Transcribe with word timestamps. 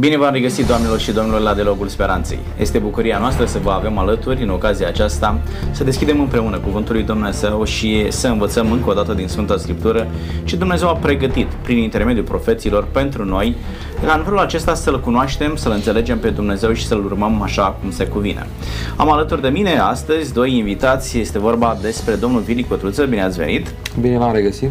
Bine 0.00 0.16
v-am 0.16 0.32
regăsit, 0.32 0.66
doamnelor 0.66 0.98
și 0.98 1.12
domnilor, 1.12 1.40
la 1.40 1.54
Delogul 1.54 1.88
Speranței. 1.88 2.38
Este 2.58 2.78
bucuria 2.78 3.18
noastră 3.18 3.44
să 3.44 3.58
vă 3.62 3.70
avem 3.70 3.98
alături 3.98 4.42
în 4.42 4.48
ocazia 4.48 4.88
aceasta, 4.88 5.38
să 5.70 5.84
deschidem 5.84 6.20
împreună 6.20 6.58
Cuvântul 6.58 6.94
lui 6.94 7.02
Dumnezeu 7.02 7.64
și 7.64 8.06
să 8.10 8.28
învățăm 8.28 8.72
încă 8.72 8.90
o 8.90 8.92
dată 8.92 9.12
din 9.12 9.28
Sfânta 9.28 9.56
Scriptură 9.56 10.08
ce 10.44 10.56
Dumnezeu 10.56 10.88
a 10.88 10.92
pregătit 10.92 11.46
prin 11.46 11.78
intermediul 11.78 12.24
profeților 12.24 12.84
pentru 12.92 13.24
noi, 13.24 13.56
ca 14.06 14.12
în 14.12 14.24
felul 14.24 14.38
acesta 14.38 14.74
să-L 14.74 15.00
cunoaștem, 15.00 15.56
să-L 15.56 15.72
înțelegem 15.72 16.18
pe 16.18 16.28
Dumnezeu 16.28 16.72
și 16.72 16.86
să-L 16.86 17.04
urmăm 17.04 17.42
așa 17.42 17.76
cum 17.80 17.90
se 17.90 18.06
cuvine. 18.06 18.46
Am 18.96 19.10
alături 19.10 19.42
de 19.42 19.48
mine 19.48 19.78
astăzi 19.78 20.32
doi 20.32 20.56
invitați, 20.56 21.18
este 21.18 21.38
vorba 21.38 21.78
despre 21.80 22.14
domnul 22.14 22.40
Vili 22.40 22.66
Cotruță, 22.68 23.04
bine 23.04 23.22
ați 23.22 23.38
venit! 23.38 23.74
Bine 24.00 24.18
v-am 24.18 24.32
regăsit! 24.32 24.70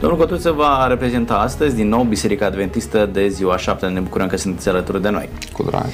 Domnul 0.00 0.18
Cotruță 0.18 0.50
va 0.50 0.86
reprezenta 0.86 1.34
astăzi 1.38 1.74
din 1.74 1.88
nou 1.88 2.02
Biserica 2.02 2.46
Adventistă 2.46 3.06
de 3.12 3.28
ziua 3.28 3.56
7. 3.56 3.86
Ne 3.86 4.00
bucurăm 4.00 4.26
că 4.26 4.36
sunteți 4.36 4.68
alături 4.68 5.02
de 5.02 5.08
noi. 5.08 5.28
Cu 5.52 5.62
drag. 5.62 5.86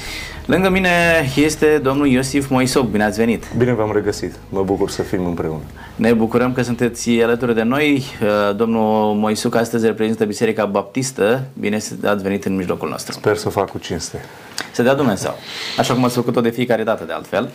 Lângă 0.47 0.69
mine 0.69 0.91
este 1.37 1.81
domnul 1.83 2.07
Iosif 2.07 2.49
Moisoc. 2.49 2.91
Bine 2.91 3.05
ați 3.05 3.19
venit! 3.19 3.45
Bine 3.57 3.73
v-am 3.73 3.93
regăsit. 3.93 4.35
Mă 4.49 4.63
bucur 4.63 4.91
să 4.91 5.03
fim 5.03 5.27
împreună. 5.27 5.63
Ne 5.97 6.13
bucurăm 6.13 6.53
că 6.53 6.63
sunteți 6.63 7.11
alături 7.11 7.55
de 7.55 7.63
noi. 7.63 8.05
Uh, 8.23 8.57
domnul 8.57 9.15
Moisuc 9.15 9.55
astăzi 9.55 9.87
reprezintă 9.87 10.25
Biserica 10.25 10.65
Baptistă. 10.65 11.45
Bine 11.59 11.77
ați 12.05 12.23
venit 12.23 12.45
în 12.45 12.57
mijlocul 12.57 12.89
nostru. 12.89 13.13
Sper 13.13 13.37
să 13.37 13.49
fac 13.49 13.71
cu 13.71 13.79
cinste. 13.79 14.25
Să 14.73 14.83
dea 14.83 14.95
Dumnezeu. 14.95 15.35
Așa 15.79 15.95
cum 15.95 16.05
ați 16.05 16.15
făcut-o 16.15 16.41
de 16.41 16.51
fiecare 16.51 16.83
dată 16.83 17.05
de 17.05 17.13
altfel. 17.13 17.49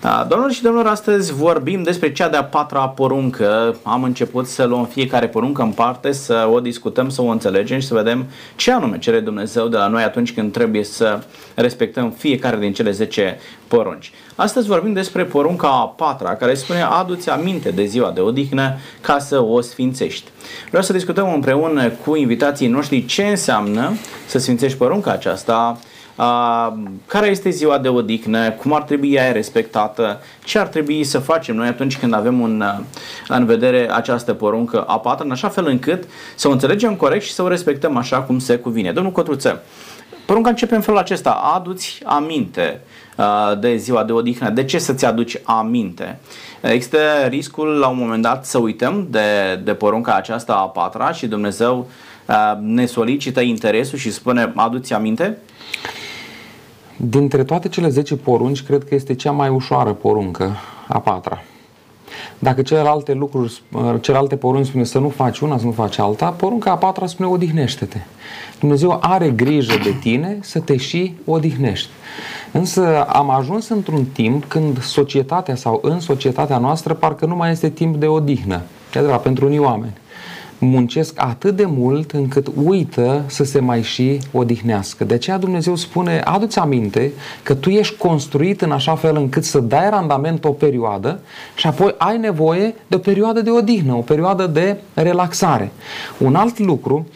Da, 0.00 0.26
domnilor 0.28 0.52
și 0.52 0.62
domnilor, 0.62 0.90
astăzi 0.90 1.32
vorbim 1.32 1.82
despre 1.82 2.12
cea 2.12 2.28
de-a 2.28 2.44
patra 2.44 2.88
poruncă. 2.88 3.76
Am 3.82 4.02
început 4.02 4.46
să 4.46 4.64
luăm 4.64 4.86
fiecare 4.86 5.28
poruncă 5.28 5.62
în 5.62 5.70
parte, 5.70 6.12
să 6.12 6.48
o 6.52 6.60
discutăm, 6.60 7.08
să 7.08 7.22
o 7.22 7.26
înțelegem 7.26 7.80
și 7.80 7.86
să 7.86 7.94
vedem 7.94 8.26
ce 8.56 8.72
anume 8.72 8.98
cere 8.98 9.20
Dumnezeu 9.20 9.68
de 9.68 9.76
la 9.76 9.88
noi 9.88 10.02
atunci 10.02 10.32
când 10.32 10.52
trebuie 10.52 10.84
să 10.84 11.18
respectăm 11.54 12.09
fiecare 12.16 12.56
din 12.56 12.72
cele 12.72 12.90
10 12.90 13.38
porunci. 13.68 14.12
Astăzi 14.34 14.66
vorbim 14.66 14.92
despre 14.92 15.24
porunca 15.24 15.68
a 15.68 15.86
patra, 15.86 16.36
care 16.36 16.54
spune 16.54 16.82
adu-ți 16.82 17.30
aminte 17.30 17.70
de 17.70 17.84
ziua 17.84 18.10
de 18.10 18.20
odihnă 18.20 18.76
ca 19.00 19.18
să 19.18 19.42
o 19.42 19.60
sfințești. 19.60 20.30
Vreau 20.68 20.82
să 20.82 20.92
discutăm 20.92 21.32
împreună 21.32 21.88
cu 21.88 22.16
invitații 22.16 22.66
noștri 22.66 23.04
ce 23.04 23.22
înseamnă 23.22 23.92
să 24.26 24.38
sfințești 24.38 24.78
porunca 24.78 25.10
aceasta, 25.10 25.78
care 27.06 27.26
este 27.26 27.50
ziua 27.50 27.78
de 27.78 27.88
odihnă, 27.88 28.50
cum 28.50 28.72
ar 28.72 28.82
trebui 28.82 29.12
ea 29.12 29.32
respectată, 29.32 30.20
ce 30.44 30.58
ar 30.58 30.66
trebui 30.66 31.04
să 31.04 31.18
facem 31.18 31.56
noi 31.56 31.68
atunci 31.68 31.98
când 31.98 32.14
avem 32.14 32.40
un, 32.40 32.64
în 33.28 33.44
vedere 33.44 33.92
această 33.92 34.34
poruncă 34.34 34.82
a 34.82 34.98
patra, 34.98 35.24
în 35.24 35.30
așa 35.30 35.48
fel 35.48 35.66
încât 35.66 36.04
să 36.34 36.48
o 36.48 36.50
înțelegem 36.50 36.94
corect 36.94 37.24
și 37.24 37.32
să 37.32 37.42
o 37.42 37.48
respectăm 37.48 37.96
așa 37.96 38.20
cum 38.20 38.38
se 38.38 38.56
cuvine. 38.56 38.92
Domnul 38.92 39.12
Cotruță, 39.12 39.62
porunca 40.30 40.50
începe 40.50 40.74
în 40.74 40.80
felul 40.80 40.98
acesta, 40.98 41.30
adu-ți 41.30 42.00
aminte 42.04 42.80
de 43.60 43.76
ziua 43.76 44.04
de 44.04 44.12
odihnă. 44.12 44.50
De 44.50 44.64
ce 44.64 44.78
să-ți 44.78 45.04
aduci 45.04 45.40
aminte? 45.42 46.18
Există 46.60 46.98
riscul 47.28 47.66
la 47.66 47.88
un 47.88 47.96
moment 47.98 48.22
dat 48.22 48.46
să 48.46 48.58
uităm 48.58 49.06
de, 49.10 49.60
de 49.64 49.74
porunca 49.74 50.14
aceasta 50.14 50.54
a 50.54 50.68
patra 50.68 51.12
și 51.12 51.26
Dumnezeu 51.26 51.86
ne 52.60 52.86
solicită 52.86 53.40
interesul 53.40 53.98
și 53.98 54.12
spune 54.12 54.52
adu-ți 54.56 54.92
aminte? 54.92 55.38
Dintre 56.96 57.44
toate 57.44 57.68
cele 57.68 57.88
10 57.88 58.16
porunci, 58.16 58.62
cred 58.62 58.84
că 58.84 58.94
este 58.94 59.14
cea 59.14 59.30
mai 59.30 59.48
ușoară 59.48 59.92
poruncă, 59.92 60.56
a 60.88 61.00
patra. 61.00 61.42
Dacă 62.42 62.62
celelalte 62.62 63.12
lucruri, 63.12 63.62
celelalte 64.00 64.36
porunci 64.36 64.66
spune 64.66 64.84
să 64.84 64.98
nu 64.98 65.08
faci 65.08 65.38
una, 65.38 65.58
să 65.58 65.64
nu 65.64 65.70
faci 65.70 65.98
alta, 65.98 66.28
porunca 66.28 66.70
a 66.70 66.76
patra 66.76 67.06
spune 67.06 67.28
odihnește-te. 67.28 67.98
Dumnezeu 68.60 68.98
are 69.00 69.30
grijă 69.30 69.74
de 69.82 69.96
tine 70.00 70.38
să 70.40 70.60
te 70.60 70.76
și 70.76 71.14
odihnești. 71.24 71.88
Însă 72.52 73.04
am 73.04 73.30
ajuns 73.30 73.68
într-un 73.68 74.04
timp 74.04 74.44
când 74.44 74.82
societatea 74.82 75.54
sau 75.54 75.78
în 75.82 76.00
societatea 76.00 76.58
noastră 76.58 76.94
parcă 76.94 77.26
nu 77.26 77.36
mai 77.36 77.50
este 77.50 77.68
timp 77.68 77.96
de 77.96 78.06
odihnă. 78.06 78.62
De 78.92 79.18
pentru 79.22 79.46
unii 79.46 79.58
oameni 79.58 79.92
muncesc 80.60 81.14
atât 81.16 81.56
de 81.56 81.64
mult 81.66 82.10
încât 82.10 82.46
uită 82.64 83.24
să 83.26 83.44
se 83.44 83.60
mai 83.60 83.82
și 83.82 84.18
odihnească. 84.32 85.04
De 85.04 85.14
aceea 85.14 85.38
Dumnezeu 85.38 85.74
spune, 85.74 86.20
adu-ți 86.24 86.58
aminte 86.58 87.12
că 87.42 87.54
tu 87.54 87.70
ești 87.70 87.96
construit 87.96 88.60
în 88.60 88.70
așa 88.70 88.94
fel 88.94 89.16
încât 89.16 89.44
să 89.44 89.60
dai 89.60 89.90
randament 89.90 90.44
o 90.44 90.50
perioadă 90.50 91.20
și 91.54 91.66
apoi 91.66 91.94
ai 91.98 92.18
nevoie 92.18 92.74
de 92.86 92.94
o 92.94 92.98
perioadă 92.98 93.40
de 93.40 93.50
odihnă, 93.50 93.94
o 93.94 94.00
perioadă 94.00 94.46
de 94.46 94.76
relaxare. 94.94 95.72
Un 96.18 96.34
alt 96.34 96.58
lucru, 96.58 97.06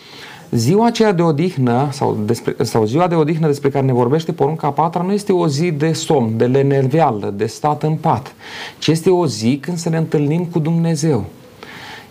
Ziua 0.51 0.87
aceea 0.87 1.13
de 1.13 1.23
odihnă 1.23 1.89
sau, 1.93 2.19
despre, 2.27 2.55
sau 2.65 2.85
ziua 2.85 3.07
de 3.07 3.15
odihnă 3.15 3.47
despre 3.47 3.69
care 3.69 3.87
ne 3.87 3.93
vorbește 3.93 4.33
porunca 4.33 4.71
patra 4.71 5.03
nu 5.03 5.13
este 5.13 5.33
o 5.33 5.49
zi 5.49 5.71
de 5.71 5.93
somn, 5.93 6.37
de 6.37 6.47
lenerveală, 6.47 7.35
de 7.37 7.47
stat 7.47 7.83
în 7.83 7.95
pat, 7.95 8.35
ci 8.79 8.87
este 8.87 9.11
o 9.11 9.27
zi 9.27 9.59
când 9.61 9.77
să 9.77 9.89
ne 9.89 9.97
întâlnim 9.97 10.45
cu 10.45 10.59
Dumnezeu 10.59 11.25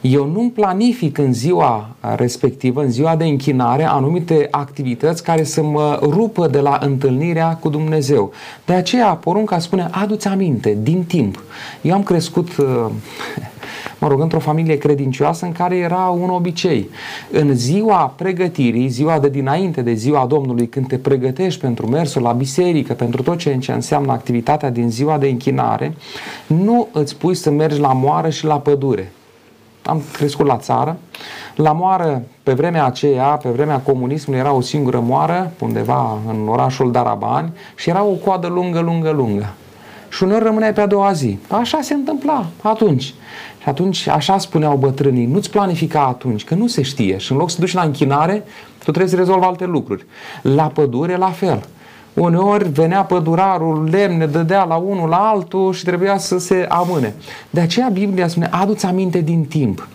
eu 0.03 0.25
nu 0.25 0.51
planific 0.55 1.17
în 1.17 1.33
ziua 1.33 1.89
respectivă, 2.15 2.81
în 2.81 2.91
ziua 2.91 3.15
de 3.15 3.23
închinare, 3.23 3.83
anumite 3.83 4.47
activități 4.51 5.23
care 5.23 5.43
să 5.43 5.63
mă 5.63 5.99
rupă 6.01 6.47
de 6.47 6.59
la 6.59 6.79
întâlnirea 6.81 7.55
cu 7.55 7.69
Dumnezeu. 7.69 8.31
De 8.65 8.73
aceea, 8.73 9.07
porunca 9.07 9.59
spune, 9.59 9.87
adu-ți 9.91 10.27
aminte, 10.27 10.77
din 10.81 11.03
timp. 11.03 11.43
Eu 11.81 11.93
am 11.93 12.03
crescut, 12.03 12.57
uh, 12.57 12.65
mă 13.99 14.07
rog, 14.07 14.21
într-o 14.21 14.39
familie 14.39 14.77
credincioasă 14.77 15.45
în 15.45 15.51
care 15.51 15.77
era 15.77 16.15
un 16.19 16.29
obicei. 16.29 16.89
În 17.31 17.55
ziua 17.55 18.13
pregătirii, 18.17 18.87
ziua 18.87 19.19
de 19.19 19.29
dinainte 19.29 19.81
de 19.81 19.93
ziua 19.93 20.25
Domnului, 20.25 20.67
când 20.67 20.87
te 20.87 20.97
pregătești 20.97 21.59
pentru 21.59 21.87
mersul 21.87 22.21
la 22.21 22.31
biserică, 22.31 22.93
pentru 22.93 23.21
tot 23.21 23.37
ce 23.37 23.59
înseamnă 23.67 24.11
activitatea 24.11 24.69
din 24.69 24.89
ziua 24.89 25.17
de 25.17 25.27
închinare, 25.27 25.95
nu 26.47 26.87
îți 26.91 27.17
pui 27.17 27.35
să 27.35 27.49
mergi 27.49 27.79
la 27.79 27.93
moară 27.93 28.29
și 28.29 28.45
la 28.45 28.59
pădure 28.59 29.11
am 29.85 30.01
crescut 30.13 30.45
la 30.45 30.57
țară. 30.57 30.97
La 31.55 31.71
moară, 31.71 32.21
pe 32.43 32.53
vremea 32.53 32.85
aceea, 32.85 33.25
pe 33.25 33.49
vremea 33.49 33.79
comunismului, 33.79 34.41
era 34.41 34.51
o 34.51 34.61
singură 34.61 34.99
moară, 34.99 35.51
undeva 35.59 36.17
în 36.27 36.47
orașul 36.47 36.91
Darabani, 36.91 37.51
și 37.75 37.89
era 37.89 38.03
o 38.03 38.11
coadă 38.11 38.47
lungă, 38.47 38.79
lungă, 38.79 39.09
lungă. 39.09 39.53
Și 40.09 40.23
uneori 40.23 40.43
rămâneai 40.43 40.73
pe 40.73 40.81
a 40.81 40.87
doua 40.87 41.11
zi. 41.11 41.39
Așa 41.47 41.79
se 41.81 41.93
întâmpla 41.93 42.45
atunci. 42.61 43.03
Și 43.61 43.69
atunci, 43.69 44.07
așa 44.07 44.37
spuneau 44.37 44.75
bătrânii, 44.75 45.25
nu-ți 45.25 45.49
planifica 45.49 46.05
atunci, 46.05 46.43
că 46.43 46.55
nu 46.55 46.67
se 46.67 46.81
știe. 46.81 47.17
Și 47.17 47.31
în 47.31 47.37
loc 47.37 47.49
să 47.49 47.59
duci 47.59 47.73
la 47.73 47.81
închinare, 47.81 48.43
tu 48.77 48.91
trebuie 48.91 49.07
să 49.07 49.15
rezolvi 49.15 49.45
alte 49.45 49.65
lucruri. 49.65 50.05
La 50.41 50.63
pădure, 50.63 51.15
la 51.15 51.29
fel. 51.29 51.63
Uneori 52.13 52.69
venea 52.69 53.03
pădurarul, 53.03 53.89
lemne, 53.89 54.25
dădea 54.25 54.63
la 54.63 54.75
unul, 54.75 55.09
la 55.09 55.17
altul 55.17 55.73
și 55.73 55.83
trebuia 55.83 56.17
să 56.17 56.37
se 56.37 56.65
amâne. 56.69 57.13
De 57.49 57.59
aceea 57.59 57.89
Biblia 57.89 58.27
spune, 58.27 58.49
adu-ți 58.51 58.85
aminte 58.85 59.19
din 59.19 59.45
timp. 59.45 59.87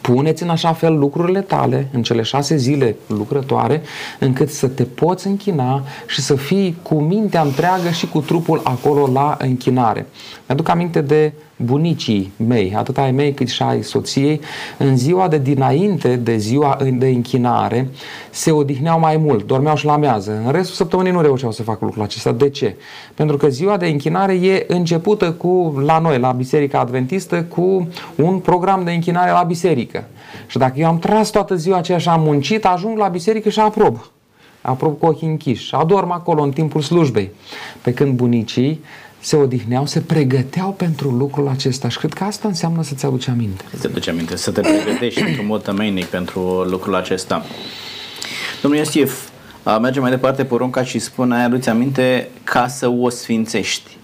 Puneți 0.00 0.42
în 0.42 0.48
așa 0.48 0.72
fel 0.72 0.98
lucrurile 0.98 1.40
tale 1.40 1.88
în 1.92 2.02
cele 2.02 2.22
șase 2.22 2.56
zile 2.56 2.96
lucrătoare 3.06 3.82
încât 4.18 4.50
să 4.50 4.68
te 4.68 4.84
poți 4.84 5.26
închina 5.26 5.82
și 6.06 6.20
să 6.20 6.34
fii 6.34 6.76
cu 6.82 6.94
mintea 6.94 7.40
întreagă 7.40 7.90
și 7.90 8.08
cu 8.08 8.20
trupul 8.20 8.60
acolo 8.64 9.10
la 9.12 9.36
închinare. 9.40 10.06
Mi-aduc 10.46 10.68
aminte 10.68 11.00
de 11.00 11.32
bunicii 11.64 12.32
mei, 12.46 12.74
atât 12.76 12.98
ai 12.98 13.10
mei 13.10 13.32
cât 13.32 13.48
și 13.48 13.62
ai 13.62 13.82
soției, 13.82 14.40
în 14.76 14.96
ziua 14.96 15.28
de 15.28 15.38
dinainte 15.38 16.16
de 16.16 16.36
ziua 16.36 16.78
de 16.92 17.08
închinare, 17.08 17.88
se 18.30 18.50
odihneau 18.50 18.98
mai 18.98 19.16
mult, 19.16 19.46
dormeau 19.46 19.76
și 19.76 19.84
la 19.84 19.96
mează. 19.96 20.42
În 20.44 20.52
restul 20.52 20.74
săptămânii 20.74 21.12
nu 21.12 21.20
reușeau 21.20 21.52
să 21.52 21.62
facă 21.62 21.84
lucrul 21.84 22.02
acesta. 22.02 22.32
De 22.32 22.48
ce? 22.48 22.76
Pentru 23.14 23.36
că 23.36 23.48
ziua 23.48 23.76
de 23.76 23.86
închinare 23.86 24.32
e 24.32 24.64
începută 24.68 25.32
cu, 25.32 25.82
la 25.84 25.98
noi, 25.98 26.18
la 26.18 26.30
Biserica 26.30 26.80
Adventistă, 26.80 27.42
cu 27.42 27.88
un 28.14 28.38
program 28.38 28.84
de 28.84 28.90
închinare 28.90 29.30
la 29.30 29.42
biserică. 29.42 30.04
Și 30.46 30.58
dacă 30.58 30.72
eu 30.76 30.86
am 30.86 30.98
tras 30.98 31.30
toată 31.30 31.54
ziua 31.54 31.76
aceea 31.76 31.98
și 31.98 32.08
am 32.08 32.20
muncit, 32.20 32.64
ajung 32.64 32.98
la 32.98 33.08
biserică 33.08 33.48
și 33.48 33.60
aprob. 33.60 34.10
Aprob 34.60 34.98
cu 34.98 35.06
ochii 35.06 35.28
închiși. 35.28 35.74
Adorm 35.74 36.10
acolo 36.10 36.42
în 36.42 36.50
timpul 36.50 36.80
slujbei. 36.80 37.30
Pe 37.82 37.92
când 37.92 38.16
bunicii 38.16 38.80
se 39.20 39.36
odihneau, 39.36 39.86
se 39.86 40.00
pregăteau 40.00 40.72
pentru 40.72 41.10
lucrul 41.10 41.48
acesta 41.48 41.88
și 41.88 41.98
cred 41.98 42.12
că 42.12 42.24
asta 42.24 42.48
înseamnă 42.48 42.82
să-ți 42.82 43.06
aduci 43.06 43.28
aminte. 43.28 43.64
Să-ți 43.70 43.86
aduci 43.86 44.08
aminte, 44.08 44.36
să 44.36 44.50
te 44.50 44.60
pregătești 44.60 45.22
într-un 45.22 45.46
mod 45.46 45.62
tămenic 45.62 46.04
pentru 46.04 46.40
lucrul 46.62 46.94
acesta. 46.94 47.44
Domnul 48.62 48.80
Iosif, 48.80 49.28
merge 49.80 50.00
mai 50.00 50.10
departe 50.10 50.44
porunca 50.44 50.84
și 50.84 50.98
spune, 50.98 51.42
aduți 51.42 51.68
aminte 51.68 52.28
ca 52.44 52.68
să 52.68 52.88
o 52.88 53.08
sfințești. 53.08 53.96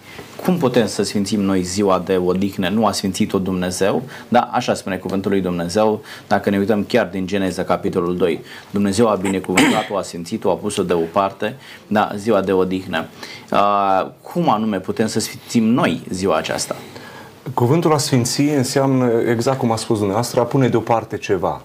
Cum 0.44 0.56
putem 0.56 0.86
să 0.86 1.02
sfințim 1.02 1.40
noi 1.40 1.62
ziua 1.62 2.02
de 2.04 2.16
odihnă? 2.16 2.68
Nu 2.68 2.86
a 2.86 2.92
sfințit-o 2.92 3.38
Dumnezeu, 3.38 4.02
dar 4.28 4.48
așa 4.52 4.74
spune 4.74 4.96
cuvântul 4.96 5.30
lui 5.30 5.40
Dumnezeu, 5.40 6.02
dacă 6.26 6.50
ne 6.50 6.58
uităm 6.58 6.84
chiar 6.84 7.06
din 7.06 7.26
Geneza, 7.26 7.62
capitolul 7.62 8.16
2. 8.16 8.40
Dumnezeu 8.70 9.08
a 9.08 9.14
binecuvântat-o, 9.14 9.96
a 9.96 10.02
sfințit-o, 10.02 10.50
a 10.50 10.54
pus-o 10.54 10.82
deoparte, 10.82 11.56
da, 11.86 12.10
ziua 12.16 12.40
de 12.40 12.52
odihnă. 12.52 13.04
Uh, 13.52 14.06
cum 14.22 14.48
anume 14.50 14.80
putem 14.80 15.06
să 15.06 15.20
sfințim 15.20 15.64
noi 15.64 16.02
ziua 16.10 16.36
aceasta? 16.36 16.76
Cuvântul 17.54 17.92
a 17.92 17.98
sfinți 17.98 18.40
înseamnă, 18.40 19.10
exact 19.28 19.58
cum 19.58 19.72
a 19.72 19.76
spus 19.76 19.96
dumneavoastră, 19.96 20.40
a 20.40 20.44
pune 20.44 20.68
deoparte 20.68 21.16
ceva. 21.16 21.62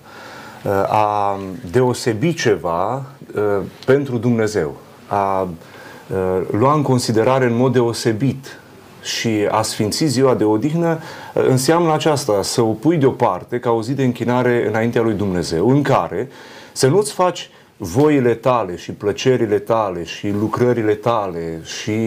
a 0.88 1.40
deosebi 1.72 2.34
ceva 2.34 3.06
pentru 3.86 4.18
Dumnezeu, 4.18 4.78
a 5.08 5.48
lua 6.52 6.74
în 6.74 6.81
considerare 6.81 7.46
în 7.46 7.56
mod 7.56 7.74
deosebit 7.74 8.59
și 9.04 9.48
a 9.50 9.62
sfinți 9.62 10.06
ziua 10.06 10.36
de 10.36 10.44
odihnă 10.44 11.00
înseamnă 11.34 11.94
aceasta, 11.94 12.42
să 12.42 12.62
o 12.62 12.72
pui 12.72 12.98
deoparte 12.98 13.60
ca 13.60 13.72
o 13.72 13.81
zi 13.81 13.94
de 13.94 14.04
închinare 14.04 14.68
înaintea 14.68 15.01
lui 15.01 15.13
Dumnezeu, 15.13 15.69
în 15.69 15.81
care 15.81 16.30
să 16.72 16.88
nu-ți 16.88 17.13
faci 17.13 17.50
voile 17.81 18.34
tale 18.34 18.75
și 18.75 18.92
plăcerile 18.92 19.60
tale 19.60 20.04
și 20.04 20.30
lucrările 20.40 20.94
tale 20.94 21.62
și 21.63 21.98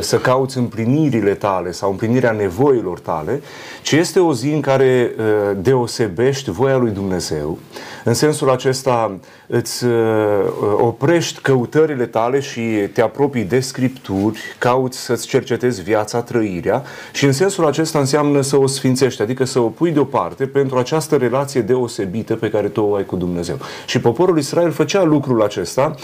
să 0.00 0.16
cauți 0.16 0.58
împlinirile 0.58 1.34
tale 1.34 1.70
sau 1.70 1.90
împlinirea 1.90 2.32
nevoilor 2.32 2.98
tale, 2.98 3.40
ci 3.82 3.92
este 3.92 4.20
o 4.20 4.34
zi 4.34 4.48
în 4.48 4.60
care 4.60 5.14
deosebești 5.56 6.50
voia 6.50 6.76
lui 6.76 6.90
Dumnezeu. 6.90 7.58
În 8.04 8.14
sensul 8.14 8.50
acesta 8.50 9.18
îți 9.46 9.84
oprești 10.76 11.40
căutările 11.40 12.06
tale 12.06 12.40
și 12.40 12.60
te 12.92 13.02
apropii 13.02 13.44
de 13.44 13.60
scripturi, 13.60 14.38
cauți 14.58 14.98
să-ți 14.98 15.26
cercetezi 15.26 15.82
viața, 15.82 16.22
trăirea 16.22 16.82
și 17.12 17.24
în 17.24 17.32
sensul 17.32 17.66
acesta 17.66 17.98
înseamnă 17.98 18.40
să 18.40 18.56
o 18.56 18.66
sfințești, 18.66 19.22
adică 19.22 19.44
să 19.44 19.58
o 19.58 19.68
pui 19.68 19.90
deoparte 19.90 20.46
pentru 20.46 20.78
această 20.78 21.16
relație 21.16 21.60
deosebită 21.60 22.34
pe 22.34 22.50
care 22.50 22.68
tu 22.68 22.80
o 22.80 22.94
ai 22.94 23.04
cu 23.04 23.16
Dumnezeu. 23.16 23.58
Și 23.86 24.00
poporul 24.00 24.38
Israel 24.38 24.70
făcea 24.70 25.02
lucrul 25.02 25.42
acesta, 25.42 25.94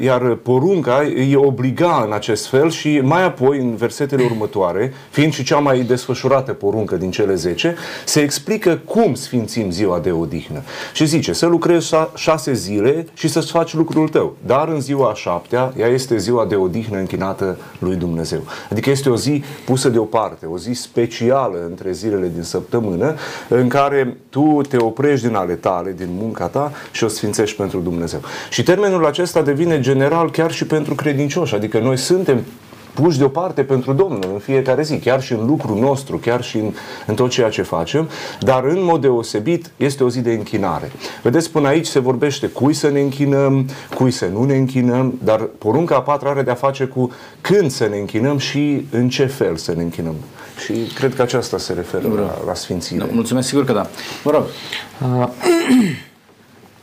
iar 0.00 0.34
porunca 0.34 1.02
îi 1.14 1.34
obliga 1.34 2.02
în 2.06 2.12
acest 2.12 2.46
fel 2.46 2.70
și 2.70 3.00
mai 3.02 3.24
apoi, 3.24 3.58
în 3.58 3.76
versetele 3.76 4.24
următoare, 4.24 4.92
fiind 5.10 5.32
și 5.32 5.44
cea 5.44 5.58
mai 5.58 5.80
desfășurată 5.80 6.52
poruncă 6.52 6.96
din 6.96 7.10
cele 7.10 7.34
10, 7.34 7.76
se 8.04 8.20
explică 8.20 8.80
cum 8.84 9.14
sfințim 9.14 9.70
ziua 9.70 9.98
de 9.98 10.10
odihnă. 10.10 10.62
Și 10.92 11.06
zice, 11.16 11.32
să 11.32 11.46
lucrezi 11.46 11.94
șase 12.14 12.52
zile 12.52 13.06
și 13.14 13.28
să-ți 13.28 13.50
faci 13.50 13.74
lucrul 13.74 14.08
tău. 14.08 14.36
Dar 14.46 14.68
în 14.68 14.80
ziua 14.80 15.10
a 15.10 15.14
șaptea, 15.14 15.72
ea 15.76 15.86
este 15.86 16.16
ziua 16.16 16.44
de 16.44 16.54
odihnă 16.54 16.98
închinată 16.98 17.56
lui 17.78 17.96
Dumnezeu. 17.96 18.40
Adică 18.70 18.90
este 18.90 19.08
o 19.08 19.16
zi 19.16 19.42
pusă 19.64 19.88
deoparte, 19.88 20.46
o 20.46 20.58
zi 20.58 20.72
specială 20.72 21.58
între 21.68 21.92
zilele 21.92 22.30
din 22.34 22.42
săptămână, 22.42 23.14
în 23.48 23.68
care 23.68 24.16
tu 24.28 24.60
te 24.68 24.76
oprești 24.76 25.26
din 25.26 25.36
ale 25.36 25.54
tale, 25.54 25.94
din 25.96 26.08
munca 26.18 26.46
ta 26.46 26.72
și 26.90 27.04
o 27.04 27.08
sfințești 27.08 27.56
pentru 27.56 27.78
Dumnezeu. 27.78 28.20
Și 28.50 28.62
termenul 28.62 29.06
acesta 29.06 29.42
devine 29.42 29.80
general 29.80 30.30
chiar 30.30 30.52
și 30.52 30.66
pentru 30.66 30.94
credincioși, 30.94 31.54
adică 31.54 31.78
noi 31.78 31.96
suntem 31.96 32.44
puși 33.02 33.18
deoparte 33.18 33.62
pentru 33.62 33.92
Domnul 33.92 34.30
în 34.32 34.38
fiecare 34.38 34.82
zi, 34.82 34.98
chiar 34.98 35.22
și 35.22 35.32
în 35.32 35.46
lucrul 35.46 35.78
nostru, 35.78 36.16
chiar 36.16 36.42
și 36.42 36.56
în, 36.56 36.72
în 37.06 37.14
tot 37.14 37.30
ceea 37.30 37.48
ce 37.48 37.62
facem, 37.62 38.08
dar 38.40 38.64
în 38.64 38.84
mod 38.84 39.00
deosebit 39.00 39.70
este 39.76 40.04
o 40.04 40.08
zi 40.10 40.20
de 40.20 40.32
închinare. 40.32 40.92
Vedeți, 41.22 41.50
până 41.50 41.68
aici 41.68 41.86
se 41.86 41.98
vorbește 41.98 42.46
cui 42.46 42.74
să 42.74 42.88
ne 42.88 43.00
închinăm, 43.00 43.68
cui 43.94 44.10
să 44.10 44.26
nu 44.32 44.44
ne 44.44 44.56
închinăm, 44.56 45.18
dar 45.24 45.40
porunca 45.58 45.96
a 45.96 46.00
patra 46.00 46.30
are 46.30 46.42
de-a 46.42 46.54
face 46.54 46.84
cu 46.84 47.12
când 47.40 47.70
să 47.70 47.86
ne 47.86 47.96
închinăm 47.96 48.38
și 48.38 48.86
în 48.90 49.08
ce 49.08 49.24
fel 49.24 49.56
să 49.56 49.72
ne 49.76 49.82
închinăm. 49.82 50.14
Și 50.64 50.72
cred 50.94 51.14
că 51.14 51.22
aceasta 51.22 51.58
se 51.58 51.72
referă 51.72 52.08
la, 52.08 52.38
la 52.46 52.54
sfințire. 52.54 52.98
Da, 52.98 53.06
mulțumesc, 53.12 53.48
sigur 53.48 53.64
că 53.64 53.72
da. 53.72 53.86
Vă 54.22 54.30
rog. 54.30 54.44
Uh, 55.02 55.28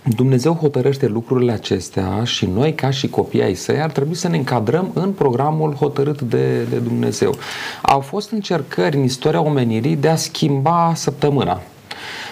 Dumnezeu 0.04 0.54
hotărăște 0.54 1.08
lucrurile 1.08 1.52
acestea 1.52 2.24
și 2.24 2.46
noi, 2.46 2.74
ca 2.74 2.90
și 2.90 3.08
copii 3.08 3.44
ai 3.44 3.54
săi, 3.54 3.82
ar 3.82 3.92
trebui 3.92 4.16
să 4.16 4.28
ne 4.28 4.38
încadrăm 4.38 4.92
în 4.94 5.12
programul 5.12 5.74
hotărât 5.74 6.22
de, 6.22 6.64
de 6.64 6.78
Dumnezeu. 6.78 7.36
Au 7.82 8.00
fost 8.00 8.32
încercări 8.32 8.96
în 8.96 9.04
istoria 9.04 9.42
omenirii 9.42 9.96
de 9.96 10.10
a 10.10 10.16
schimba 10.16 10.92
săptămâna. 10.96 11.62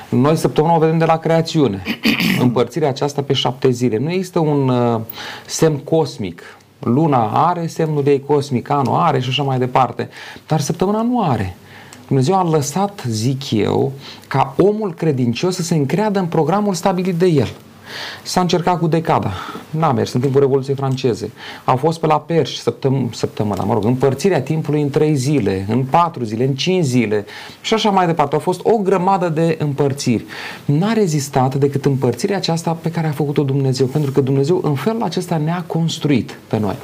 Noi 0.10 0.36
săptămâna 0.36 0.76
o 0.76 0.80
vedem 0.80 0.98
de 0.98 1.06
la 1.06 1.18
creațiune. 1.18 1.84
Împărțirea 2.40 2.90
aceasta 2.90 3.22
pe 3.22 3.34
șapte 3.34 3.70
zile. 3.70 3.98
Nu 3.98 4.12
există 4.12 4.40
un 4.40 4.70
uh, 4.70 5.02
semn 5.46 5.78
cosmic. 5.78 6.42
Luna 6.80 7.48
are 7.48 7.68
semnul 7.68 8.08
ei 8.08 8.24
cosmic, 8.26 8.70
anul 8.70 8.96
are 8.96 9.20
și 9.20 9.30
așa 9.30 9.44
mai 9.44 9.60
departe. 9.60 10.10
Dar 10.48 10.60
săptămâna 10.60 11.02
nu 11.02 11.22
are. 11.24 11.56
Dumnezeu 12.12 12.36
a 12.36 12.50
lăsat, 12.50 13.04
zic 13.08 13.52
eu, 13.52 13.92
ca 14.28 14.56
omul 14.58 14.94
credincios 14.94 15.56
să 15.56 15.62
se 15.62 15.76
încreadă 15.76 16.20
în 16.20 16.26
programul 16.26 16.74
stabilit 16.74 17.16
de 17.16 17.26
el. 17.26 17.48
S-a 18.24 18.42
încercat 18.42 18.80
cu 18.80 18.88
decada. 18.88 19.32
N-a 19.70 19.92
mers 19.92 20.14
în 20.14 20.22
timpul 20.22 20.40
Revoluției 20.40 20.76
franceze. 20.76 21.32
Au 21.66 21.76
fost 21.76 22.00
pe 22.00 22.06
la 22.06 22.20
perși 22.20 22.62
săptăm- 22.62 23.10
săptămâna, 23.14 23.64
mă 23.64 23.74
rog, 23.74 23.86
împărțirea 23.86 24.42
timpului 24.42 24.82
în 24.82 24.90
trei 24.90 25.16
zile, 25.16 25.66
în 25.70 25.84
patru 25.84 26.24
zile, 26.24 26.44
în 26.44 26.54
cinci 26.54 26.86
zile 26.86 27.26
și 27.62 27.74
așa 27.74 27.90
mai 27.90 28.06
departe. 28.06 28.36
Au 28.36 28.42
fost 28.42 28.60
o 28.64 28.78
grămadă 28.78 29.30
de 29.30 29.58
împărțiri. 29.60 30.26
N-a 30.66 30.94
rezistat 30.94 31.56
decât 31.56 31.86
împărțirea 31.86 32.38
aceasta 32.38 32.72
pe 32.72 32.92
care 32.92 33.08
a 33.08 33.12
făcut-o 33.12 33.44
Dumnezeu, 33.44 33.86
pentru 33.86 34.12
că 34.12 34.22
Dumnezeu 34.22 34.60
în 34.64 34.76
felul 34.76 35.04
acesta 35.04 35.38
ne-a 35.38 35.64
construit 35.68 36.38
pe 36.48 36.60
noi. 36.60 36.76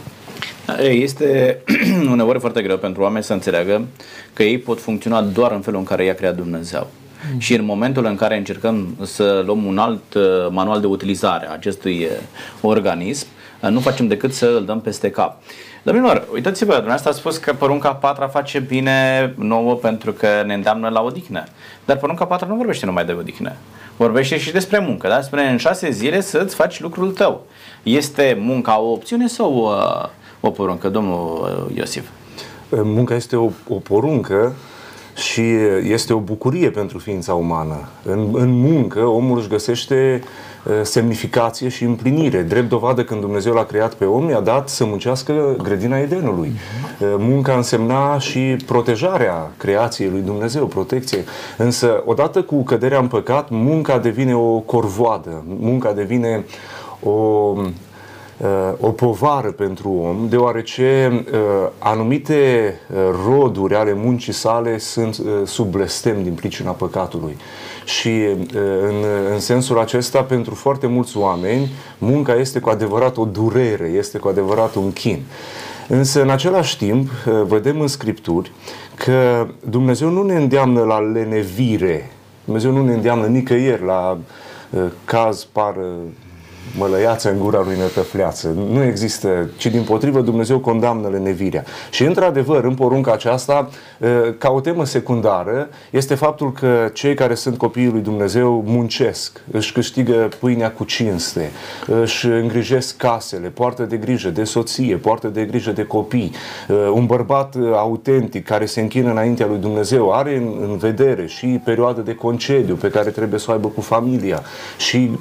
Este 0.79 1.61
uneori 2.11 2.39
foarte 2.39 2.61
greu 2.61 2.77
pentru 2.77 3.01
oameni 3.01 3.23
să 3.23 3.33
înțeleagă 3.33 3.85
că 4.33 4.43
ei 4.43 4.57
pot 4.57 4.81
funcționa 4.81 5.21
doar 5.21 5.51
în 5.51 5.61
felul 5.61 5.79
în 5.79 5.85
care 5.85 6.03
i-a 6.03 6.15
creat 6.15 6.35
Dumnezeu. 6.35 6.87
Mm. 7.33 7.39
Și 7.39 7.53
în 7.53 7.65
momentul 7.65 8.05
în 8.05 8.15
care 8.15 8.37
încercăm 8.37 8.97
să 9.01 9.43
luăm 9.45 9.65
un 9.65 9.77
alt 9.77 10.13
uh, 10.13 10.23
manual 10.49 10.79
de 10.79 10.87
utilizare 10.87 11.47
a 11.47 11.53
acestui 11.53 12.03
uh, 12.03 12.11
organism, 12.61 13.27
uh, 13.61 13.69
nu 13.69 13.79
facem 13.79 14.07
decât 14.07 14.33
să 14.33 14.55
îl 14.57 14.65
dăm 14.65 14.81
peste 14.81 15.09
cap. 15.09 15.41
Domnilor, 15.83 16.27
uitați-vă, 16.33 16.71
dumneavoastră 16.71 17.09
a 17.09 17.13
spus 17.13 17.37
că 17.37 17.53
porunca 17.53 17.93
patra 17.93 18.27
face 18.27 18.59
bine 18.59 19.33
nouă 19.37 19.73
pentru 19.73 20.11
că 20.11 20.27
ne 20.45 20.53
îndeamnă 20.53 20.89
la 20.89 21.01
odihnă. 21.01 21.43
Dar 21.85 21.97
porunca 21.97 22.25
patra 22.25 22.47
nu 22.47 22.55
vorbește 22.55 22.85
numai 22.85 23.05
de 23.05 23.15
odihnă. 23.19 23.51
Vorbește 23.97 24.37
și 24.37 24.51
despre 24.51 24.79
muncă, 24.79 25.07
da? 25.07 25.21
Spune 25.21 25.49
în 25.49 25.57
șase 25.57 25.89
zile 25.89 26.21
să-ți 26.21 26.55
faci 26.55 26.79
lucrul 26.79 27.11
tău. 27.11 27.45
Este 27.83 28.37
munca 28.39 28.79
o 28.79 28.91
opțiune 28.91 29.27
sau 29.27 29.53
uh, 29.53 30.09
o 30.39 30.49
poruncă, 30.49 30.89
domnul 30.89 31.71
Iosif? 31.73 32.09
Munca 32.69 33.15
este 33.15 33.35
o, 33.35 33.49
o 33.69 33.75
poruncă 33.75 34.53
și 35.15 35.41
este 35.83 36.13
o 36.13 36.19
bucurie 36.19 36.69
pentru 36.69 36.97
ființa 36.97 37.33
umană. 37.33 37.87
În, 38.03 38.29
în 38.33 38.49
muncă, 38.49 38.99
omul 38.99 39.37
își 39.37 39.47
găsește 39.47 40.21
semnificație 40.81 41.69
și 41.69 41.83
împlinire. 41.83 42.41
Drept 42.41 42.69
dovadă 42.69 43.03
când 43.03 43.21
Dumnezeu 43.21 43.53
l-a 43.53 43.63
creat 43.63 43.93
pe 43.93 44.05
om, 44.05 44.29
i-a 44.29 44.39
dat 44.39 44.69
să 44.69 44.85
muncească 44.85 45.55
grădina 45.63 45.97
Edenului. 45.97 46.51
Munca 46.99 47.53
însemna 47.53 48.19
și 48.19 48.55
protejarea 48.65 49.51
creației 49.57 50.09
lui 50.09 50.21
Dumnezeu, 50.21 50.65
protecție. 50.65 51.23
Însă, 51.57 52.03
odată 52.05 52.41
cu 52.41 52.63
căderea 52.63 52.99
în 52.99 53.07
păcat, 53.07 53.49
munca 53.49 53.97
devine 53.97 54.35
o 54.35 54.59
corvoadă, 54.59 55.43
munca 55.59 55.93
devine 55.93 56.45
o 57.03 57.11
Uh, 57.11 57.67
o 58.79 58.89
povară 58.89 59.51
pentru 59.51 59.89
om, 59.89 60.27
deoarece 60.29 61.11
uh, 61.31 61.69
anumite 61.77 62.73
uh, 62.89 62.97
roduri 63.25 63.75
ale 63.75 63.93
muncii 63.93 64.33
sale 64.33 64.77
sunt 64.77 65.21
sub 65.45 65.71
blestem 65.71 66.23
din 66.23 66.33
pricina 66.33 66.71
păcatului. 66.71 67.37
Și 67.85 68.09
în, 68.87 68.95
în 69.31 69.39
sensul 69.39 69.79
acesta, 69.79 70.21
pentru 70.21 70.55
foarte 70.55 70.87
mulți 70.87 71.17
oameni, 71.17 71.71
munca 71.97 72.35
este 72.35 72.59
cu 72.59 72.69
adevărat 72.69 73.17
o 73.17 73.25
durere, 73.25 73.87
este 73.87 74.17
cu 74.17 74.27
adevărat 74.27 74.75
un 74.75 74.91
chin. 74.91 75.23
Însă, 75.87 76.21
în 76.21 76.29
același 76.29 76.77
timp, 76.77 77.09
vedem 77.47 77.81
în 77.81 77.87
Scripturi 77.87 78.51
că 78.95 79.47
Dumnezeu 79.69 80.09
nu 80.09 80.23
ne 80.23 80.35
îndeamnă 80.35 80.83
la 80.83 80.99
lenevire, 80.99 82.11
Dumnezeu 82.45 82.71
nu 82.71 82.83
ne 82.83 82.93
îndeamnă 82.93 83.25
nicăieri 83.25 83.85
la 83.85 84.17
caz 85.05 85.43
par 85.43 85.75
mălăiață 86.77 87.31
în 87.31 87.39
gura 87.39 87.61
lui 87.65 87.77
nătăfleață. 87.77 88.55
Nu 88.69 88.83
există, 88.83 89.49
ci 89.57 89.65
din 89.65 89.83
potrivă 89.83 90.21
Dumnezeu 90.21 90.59
condamnă 90.59 91.07
lenevirea. 91.07 91.63
Și 91.89 92.03
într-adevăr, 92.03 92.63
în 92.63 92.73
porunca 92.73 93.11
aceasta, 93.11 93.69
ca 94.37 94.49
o 94.49 94.59
temă 94.59 94.85
secundară, 94.85 95.69
este 95.89 96.15
faptul 96.15 96.51
că 96.51 96.89
cei 96.93 97.13
care 97.13 97.33
sunt 97.33 97.57
copiii 97.57 97.89
lui 97.91 98.01
Dumnezeu 98.01 98.63
muncesc, 98.65 99.41
își 99.51 99.71
câștigă 99.71 100.29
pâinea 100.39 100.71
cu 100.71 100.83
cinste, 100.83 101.51
își 102.01 102.25
îngrijesc 102.25 102.97
casele, 102.97 103.47
poartă 103.47 103.83
de 103.83 103.97
grijă 103.97 104.29
de 104.29 104.43
soție, 104.43 104.95
poartă 104.95 105.27
de 105.27 105.45
grijă 105.45 105.71
de 105.71 105.83
copii. 105.83 106.31
Un 106.93 107.05
bărbat 107.05 107.55
autentic 107.73 108.45
care 108.45 108.65
se 108.65 108.81
închină 108.81 109.11
înaintea 109.11 109.45
lui 109.45 109.57
Dumnezeu 109.57 110.13
are 110.13 110.35
în 110.35 110.77
vedere 110.77 111.25
și 111.27 111.45
perioada 111.63 112.01
de 112.01 112.15
concediu 112.15 112.75
pe 112.75 112.89
care 112.89 113.09
trebuie 113.09 113.39
să 113.39 113.45
o 113.49 113.53
aibă 113.53 113.67
cu 113.67 113.81
familia 113.81 114.41
și 114.77 115.11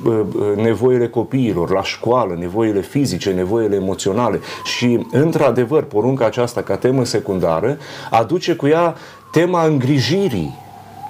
nevoile 0.57 1.09
copiilor 1.09 1.35
copiilor, 1.37 1.71
la 1.71 1.83
școală, 1.83 2.37
nevoile 2.39 2.81
fizice, 2.81 3.31
nevoile 3.31 3.75
emoționale 3.75 4.41
și, 4.65 5.07
într-adevăr, 5.11 5.83
porunca 5.83 6.25
aceasta 6.25 6.63
ca 6.63 6.77
temă 6.77 7.05
secundară 7.05 7.79
aduce 8.11 8.55
cu 8.55 8.67
ea 8.67 8.95
tema 9.33 9.65
îngrijirii 9.65 10.55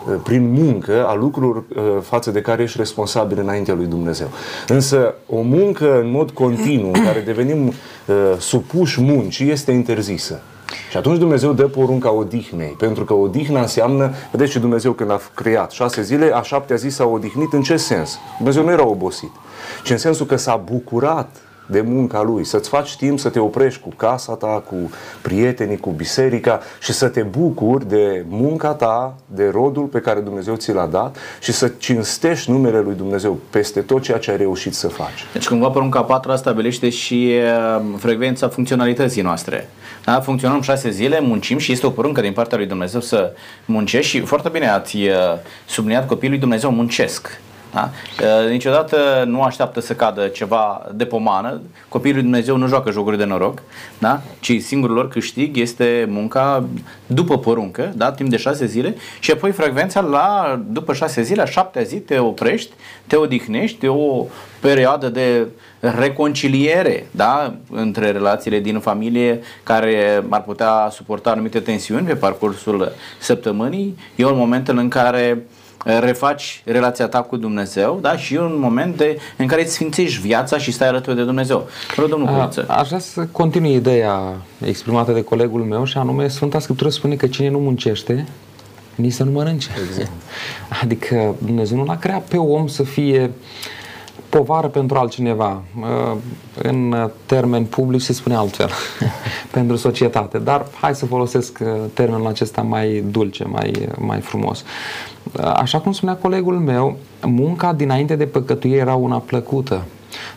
uh, 0.08 0.14
prin 0.24 0.52
muncă 0.52 1.06
a 1.06 1.14
lucrurilor 1.14 1.56
uh, 1.56 1.82
față 2.02 2.30
de 2.30 2.40
care 2.40 2.62
ești 2.62 2.78
responsabil 2.78 3.38
înaintea 3.38 3.74
lui 3.74 3.86
Dumnezeu. 3.86 4.28
Însă 4.68 5.14
o 5.28 5.40
muncă 5.40 6.00
în 6.00 6.10
mod 6.10 6.30
continuu, 6.30 6.90
în 6.92 7.04
care 7.04 7.20
devenim 7.20 7.66
uh, 7.66 8.14
supuși 8.38 9.00
muncii, 9.00 9.50
este 9.50 9.72
interzisă. 9.72 10.42
Și 10.90 10.96
Și 10.96 11.02
atunci 11.02 11.18
Dumnezeu 11.18 11.52
dă 11.52 11.68
porunca 11.68 12.10
odihnei, 12.10 12.74
pentru 12.78 13.04
că 13.04 13.14
odihna 13.14 13.60
înseamnă, 13.60 14.14
vedeți 14.30 14.50
și 14.50 14.58
Dumnezeu 14.58 14.92
când 14.92 15.10
a 15.10 15.20
creat 15.34 15.70
șase 15.70 16.02
zile, 16.02 16.30
a 16.34 16.42
șaptea 16.42 16.76
zi 16.76 16.88
s-a 16.88 17.04
odihnit, 17.04 17.52
în 17.52 17.62
ce 17.62 17.76
sens? 17.76 18.18
Dumnezeu 18.36 18.64
nu 18.64 18.70
era 18.70 18.86
obosit, 18.86 19.30
ci 19.84 19.90
în 19.90 19.98
sensul 19.98 20.26
că 20.26 20.36
s-a 20.36 20.56
bucurat 20.56 21.36
de 21.66 21.80
munca 21.80 22.22
lui, 22.22 22.44
să-ți 22.44 22.68
faci 22.68 22.96
timp 22.96 23.18
să 23.18 23.28
te 23.28 23.38
oprești 23.38 23.80
cu 23.80 23.88
casa 23.96 24.32
ta, 24.32 24.62
cu 24.68 24.90
prietenii, 25.22 25.76
cu 25.76 25.90
biserica 25.90 26.60
și 26.80 26.92
să 26.92 27.08
te 27.08 27.22
bucuri 27.22 27.88
de 27.88 28.24
munca 28.28 28.72
ta, 28.72 29.16
de 29.26 29.48
rodul 29.52 29.84
pe 29.84 30.00
care 30.00 30.20
Dumnezeu 30.20 30.54
ți 30.54 30.72
l-a 30.72 30.86
dat 30.86 31.16
și 31.40 31.52
să 31.52 31.72
cinstești 31.78 32.50
numele 32.50 32.80
lui 32.80 32.94
Dumnezeu 32.94 33.38
peste 33.50 33.80
tot 33.80 34.02
ceea 34.02 34.18
ce 34.18 34.30
ai 34.30 34.36
reușit 34.36 34.74
să 34.74 34.88
faci. 34.88 35.26
Deci 35.32 35.48
cumva 35.48 35.68
porunca 35.68 36.02
4 36.02 36.36
stabilește 36.36 36.88
și 36.88 37.32
uh, 37.78 37.84
frecvența 37.98 38.48
funcționalității 38.48 39.22
noastre. 39.22 39.68
Da? 40.04 40.20
Funcționăm 40.20 40.60
șase 40.60 40.90
zile, 40.90 41.20
muncim 41.20 41.58
și 41.58 41.72
este 41.72 41.86
o 41.86 41.90
poruncă 41.90 42.20
din 42.20 42.32
partea 42.32 42.58
lui 42.58 42.66
Dumnezeu 42.66 43.00
să 43.00 43.32
muncești 43.64 44.10
și 44.10 44.20
foarte 44.20 44.48
bine 44.48 44.68
ați 44.68 44.96
uh, 44.96 45.12
subliniat 45.66 46.06
copiii 46.06 46.30
lui 46.30 46.40
Dumnezeu 46.40 46.70
muncesc. 46.70 47.40
Da? 47.76 47.90
Niciodată 48.50 49.24
nu 49.26 49.42
așteaptă 49.42 49.80
să 49.80 49.94
cadă 49.94 50.26
ceva 50.26 50.86
de 50.94 51.04
pomană. 51.04 51.60
Copiii 51.88 52.14
lui 52.14 52.22
Dumnezeu 52.22 52.56
nu 52.56 52.66
joacă 52.66 52.90
jocuri 52.90 53.18
de 53.18 53.24
noroc, 53.24 53.62
da? 53.98 54.20
ci 54.40 54.60
singurul 54.60 54.94
lor 54.94 55.08
câștig 55.08 55.56
este 55.56 56.06
munca 56.08 56.64
după 57.06 57.38
poruncă, 57.38 57.92
da? 57.96 58.12
timp 58.12 58.30
de 58.30 58.36
șase 58.36 58.66
zile 58.66 58.96
și 59.20 59.30
apoi 59.30 59.52
frecvența 59.52 60.00
la, 60.00 60.60
după 60.68 60.92
șase 60.92 61.22
zile, 61.22 61.42
la 61.42 61.48
șaptea 61.48 61.82
zi 61.82 61.96
te 61.96 62.18
oprești, 62.18 62.72
te 63.06 63.16
odihnești, 63.16 63.86
o 63.86 64.26
perioadă 64.60 65.08
de 65.08 65.46
reconciliere 65.80 67.06
da? 67.10 67.54
între 67.70 68.10
relațiile 68.10 68.60
din 68.60 68.78
familie 68.78 69.40
care 69.62 70.24
ar 70.28 70.42
putea 70.42 70.88
suporta 70.90 71.30
anumite 71.30 71.60
tensiuni 71.60 72.06
pe 72.06 72.14
parcursul 72.14 72.92
săptămânii. 73.18 73.98
E 74.14 74.24
un 74.24 74.36
moment 74.36 74.68
în 74.68 74.88
care 74.88 75.46
refaci 75.84 76.62
relația 76.64 77.06
ta 77.06 77.22
cu 77.22 77.36
Dumnezeu 77.36 77.98
da? 78.00 78.16
și 78.16 78.34
e 78.34 78.40
un 78.40 78.58
moment 78.60 78.96
de, 78.96 79.18
în 79.36 79.46
care 79.46 79.62
îți 79.62 79.72
sfințești 79.72 80.20
viața 80.20 80.58
și 80.58 80.72
stai 80.72 80.88
alături 80.88 81.16
de 81.16 81.22
Dumnezeu. 81.22 81.68
Rog, 81.96 82.08
domnul 82.08 82.28
Culiță. 82.28 82.64
Aș 82.68 82.86
vrea 82.86 82.98
să 82.98 83.26
continui 83.32 83.74
ideea 83.74 84.36
exprimată 84.64 85.12
de 85.12 85.22
colegul 85.22 85.62
meu 85.62 85.84
și 85.84 85.98
anume 85.98 86.28
Sfânta 86.28 86.58
Scriptură 86.58 86.90
spune 86.90 87.14
că 87.14 87.26
cine 87.26 87.48
nu 87.48 87.58
muncește, 87.58 88.26
nici 88.94 89.12
să 89.12 89.24
nu 89.24 89.30
mănânce. 89.30 89.68
Exact. 89.88 90.10
Adică 90.82 91.34
Dumnezeu 91.38 91.76
nu 91.76 91.84
l-a 91.84 91.96
creat 91.96 92.22
pe 92.22 92.36
om 92.36 92.66
să 92.66 92.82
fie 92.82 93.22
uh, 93.22 93.30
povară 94.28 94.68
pentru 94.68 94.98
altcineva. 94.98 95.62
În 96.62 97.10
termen 97.26 97.64
public 97.64 98.00
se 98.00 98.12
spune 98.12 98.34
altfel 98.34 98.70
pentru 99.50 99.76
societate, 99.76 100.38
dar 100.38 100.66
hai 100.80 100.94
să 100.94 101.06
folosesc 101.06 101.58
uh, 101.62 101.68
termenul 101.92 102.26
acesta 102.26 102.62
mai 102.62 103.04
dulce, 103.10 103.44
mai, 103.44 103.88
mai 103.98 104.20
frumos. 104.20 104.64
Uh, 105.38 105.52
așa 105.56 105.78
cum 105.78 105.92
spunea 105.92 106.14
colegul 106.14 106.58
meu, 106.58 106.96
munca 107.22 107.72
dinainte 107.72 108.16
de 108.16 108.26
păcătuire 108.26 108.76
era 108.76 108.94
una 108.94 109.18
plăcută. 109.18 109.84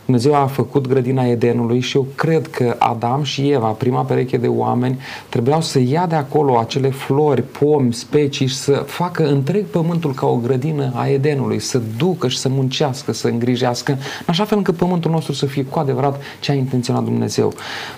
Dumnezeu 0.04 0.34
a 0.34 0.46
făcut 0.46 0.86
grădina 0.86 1.24
Edenului 1.24 1.80
și 1.80 1.96
eu 1.96 2.06
cred 2.14 2.46
că 2.46 2.76
Adam 2.78 3.22
și 3.22 3.50
Eva, 3.50 3.66
prima 3.66 4.02
pereche 4.02 4.36
de 4.36 4.46
oameni, 4.46 4.98
trebuiau 5.28 5.60
să 5.60 5.78
ia 5.78 6.06
de 6.06 6.14
acolo 6.14 6.58
acele 6.58 6.90
flori, 6.90 7.42
pomi, 7.42 7.92
specii 7.92 8.46
și 8.46 8.56
să 8.56 8.72
facă 8.72 9.28
întreg 9.28 9.64
pământul 9.64 10.14
ca 10.14 10.26
o 10.26 10.36
grădină 10.36 10.92
a 10.94 11.06
Edenului, 11.06 11.58
să 11.58 11.80
ducă 11.96 12.28
și 12.28 12.38
să 12.38 12.48
muncească, 12.48 13.12
să 13.12 13.28
îngrijească, 13.28 13.92
în 13.92 14.26
așa 14.26 14.44
fel 14.44 14.58
încât 14.58 14.76
pământul 14.76 15.10
nostru 15.10 15.32
să 15.32 15.46
fie 15.46 15.64
cu 15.64 15.78
adevărat 15.78 16.20
ce 16.40 16.50
a 16.50 16.54
intenționat 16.54 17.04
Dumnezeu. 17.04 17.52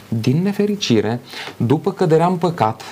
Din 0.08 0.42
nefericire, 0.42 1.20
după 1.56 1.92
căderea 1.92 2.26
în 2.26 2.36
păcat, 2.36 2.82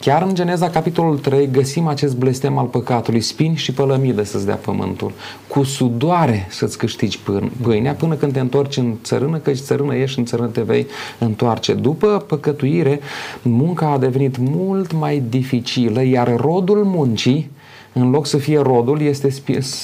Chiar 0.00 0.22
în 0.22 0.34
Geneza, 0.34 0.70
capitolul 0.70 1.18
3, 1.18 1.48
găsim 1.52 1.86
acest 1.86 2.16
blestem 2.16 2.58
al 2.58 2.66
păcatului, 2.66 3.20
spini 3.20 3.56
și 3.56 3.72
pălămidă 3.72 4.22
să-ți 4.22 4.46
dea 4.46 4.54
pământul, 4.54 5.12
cu 5.48 5.62
sudoare 5.62 6.46
să-ți 6.50 6.78
câștigi 6.78 7.18
pâinea 7.62 7.92
până 7.92 8.14
când 8.14 8.32
te 8.32 8.40
întorci 8.40 8.76
în 8.76 8.94
țărână, 9.02 9.36
căci 9.36 9.58
țărână 9.58 9.94
ești, 9.94 10.18
în 10.18 10.24
țărână 10.24 10.48
te 10.48 10.60
vei 10.60 10.86
întoarce. 11.18 11.74
După 11.74 12.24
păcătuire, 12.26 13.00
munca 13.42 13.90
a 13.90 13.98
devenit 13.98 14.36
mult 14.36 14.92
mai 14.92 15.22
dificilă, 15.28 16.04
iar 16.04 16.36
rodul 16.36 16.84
muncii, 16.84 17.50
în 17.92 18.10
loc 18.10 18.26
să 18.26 18.36
fie 18.36 18.58
rodul, 18.58 19.00
este 19.00 19.34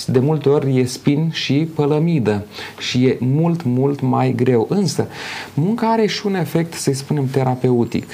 de 0.07 0.19
multe 0.19 0.49
ori 0.49 0.79
e 0.79 0.85
spin 0.85 1.31
și 1.33 1.69
pălămidă 1.75 2.47
și 2.79 3.05
e 3.05 3.17
mult, 3.21 3.63
mult 3.63 4.01
mai 4.01 4.33
greu. 4.37 4.67
Însă, 4.71 5.07
munca 5.55 5.91
are 5.91 6.07
și 6.07 6.27
un 6.27 6.35
efect, 6.35 6.73
să-i 6.73 6.95
spunem, 6.95 7.27
terapeutic 7.27 8.07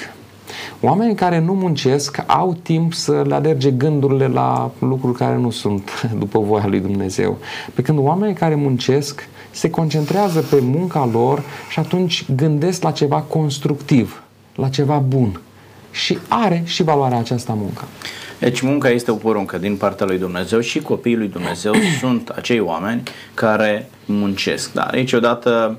Oamenii 0.81 1.15
care 1.15 1.39
nu 1.39 1.53
muncesc 1.53 2.23
au 2.25 2.57
timp 2.61 2.93
să 2.93 3.23
le 3.27 3.33
alerge 3.33 3.71
gândurile 3.71 4.27
la 4.27 4.71
lucruri 4.79 5.17
care 5.17 5.37
nu 5.37 5.49
sunt 5.49 5.89
după 6.19 6.39
voia 6.39 6.67
lui 6.67 6.79
Dumnezeu. 6.79 7.37
Pe 7.73 7.81
când 7.81 7.99
oamenii 7.99 8.35
care 8.35 8.55
muncesc 8.55 9.27
se 9.51 9.69
concentrează 9.69 10.41
pe 10.41 10.59
munca 10.61 11.09
lor 11.11 11.43
și 11.69 11.79
atunci 11.79 12.25
gândesc 12.35 12.83
la 12.83 12.91
ceva 12.91 13.21
constructiv, 13.21 14.23
la 14.55 14.69
ceva 14.69 14.97
bun. 14.97 15.41
Și 15.91 16.17
are 16.27 16.63
și 16.65 16.83
valoarea 16.83 17.17
aceasta 17.17 17.53
muncă. 17.53 17.83
Deci 18.39 18.61
munca 18.61 18.89
este 18.89 19.11
o 19.11 19.15
poruncă 19.15 19.57
din 19.57 19.75
partea 19.75 20.05
lui 20.05 20.17
Dumnezeu 20.17 20.59
și 20.59 20.79
copiii 20.79 21.17
lui 21.17 21.27
Dumnezeu 21.27 21.73
sunt 21.99 22.29
acei 22.29 22.59
oameni 22.59 23.03
care 23.33 23.89
muncesc. 24.05 24.73
Dar 24.73 24.93
niciodată 24.93 25.77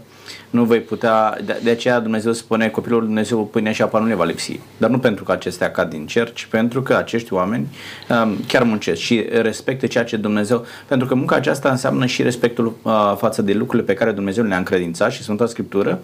nu 0.52 0.64
vei 0.64 0.80
putea, 0.80 1.38
de, 1.44 1.60
de 1.62 1.70
aceea 1.70 2.00
Dumnezeu 2.00 2.32
spune 2.32 2.68
copilul 2.68 2.98
lui 2.98 3.06
Dumnezeu 3.06 3.46
pâinea 3.46 3.72
și 3.72 3.82
apa 3.82 3.98
nu 3.98 4.06
le 4.06 4.14
va 4.14 4.24
lipsi. 4.24 4.60
Dar 4.76 4.90
nu 4.90 4.98
pentru 4.98 5.24
că 5.24 5.32
acestea 5.32 5.70
cad 5.70 5.90
din 5.90 6.06
cer, 6.06 6.32
ci 6.32 6.44
pentru 6.44 6.82
că 6.82 6.94
acești 6.94 7.32
oameni 7.32 7.66
um, 8.08 8.36
chiar 8.46 8.62
muncesc 8.62 9.00
și 9.00 9.26
respectă 9.30 9.86
ceea 9.86 10.04
ce 10.04 10.16
Dumnezeu, 10.16 10.66
pentru 10.86 11.06
că 11.06 11.14
munca 11.14 11.36
aceasta 11.36 11.70
înseamnă 11.70 12.06
și 12.06 12.22
respectul 12.22 12.76
uh, 12.82 13.14
față 13.16 13.42
de 13.42 13.52
lucrurile 13.52 13.86
pe 13.86 13.94
care 13.94 14.12
Dumnezeu 14.12 14.44
le-a 14.44 14.56
încredințat 14.56 15.12
și 15.12 15.22
Sfânta 15.22 15.46
Scriptură 15.46 16.00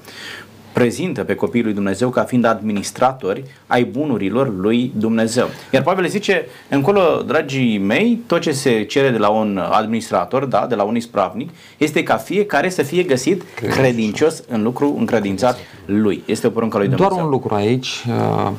prezintă 0.78 1.24
pe 1.24 1.34
copiii 1.34 1.64
lui 1.64 1.72
Dumnezeu 1.72 2.08
ca 2.08 2.22
fiind 2.22 2.44
administratori 2.44 3.44
ai 3.66 3.84
bunurilor 3.84 4.54
lui 4.56 4.92
Dumnezeu. 4.96 5.48
Iar 5.72 5.82
Pavel 5.82 6.08
zice, 6.08 6.46
încolo, 6.68 7.22
dragii 7.26 7.78
mei, 7.78 8.20
tot 8.26 8.40
ce 8.40 8.52
se 8.52 8.82
cere 8.82 9.10
de 9.10 9.18
la 9.18 9.28
un 9.28 9.60
administrator, 9.70 10.44
da, 10.44 10.66
de 10.68 10.74
la 10.74 10.82
un 10.82 10.96
ispravnic, 10.96 11.50
este 11.78 12.02
ca 12.02 12.16
fiecare 12.16 12.68
să 12.68 12.82
fie 12.82 13.02
găsit 13.02 13.42
credincios 13.54 14.42
în 14.48 14.62
lucru 14.62 14.94
încredințat 14.98 15.58
lui. 15.84 16.22
Este 16.26 16.46
o 16.46 16.50
poruncă 16.50 16.76
lui 16.76 16.86
Dumnezeu. 16.86 17.08
Doar 17.08 17.24
un 17.24 17.30
lucru 17.30 17.54
aici. 17.54 18.04
Uh, 18.08 18.50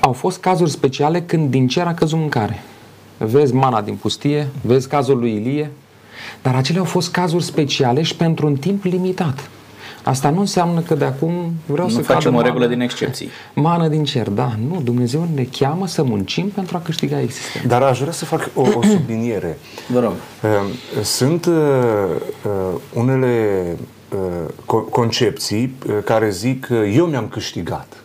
au 0.00 0.12
fost 0.12 0.40
cazuri 0.40 0.70
speciale 0.70 1.22
când 1.22 1.50
din 1.50 1.68
cer 1.68 1.86
a 1.86 1.94
căzut 1.94 2.18
mâncare. 2.18 2.62
Vezi 3.18 3.54
mana 3.54 3.80
din 3.80 3.94
pustie, 3.94 4.48
vezi 4.60 4.88
cazul 4.88 5.18
lui 5.18 5.32
Ilie, 5.32 5.70
dar 6.42 6.54
acelea 6.54 6.80
au 6.80 6.86
fost 6.86 7.10
cazuri 7.10 7.44
speciale 7.44 8.02
și 8.02 8.16
pentru 8.16 8.46
un 8.46 8.56
timp 8.56 8.84
limitat. 8.84 9.50
Asta 10.08 10.30
nu 10.30 10.40
înseamnă 10.40 10.80
că 10.80 10.94
de 10.94 11.04
acum 11.04 11.52
vreau 11.66 11.86
nu 11.86 11.92
să 11.92 12.02
facem 12.02 12.34
o 12.34 12.40
regulă 12.40 12.66
din 12.66 12.80
excepții. 12.80 13.28
Mană 13.54 13.88
din 13.88 14.04
cer, 14.04 14.28
da. 14.28 14.52
Nu, 14.68 14.80
Dumnezeu 14.80 15.28
ne 15.34 15.46
cheamă 15.50 15.86
să 15.86 16.02
muncim 16.02 16.48
pentru 16.48 16.76
a 16.76 16.80
câștiga 16.80 17.20
existența. 17.20 17.68
Dar 17.68 17.82
aș 17.82 18.00
vrea 18.00 18.12
să 18.12 18.24
fac 18.24 18.50
o, 18.54 18.60
o 18.60 18.82
subliniere. 18.82 19.58
Vă 19.92 20.00
rog. 20.00 20.12
Ehm, 20.42 21.02
sunt 21.02 21.46
uh, 21.46 21.54
uh, 22.44 22.80
unele 22.94 23.76
uh, 24.66 24.80
concepții 24.90 25.74
care 26.04 26.30
zic 26.30 26.68
eu 26.94 27.06
mi-am 27.06 27.28
câștigat. 27.28 27.96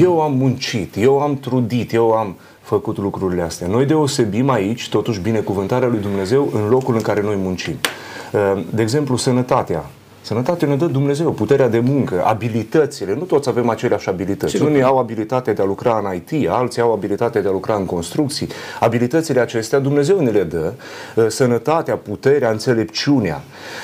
Eu 0.00 0.20
am 0.20 0.32
muncit, 0.34 0.96
eu 0.96 1.20
am 1.20 1.36
trudit, 1.36 1.92
eu 1.92 2.12
am 2.12 2.36
făcut 2.60 2.98
lucrurile 2.98 3.42
astea. 3.42 3.66
Noi 3.66 3.84
deosebim 3.84 4.50
aici, 4.50 4.88
totuși, 4.88 5.20
binecuvântarea 5.20 5.88
lui 5.88 6.00
Dumnezeu 6.00 6.50
în 6.54 6.68
locul 6.68 6.94
în 6.94 7.02
care 7.02 7.22
noi 7.22 7.36
muncim. 7.36 7.74
Ehm, 8.32 8.64
de 8.74 8.82
exemplu, 8.82 9.16
sănătatea 9.16 9.84
Sănătatea 10.22 10.68
ne 10.68 10.76
dă 10.76 10.86
Dumnezeu, 10.86 11.30
puterea 11.30 11.68
de 11.68 11.78
muncă, 11.78 12.24
abilitățile. 12.24 13.14
Nu 13.14 13.22
toți 13.24 13.48
avem 13.48 13.68
aceleași 13.68 14.08
abilități. 14.08 14.52
Sigur. 14.52 14.68
Unii 14.68 14.82
au 14.82 14.98
abilitatea 14.98 15.52
de 15.52 15.62
a 15.62 15.64
lucra 15.64 16.02
în 16.04 16.14
IT, 16.14 16.48
alții 16.48 16.82
au 16.82 16.92
abilitatea 16.92 17.42
de 17.42 17.48
a 17.48 17.50
lucra 17.50 17.74
în 17.74 17.84
construcții. 17.84 18.48
Abilitățile 18.80 19.40
acestea 19.40 19.78
Dumnezeu 19.78 20.20
ne 20.20 20.30
le 20.30 20.42
dă, 20.42 20.72
uh, 21.16 21.26
sănătatea, 21.28 21.96
puterea, 21.96 22.50
înțelepciunea. 22.50 23.42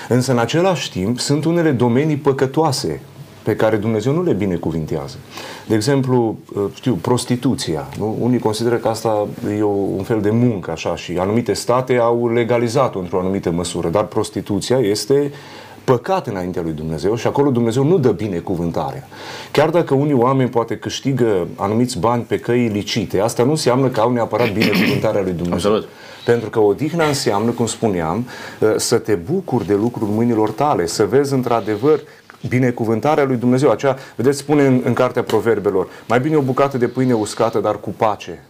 Însă 0.09 0.33
în 0.33 0.39
același 0.39 0.91
timp 0.91 1.19
sunt 1.19 1.45
unele 1.45 1.71
domenii 1.71 2.17
păcătoase 2.17 3.01
pe 3.43 3.57
care 3.57 3.77
Dumnezeu 3.77 4.13
nu 4.13 4.23
le 4.23 4.33
binecuvintează. 4.33 5.17
De 5.69 5.75
exemplu, 5.75 6.39
uh, 6.55 6.63
știu, 6.75 6.95
prostituția. 6.95 7.89
Nu? 7.99 8.17
Unii 8.21 8.39
consideră 8.39 8.77
că 8.77 8.89
asta 8.89 9.27
e 9.59 9.63
un 9.97 10.03
fel 10.03 10.21
de 10.21 10.31
muncă, 10.31 10.71
așa, 10.71 10.97
și 10.97 11.17
anumite 11.19 11.53
state 11.53 11.97
au 11.97 12.33
legalizat-o 12.33 12.99
într-o 12.99 13.19
anumită 13.19 13.51
măsură, 13.51 13.89
dar 13.89 14.05
prostituția 14.05 14.79
este 14.79 15.33
păcat 15.91 16.27
înaintea 16.27 16.63
lui 16.63 16.73
Dumnezeu 16.73 17.17
și 17.17 17.27
acolo 17.27 17.51
Dumnezeu 17.51 17.85
nu 17.85 17.99
dă 17.99 18.11
binecuvântarea. 18.11 19.09
Chiar 19.51 19.71
dacă 19.71 19.95
unii 19.95 20.13
oameni 20.13 20.51
poate 20.51 20.77
câștigă 20.77 21.47
anumiți 21.57 21.99
bani 21.99 22.23
pe 22.23 22.39
căi 22.39 22.65
ilicite, 22.65 23.21
asta 23.21 23.43
nu 23.43 23.51
înseamnă 23.51 23.89
că 23.89 24.01
au 24.01 24.13
neapărat 24.13 24.53
binecuvântarea 24.53 25.23
lui 25.23 25.33
Dumnezeu. 25.33 25.73
Absolut. 25.73 25.89
Pentru 26.25 26.51
că 26.51 26.61
odihna 26.61 27.07
înseamnă, 27.07 27.51
cum 27.51 27.67
spuneam, 27.67 28.27
uh, 28.61 28.75
să 28.77 28.99
te 28.99 29.15
bucuri 29.15 29.67
de 29.67 29.75
lucrul 29.75 30.09
mâinilor 30.09 30.51
tale, 30.51 30.87
să 30.87 31.05
vezi 31.05 31.33
într-adevăr 31.33 32.01
binecuvântarea 32.49 33.25
lui 33.25 33.37
Dumnezeu. 33.37 33.71
Aceea, 33.71 33.97
vedeți, 34.17 34.39
spune 34.39 34.67
în, 34.67 34.81
în 34.85 34.93
cartea 34.93 35.23
Proverbelor, 35.23 35.89
mai 36.09 36.21
bine 36.21 36.37
o 36.37 36.41
bucată 36.41 36.79
de 36.79 36.87
pâine 36.87 37.13
uscată, 37.13 37.59
dar 37.59 37.81
cu 37.81 37.95
pace, 37.97 38.45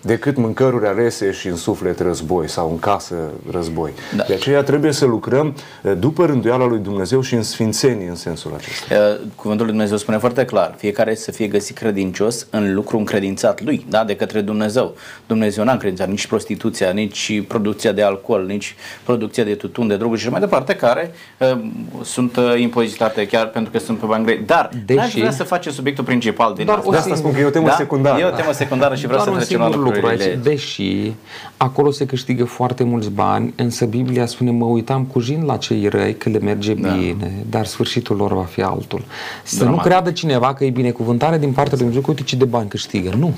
decât 0.00 0.36
mâncăruri 0.36 0.86
alese 0.86 1.30
și 1.32 1.48
în 1.48 1.56
suflet 1.56 2.00
război 2.00 2.48
sau 2.48 2.70
în 2.70 2.78
casă 2.78 3.14
război. 3.50 3.90
Da. 4.16 4.24
De 4.26 4.34
aceea 4.34 4.62
trebuie 4.62 4.92
să 4.92 5.04
lucrăm 5.04 5.54
eh, 5.82 5.92
după 5.98 6.26
rânduiala 6.26 6.66
lui 6.66 6.78
Dumnezeu 6.78 7.20
și 7.20 7.34
în 7.34 7.42
sfințenie 7.42 8.08
în 8.08 8.14
sensul 8.14 8.52
acesta. 8.56 8.94
Eh, 8.94 9.16
cuvântul 9.34 9.64
lui 9.64 9.74
Dumnezeu 9.74 9.96
spune 9.96 10.18
foarte 10.18 10.44
clar, 10.44 10.74
fiecare 10.76 11.14
să 11.14 11.30
fie 11.30 11.46
găsit 11.46 11.76
credincios 11.76 12.46
în 12.50 12.74
lucru 12.74 12.98
încredințat 12.98 13.62
lui, 13.62 13.86
da, 13.88 14.04
de 14.04 14.16
către 14.16 14.40
Dumnezeu. 14.40 14.94
Dumnezeu 15.26 15.64
n-a 15.64 15.72
încredințat 15.72 16.08
nici 16.08 16.26
prostituția, 16.26 16.90
nici 16.90 17.42
producția 17.48 17.92
de 17.92 18.02
alcool, 18.02 18.44
nici 18.46 18.76
producția 19.04 19.44
de 19.44 19.54
tutun, 19.54 19.88
de 19.88 19.96
droguri 19.96 20.20
și 20.20 20.28
mai 20.28 20.40
departe, 20.40 20.74
care 20.74 21.12
uh, 21.38 21.58
sunt 22.02 22.36
uh, 22.36 22.60
impozitate 22.60 23.26
chiar 23.26 23.46
pentru 23.46 23.72
că 23.72 23.78
sunt 23.78 23.98
pe 23.98 24.06
bani 24.06 24.24
grei. 24.24 24.38
Dar 24.46 24.70
Deși... 24.86 24.98
n-aș 24.98 25.14
vrea 25.14 25.30
să 25.30 25.44
face 25.44 25.70
subiectul 25.70 26.04
principal 26.04 26.54
din 26.54 26.66
Dar 26.66 26.76
asta. 26.78 26.90
De 26.90 26.96
asta 26.96 27.14
spun 27.14 27.32
că 27.32 27.40
e 27.40 27.44
o 27.44 27.50
temă 27.50 27.66
da? 27.66 27.74
secundară. 27.74 28.20
E 28.20 28.24
o 28.24 28.30
temă 28.30 28.52
secundară 28.52 28.94
și 28.94 29.06
vreau 29.06 29.24
Doar 29.24 29.38
să 29.38 29.44
trecem 29.44 29.60
la 29.60 29.68
lucru 29.68 29.97
aici, 30.06 30.38
deși 30.42 31.12
acolo 31.56 31.90
se 31.90 32.06
câștigă 32.06 32.44
foarte 32.44 32.84
mulți 32.84 33.10
bani, 33.10 33.52
însă 33.56 33.84
Biblia 33.84 34.26
spune, 34.26 34.50
mă 34.50 34.64
uitam 34.64 35.04
cu 35.04 35.20
jin 35.20 35.44
la 35.44 35.56
cei 35.56 35.88
răi 35.88 36.16
că 36.16 36.28
le 36.28 36.38
merge 36.38 36.74
da. 36.74 36.88
bine, 36.88 37.32
dar 37.50 37.66
sfârșitul 37.66 38.16
lor 38.16 38.32
va 38.32 38.44
fi 38.44 38.62
altul. 38.62 39.04
Să 39.42 39.56
Dramatic. 39.56 39.82
nu 39.82 39.88
creadă 39.88 40.10
cineva 40.10 40.54
că 40.54 40.64
e 40.64 40.70
binecuvântare 40.70 41.38
din 41.38 41.52
partea 41.52 41.72
lui 41.72 41.80
Dumnezeu, 41.80 42.02
uite 42.08 42.22
ce 42.22 42.36
de 42.36 42.44
bani 42.44 42.68
câștigă. 42.68 43.10
Nu. 43.18 43.34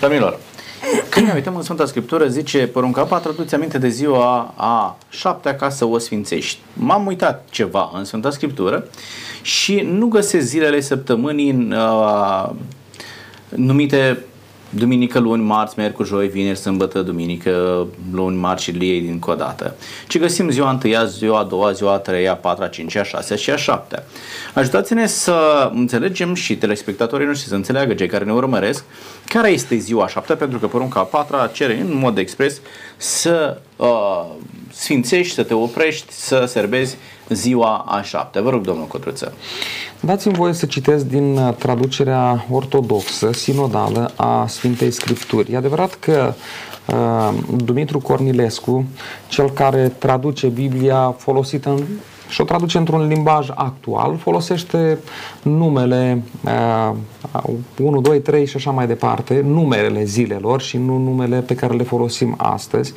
Domnilor, 0.00 0.38
când 1.08 1.26
ne 1.26 1.32
uităm 1.34 1.56
în 1.56 1.62
Sfânta 1.62 1.86
Scriptură, 1.86 2.26
zice 2.26 2.66
porunca 2.66 3.02
4, 3.02 3.32
tu 3.32 3.54
aminte 3.54 3.78
de 3.78 3.88
ziua 3.88 4.54
a 4.56 4.98
șaptea 5.08 5.56
ca 5.56 5.68
să 5.68 5.84
o 5.84 5.98
sfințești. 5.98 6.58
M-am 6.72 7.06
uitat 7.06 7.44
ceva 7.50 7.90
în 7.94 8.04
Sfânta 8.04 8.30
Scriptură 8.30 8.84
și 9.42 9.80
nu 9.80 10.06
găsesc 10.06 10.46
zilele 10.46 10.80
săptămânii 10.80 11.68
uh, 11.70 12.50
numite 13.48 14.24
duminică, 14.70 15.18
luni, 15.18 15.42
marți, 15.42 15.74
miercuri, 15.76 16.08
joi, 16.08 16.28
vineri, 16.28 16.58
sâmbătă, 16.58 17.02
duminică, 17.02 17.86
luni, 18.12 18.36
marți 18.36 18.62
și 18.62 18.70
liei 18.70 19.00
din 19.00 19.20
o 19.26 19.34
dată. 19.34 19.74
Ci 20.08 20.18
găsim 20.18 20.50
ziua 20.50 20.70
întâia, 20.70 21.04
ziua 21.04 21.38
a 21.38 21.44
doua, 21.44 21.72
ziua 21.72 21.92
a 21.92 21.98
treia, 21.98 22.32
a 22.32 22.34
patra, 22.34 22.64
a 22.64 22.68
cincea, 22.68 23.00
a 23.00 23.04
șasea 23.04 23.36
și 23.36 23.50
a 23.50 23.56
șaptea. 23.56 24.04
Ajutați-ne 24.54 25.06
să 25.06 25.70
înțelegem 25.74 26.34
și 26.34 26.56
telespectatorii 26.56 27.26
noștri 27.26 27.48
să 27.48 27.54
înțeleagă 27.54 27.94
cei 27.94 28.06
care 28.06 28.24
ne 28.24 28.32
urmăresc 28.32 28.84
care 29.24 29.50
este 29.50 29.76
ziua 29.76 30.04
a 30.04 30.08
șaptea, 30.08 30.36
pentru 30.36 30.58
că 30.58 30.66
porunca 30.66 31.00
a 31.00 31.02
patra 31.02 31.46
cere 31.46 31.80
în 31.80 31.98
mod 31.98 32.18
expres 32.18 32.60
să 32.96 33.60
uh, 33.76 34.24
sfințești, 34.72 35.34
să 35.34 35.42
te 35.42 35.54
oprești, 35.54 36.12
să 36.12 36.44
serbezi 36.46 36.96
ziua 37.28 37.84
a 37.88 38.02
șaptea. 38.02 38.42
Vă 38.42 38.50
rog, 38.50 38.62
domnul 38.62 38.86
Cotruță. 38.86 39.32
Dați-mi 40.00 40.34
voie 40.34 40.52
să 40.52 40.66
citesc 40.66 41.04
din 41.04 41.36
uh, 41.36 41.54
traducerea 41.54 42.46
ortodoxă, 42.50 43.32
sinodală 43.32 44.12
a 44.16 44.46
Sfintei 44.46 44.90
Scripturi. 44.90 45.52
E 45.52 45.56
adevărat 45.56 45.94
că 45.94 46.34
uh, 46.86 47.34
Dumitru 47.56 47.98
Cornilescu, 47.98 48.84
cel 49.28 49.50
care 49.50 49.92
traduce 49.98 50.46
Biblia 50.46 51.14
folosită 51.18 51.68
în 51.68 51.84
și 52.28 52.40
o 52.40 52.44
traduce 52.44 52.78
într-un 52.78 53.06
limbaj 53.06 53.48
actual, 53.54 54.16
folosește 54.16 54.98
numele 55.42 56.22
uh, 56.44 56.94
1, 57.82 58.00
2, 58.00 58.20
3 58.20 58.46
și 58.46 58.56
așa 58.56 58.70
mai 58.70 58.86
departe, 58.86 59.44
numerele 59.46 60.04
zilelor 60.04 60.60
și 60.60 60.76
nu 60.76 60.98
numele 60.98 61.40
pe 61.40 61.54
care 61.54 61.74
le 61.74 61.82
folosim 61.82 62.34
astăzi. 62.36 62.92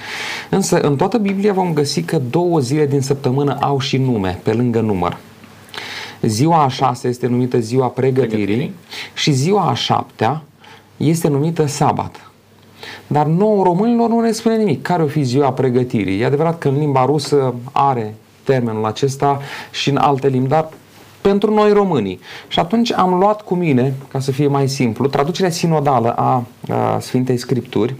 Însă 0.50 0.79
în 0.79 0.95
toată 0.95 1.17
Biblia 1.17 1.53
vom 1.53 1.73
găsi 1.73 2.01
că 2.01 2.21
două 2.29 2.59
zile 2.59 2.85
din 2.85 3.01
săptămână 3.01 3.57
au 3.59 3.79
și 3.79 3.97
nume, 3.97 4.39
pe 4.43 4.53
lângă 4.53 4.79
număr. 4.79 5.17
Ziua 6.22 6.63
a 6.63 6.67
șasea 6.67 7.09
este 7.09 7.27
numită 7.27 7.59
ziua 7.59 7.87
pregătirii, 7.87 8.46
pregătirii 8.46 8.74
și 9.13 9.31
ziua 9.31 9.70
a 9.70 9.74
șaptea 9.74 10.44
este 10.98 11.27
numită 11.27 11.65
sabat. 11.65 12.31
Dar 13.07 13.25
nouă 13.25 13.63
românilor 13.63 14.09
nu 14.09 14.20
ne 14.20 14.31
spune 14.31 14.57
nimic. 14.57 14.81
Care 14.81 15.03
o 15.03 15.07
fi 15.07 15.24
ziua 15.24 15.51
pregătirii? 15.53 16.20
E 16.20 16.25
adevărat 16.25 16.57
că 16.57 16.67
în 16.67 16.77
limba 16.77 17.05
rusă 17.05 17.53
are 17.72 18.15
termenul 18.51 18.85
acesta 18.85 19.40
și 19.72 19.90
în 19.90 19.98
alte 19.98 20.27
limbi, 20.27 20.50
dar 20.50 20.70
pentru 21.22 21.53
noi 21.53 21.72
românii. 21.72 22.20
Și 22.48 22.59
atunci 22.59 22.94
am 22.94 23.14
luat 23.20 23.42
cu 23.42 23.55
mine, 23.55 23.94
ca 24.07 24.20
să 24.20 24.31
fie 24.31 24.48
mai 24.48 24.70
simplu, 24.70 25.07
traducerea 25.07 25.50
sinodală 25.50 26.11
a, 26.11 26.44
a 26.70 27.00
Sfintei 27.00 27.37
Scripturi, 27.37 27.96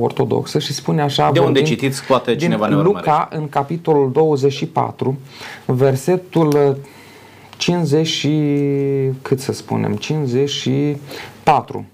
ortodoxă 0.00 0.58
și 0.58 0.72
spune 0.72 1.02
așa... 1.02 1.30
De 1.32 1.38
unde 1.38 1.62
citiți? 1.62 2.04
Poate 2.04 2.36
cineva 2.36 2.68
ne 2.68 2.74
Luca, 2.74 3.28
în 3.32 3.48
capitolul 3.48 4.12
24, 4.12 5.18
versetul 5.64 6.78
50 7.56 8.06
și... 8.06 8.38
cât 9.22 9.40
să 9.40 9.52
spunem? 9.52 9.92
54. 9.92 11.84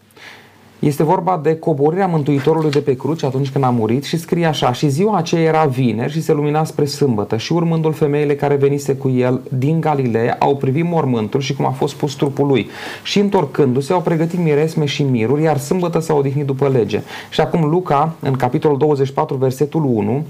Este 0.79 1.03
vorba 1.03 1.41
de 1.43 1.57
coborârea 1.59 2.07
Mântuitorului 2.07 2.71
de 2.71 2.79
pe 2.79 2.97
cruce 2.97 3.27
atunci 3.27 3.51
când 3.51 3.65
a 3.65 3.71
murit 3.71 4.05
și 4.05 4.19
scrie 4.19 4.47
așa 4.47 4.73
și 4.73 4.89
ziua 4.89 5.17
aceea 5.17 5.43
era 5.43 5.65
vineri 5.65 6.13
și 6.13 6.23
se 6.23 6.33
lumina 6.33 6.65
spre 6.65 6.85
sâmbătă 6.85 7.37
și 7.37 7.53
urmându-l 7.53 7.93
femeile 7.93 8.35
care 8.35 8.55
venise 8.55 8.95
cu 8.95 9.09
el 9.09 9.41
din 9.49 9.81
Galileea 9.81 10.37
au 10.39 10.57
privit 10.57 10.85
mormântul 10.85 11.41
și 11.41 11.55
cum 11.55 11.67
a 11.67 11.71
fost 11.71 11.95
pus 11.95 12.15
trupul 12.15 12.47
lui 12.47 12.69
și 13.03 13.19
întorcându-se 13.19 13.93
au 13.93 14.01
pregătit 14.01 14.39
miresme 14.39 14.85
și 14.85 15.03
miruri 15.03 15.43
iar 15.43 15.59
sâmbătă 15.59 16.01
s-au 16.01 16.19
odihnit 16.19 16.47
după 16.47 16.69
lege. 16.69 17.03
Și 17.31 17.41
acum 17.41 17.69
Luca 17.69 18.15
în 18.21 18.33
capitolul 18.33 18.79
24 18.79 19.37
versetul 19.37 19.85
1 19.85 20.25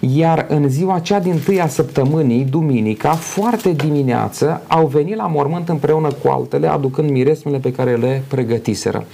iar 0.00 0.46
în 0.48 0.68
ziua 0.68 0.98
cea 0.98 1.18
din 1.18 1.40
tâia 1.44 1.68
săptămânii, 1.68 2.44
duminica, 2.44 3.10
foarte 3.12 3.72
dimineață 3.72 4.62
au 4.68 4.86
venit 4.86 5.16
la 5.16 5.26
mormânt 5.26 5.68
împreună 5.68 6.08
cu 6.22 6.28
altele 6.28 6.66
aducând 6.70 7.10
miresmele 7.10 7.58
pe 7.58 7.72
care 7.72 7.96
le 7.96 8.22
pregătiseră. 8.28 9.04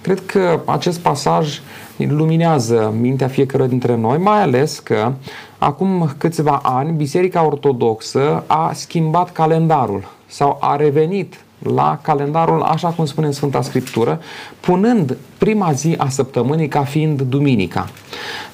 Cred 0.00 0.22
că 0.26 0.31
acest 0.64 1.00
pasaj 1.00 1.60
luminează 1.96 2.94
mintea 3.00 3.28
fiecare 3.28 3.66
dintre 3.66 3.96
noi, 3.96 4.18
mai 4.18 4.42
ales 4.42 4.78
că 4.78 5.12
acum 5.58 6.10
câțiva 6.18 6.60
ani 6.62 6.96
Biserica 6.96 7.46
Ortodoxă 7.46 8.44
a 8.46 8.72
schimbat 8.72 9.32
calendarul 9.32 10.04
sau 10.26 10.58
a 10.60 10.76
revenit 10.76 11.44
la 11.62 11.98
calendarul 12.02 12.62
așa 12.62 12.88
cum 12.88 13.06
spune 13.06 13.26
în 13.26 13.32
Sfânta 13.32 13.62
Scriptură, 13.62 14.20
punând 14.60 15.16
prima 15.38 15.72
zi 15.72 15.94
a 15.98 16.08
săptămânii 16.08 16.68
ca 16.68 16.84
fiind 16.84 17.22
duminica. 17.22 17.88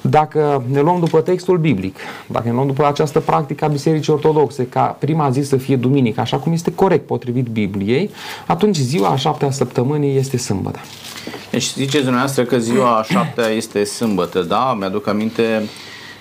Dacă 0.01 0.63
ne 0.71 0.79
luăm 0.79 0.99
după 0.99 1.21
textul 1.21 1.57
biblic, 1.57 1.97
dacă 2.27 2.47
ne 2.47 2.53
luăm 2.53 2.67
după 2.67 2.87
această 2.87 3.19
practică 3.19 3.65
a 3.65 3.67
Bisericii 3.67 4.13
Ortodoxe, 4.13 4.67
ca 4.67 4.81
prima 4.99 5.29
zi 5.29 5.41
să 5.41 5.57
fie 5.57 5.75
duminica, 5.75 6.21
așa 6.21 6.37
cum 6.37 6.51
este 6.51 6.73
corect 6.73 7.05
potrivit 7.05 7.45
Bibliei, 7.45 8.09
atunci 8.47 8.75
ziua 8.75 9.09
a 9.09 9.15
șaptea 9.15 9.51
săptămânii 9.51 10.17
este 10.17 10.37
sâmbătă. 10.37 10.79
Deci 11.51 11.73
ziceți 11.73 12.03
dumneavoastră 12.03 12.43
că 12.43 12.57
ziua 12.57 12.97
a 12.97 13.03
șaptea 13.03 13.47
este 13.47 13.83
sâmbătă, 13.83 14.41
da? 14.41 14.75
Mi-aduc 14.79 15.07
aminte 15.07 15.69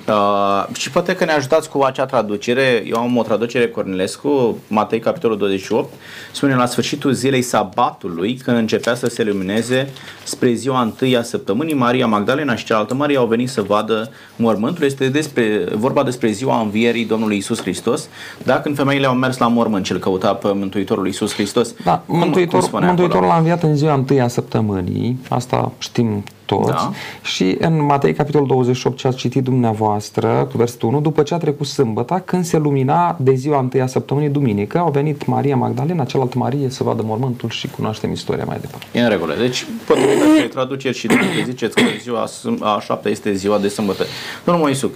Uh, 0.09 0.67
și 0.77 0.91
poate 0.91 1.15
că 1.17 1.25
ne 1.25 1.33
ajutați 1.33 1.69
cu 1.69 1.83
acea 1.83 2.07
traducere. 2.07 2.83
Eu 2.87 2.97
am 2.97 3.17
o 3.17 3.23
traducere 3.23 3.69
Cornilescu, 3.69 4.59
Matei 4.69 4.99
capitolul 4.99 5.37
28, 5.37 5.93
spune 6.33 6.55
la 6.55 6.67
sfârșitul 6.67 7.13
zilei 7.13 7.43
sabatului, 7.43 8.35
când 8.35 8.57
începea 8.57 8.95
să 8.95 9.07
se 9.07 9.25
lumineze 9.25 9.89
spre 10.25 10.53
ziua 10.53 10.81
întâia 10.81 11.23
săptămânii, 11.23 11.75
Maria 11.75 12.07
Magdalena 12.07 12.55
și 12.55 12.65
cealaltă 12.65 12.95
Maria 12.95 13.19
au 13.19 13.27
venit 13.27 13.49
să 13.49 13.63
vadă 13.63 14.11
mormântul. 14.37 14.85
Este 14.85 15.09
despre, 15.09 15.65
vorba 15.75 16.03
despre 16.03 16.31
ziua 16.31 16.61
învierii 16.61 17.05
Domnului 17.05 17.37
Isus 17.37 17.61
Hristos. 17.61 18.09
Da, 18.43 18.61
când 18.61 18.77
femeile 18.77 19.07
au 19.07 19.15
mers 19.15 19.39
la 19.39 19.49
mormânt 19.49 19.87
și 19.87 19.93
îl 19.93 19.99
căuta 19.99 20.35
pe 20.35 20.53
Mântuitorul 20.53 21.07
Isus 21.07 21.35
Hristos. 21.35 21.75
Da, 21.85 22.03
cum, 22.07 22.19
Mântuitor, 22.19 22.71
cum 22.71 22.85
Mântuitorul 22.85 23.31
a 23.31 23.37
înviat 23.37 23.63
în 23.63 23.77
ziua 23.77 23.95
întâia 23.95 24.29
săptămânii, 24.29 25.19
asta 25.29 25.73
știm 25.79 26.25
toți. 26.49 26.71
Da. 26.71 26.93
Și 27.23 27.57
în 27.61 27.85
Matei, 27.85 28.13
capitolul 28.13 28.47
28, 28.47 28.97
ce 28.97 29.07
ați 29.07 29.17
citit 29.17 29.43
dumneavoastră, 29.43 30.49
cu 30.51 30.57
versetul 30.57 30.89
1, 30.89 31.01
după 31.01 31.23
ce 31.23 31.35
a 31.35 31.37
trecut 31.37 31.67
sâmbăta, 31.67 32.21
când 32.21 32.45
se 32.45 32.59
lumina 32.59 33.17
de 33.21 33.35
ziua 33.35 33.59
întâia 33.59 33.87
săptămânii, 33.87 34.29
duminică, 34.29 34.79
au 34.79 34.91
venit 34.91 35.27
Maria 35.27 35.57
Magdalena, 35.57 36.05
cealaltă 36.05 36.39
Marie, 36.39 36.69
să 36.69 36.83
vadă 36.83 37.03
mormântul 37.03 37.49
și 37.49 37.69
cunoaștem 37.69 38.13
istoria 38.13 38.45
mai 38.45 38.59
departe. 38.61 38.87
E 38.93 39.01
în 39.01 39.09
regulă. 39.09 39.35
Deci, 39.39 39.67
potrivit 39.87 40.23
acestei 40.23 40.49
traduceri 40.49 40.97
și 40.97 41.07
dacă 41.07 41.23
ziceți 41.45 41.75
că 41.75 41.83
ziua 42.01 42.27
a 42.61 42.81
șaptea 42.81 43.11
este 43.11 43.33
ziua 43.33 43.59
de 43.59 43.69
sâmbătă. 43.69 44.05
Domnul 44.45 44.65
Moisuc, 44.65 44.95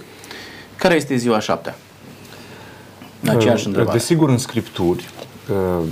care 0.75 0.95
este 0.95 1.15
ziua 1.15 1.35
a 1.35 1.39
șaptea? 1.39 1.75
Aceeași 3.27 3.67
întrebare. 3.67 3.97
Desigur, 3.97 4.29
în 4.29 4.37
Scripturi, 4.37 5.09
uh, 5.49 5.83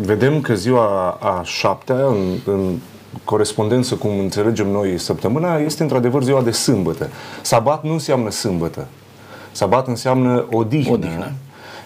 vedem 0.00 0.40
că 0.40 0.54
ziua 0.54 1.10
a 1.10 1.42
șaptea, 1.44 2.06
în, 2.06 2.38
în 2.44 2.78
corespondență 3.24 3.94
cum 3.94 4.18
înțelegem 4.18 4.68
noi 4.68 4.98
săptămâna, 4.98 5.56
este 5.56 5.82
într-adevăr 5.82 6.22
ziua 6.22 6.42
de 6.42 6.50
sâmbătă. 6.50 7.08
Sabat 7.42 7.84
nu 7.84 7.92
înseamnă 7.92 8.30
sâmbătă. 8.30 8.86
Sabat 9.52 9.86
înseamnă 9.86 10.44
odihnă. 10.50 10.92
odihnă. 10.92 11.32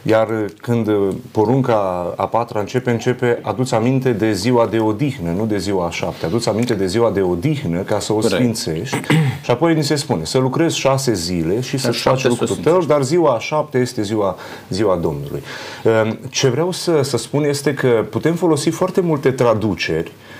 Iar 0.02 0.28
când 0.60 0.90
porunca 1.30 2.12
a 2.16 2.26
patra 2.26 2.60
începe, 2.60 2.90
începe, 2.90 3.38
aduți 3.42 3.74
aminte 3.74 4.12
de 4.12 4.32
ziua 4.32 4.66
de 4.66 4.78
odihnă, 4.78 5.30
nu 5.36 5.46
de 5.46 5.58
ziua 5.58 5.86
a 5.86 5.90
șapte. 5.90 6.26
Aduți 6.26 6.48
aminte 6.48 6.74
de 6.74 6.86
ziua 6.86 7.10
de 7.10 7.20
odihnă 7.20 7.80
ca 7.80 7.98
să 7.98 8.12
o 8.12 8.14
Corect. 8.14 8.34
sfințești. 8.34 9.00
Și 9.44 9.50
apoi 9.50 9.74
ni 9.74 9.84
se 9.84 9.94
spune 9.94 10.24
să 10.24 10.38
lucrezi 10.38 10.78
șase 10.78 11.14
zile 11.14 11.60
și 11.60 11.78
să-ți 11.78 11.96
șapte 11.98 12.08
faci 12.08 12.20
să 12.20 12.26
o 12.26 12.30
lucrul 12.30 12.46
sfințești. 12.46 12.78
tău, 12.78 12.96
dar 12.96 13.02
ziua 13.02 13.34
a 13.34 13.38
șapte 13.38 13.78
este 13.78 14.02
ziua, 14.02 14.36
ziua 14.68 14.96
Domnului. 14.96 15.42
Ehm, 15.84 16.18
Ce 16.30 16.48
vreau 16.48 16.72
să, 16.72 17.02
să 17.02 17.16
spun 17.16 17.44
este 17.44 17.74
că 17.74 18.06
putem 18.10 18.34
folosi 18.34 18.68
foarte 18.70 19.00
multe 19.00 19.30
traduceri 19.30 20.06
uh, 20.06 20.37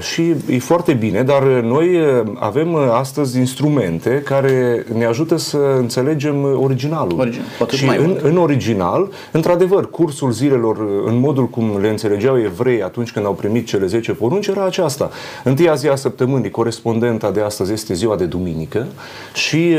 și 0.00 0.34
e 0.50 0.58
foarte 0.58 0.92
bine, 0.92 1.22
dar 1.22 1.42
noi 1.42 2.00
uh, 2.00 2.22
avem 2.34 2.72
uh, 2.72 2.80
astăzi 2.92 3.38
instrumente 3.38 4.22
care 4.24 4.84
ne 4.92 5.04
ajută 5.04 5.36
să 5.36 5.58
înțelegem 5.78 6.42
uh, 6.42 6.58
originalul. 6.60 7.20
Original, 7.20 7.46
cu 7.58 7.62
atât 7.62 7.78
și 7.78 7.84
mai 7.84 7.96
în, 7.96 8.06
mult. 8.06 8.20
în 8.20 8.36
original, 8.36 9.08
într-adevăr, 9.32 9.90
cursul 9.90 10.30
zilelor, 10.30 10.76
uh, 10.76 11.02
în 11.06 11.18
modul 11.18 11.48
cum 11.48 11.78
le 11.80 11.88
înțelegeau 11.88 12.38
evrei 12.38 12.82
atunci 12.82 13.12
când 13.12 13.26
au 13.26 13.32
primit 13.32 13.66
cele 13.66 13.86
10 13.86 14.12
porunci, 14.12 14.46
era 14.46 14.64
aceasta. 14.64 15.10
Întâia 15.44 15.74
zi 15.74 15.88
a 15.88 15.94
săptămânii, 15.94 16.50
corespondenta 16.50 17.30
de 17.30 17.40
astăzi 17.40 17.72
este 17.72 17.94
ziua 17.94 18.16
de 18.16 18.24
duminică 18.24 18.86
și 19.34 19.76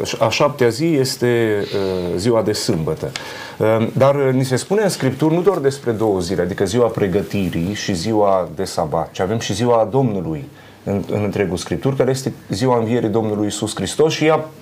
uh, 0.00 0.18
a 0.18 0.28
șaptea 0.28 0.68
zi 0.68 0.84
este 0.84 1.62
uh, 1.62 2.16
ziua 2.16 2.42
de 2.42 2.52
sâmbătă. 2.52 3.10
Uh, 3.58 3.86
Dar 3.92 4.14
uh, 4.14 4.32
ni 4.32 4.44
se 4.44 4.56
spune 4.56 4.82
în 4.82 4.88
Scripturi 4.88 5.34
nu 5.34 5.40
doar 5.40 5.58
despre 5.58 5.90
două 5.90 6.20
zile, 6.20 6.42
adică 6.42 6.64
ziua 6.64 6.86
pregătirii 6.86 7.74
și 7.74 7.94
ziua 7.94 8.48
de 8.54 8.64
sabat, 8.64 9.08
ci 9.22 9.28
avem 9.28 9.38
și 9.38 9.54
ziua 9.54 9.88
Domnului 9.90 10.48
în, 10.84 11.04
în 11.10 11.22
întregul 11.22 11.56
Scriptur, 11.56 11.96
care 11.96 12.10
este 12.10 12.32
ziua 12.48 12.78
învierii 12.78 13.08
Domnului 13.08 13.46
Isus 13.46 13.74
Hristos 13.74 14.12
și 14.12 14.24
ea 14.24 14.34
uh, 14.34 14.42
uh, 14.42 14.61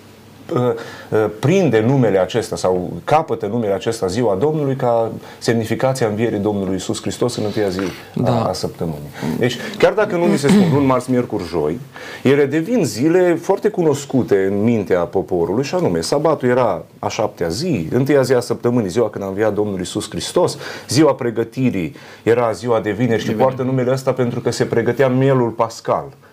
prinde 1.39 1.81
numele 1.81 2.19
acesta 2.19 2.57
sau 2.57 2.93
capătă 3.05 3.47
numele 3.47 3.73
acesta 3.73 4.07
ziua 4.07 4.35
Domnului 4.35 4.77
ca 4.77 5.11
semnificația 5.39 6.07
învierii 6.07 6.39
Domnului 6.39 6.75
Isus 6.75 7.01
Hristos 7.01 7.37
în 7.37 7.45
întâia 7.45 7.69
zi 7.69 7.81
Da. 8.15 8.43
a, 8.43 8.49
a 8.49 8.53
săptămânii. 8.53 9.11
Deci, 9.39 9.57
chiar 9.79 9.93
dacă 9.93 10.17
nu 10.17 10.27
ni 10.27 10.39
se 10.39 10.49
spun 10.49 10.69
luni, 10.73 10.87
marți, 10.87 11.11
miercuri, 11.11 11.45
joi, 11.45 11.79
ele 12.23 12.47
devin 12.47 12.85
zile 12.85 13.35
foarte 13.35 13.69
cunoscute 13.69 14.49
în 14.51 14.63
mintea 14.63 15.01
poporului 15.01 15.65
și 15.65 15.75
anume, 15.75 16.01
sabatul 16.01 16.49
era 16.49 16.85
a 16.99 17.09
șaptea 17.09 17.49
zi, 17.49 17.89
întâia 17.93 18.23
zi 18.23 18.33
a 18.33 18.41
săptămânii, 18.41 18.89
ziua 18.89 19.11
când 19.11 19.25
a 19.25 19.27
înviat 19.27 19.55
Domnul 19.55 19.81
Isus 19.81 20.11
Hristos, 20.11 20.57
ziua 20.89 21.15
pregătirii 21.15 21.95
era 22.23 22.53
ziua 22.53 22.81
de 22.81 22.91
vineri 22.91 23.23
și 23.23 23.31
poartă 23.31 23.63
numele 23.63 23.91
ăsta 23.91 24.13
pentru 24.13 24.41
că 24.41 24.51
se 24.51 24.65
pregătea 24.65 25.09
mielul 25.09 25.49
pascal 25.49 26.05
uh, 26.07 26.30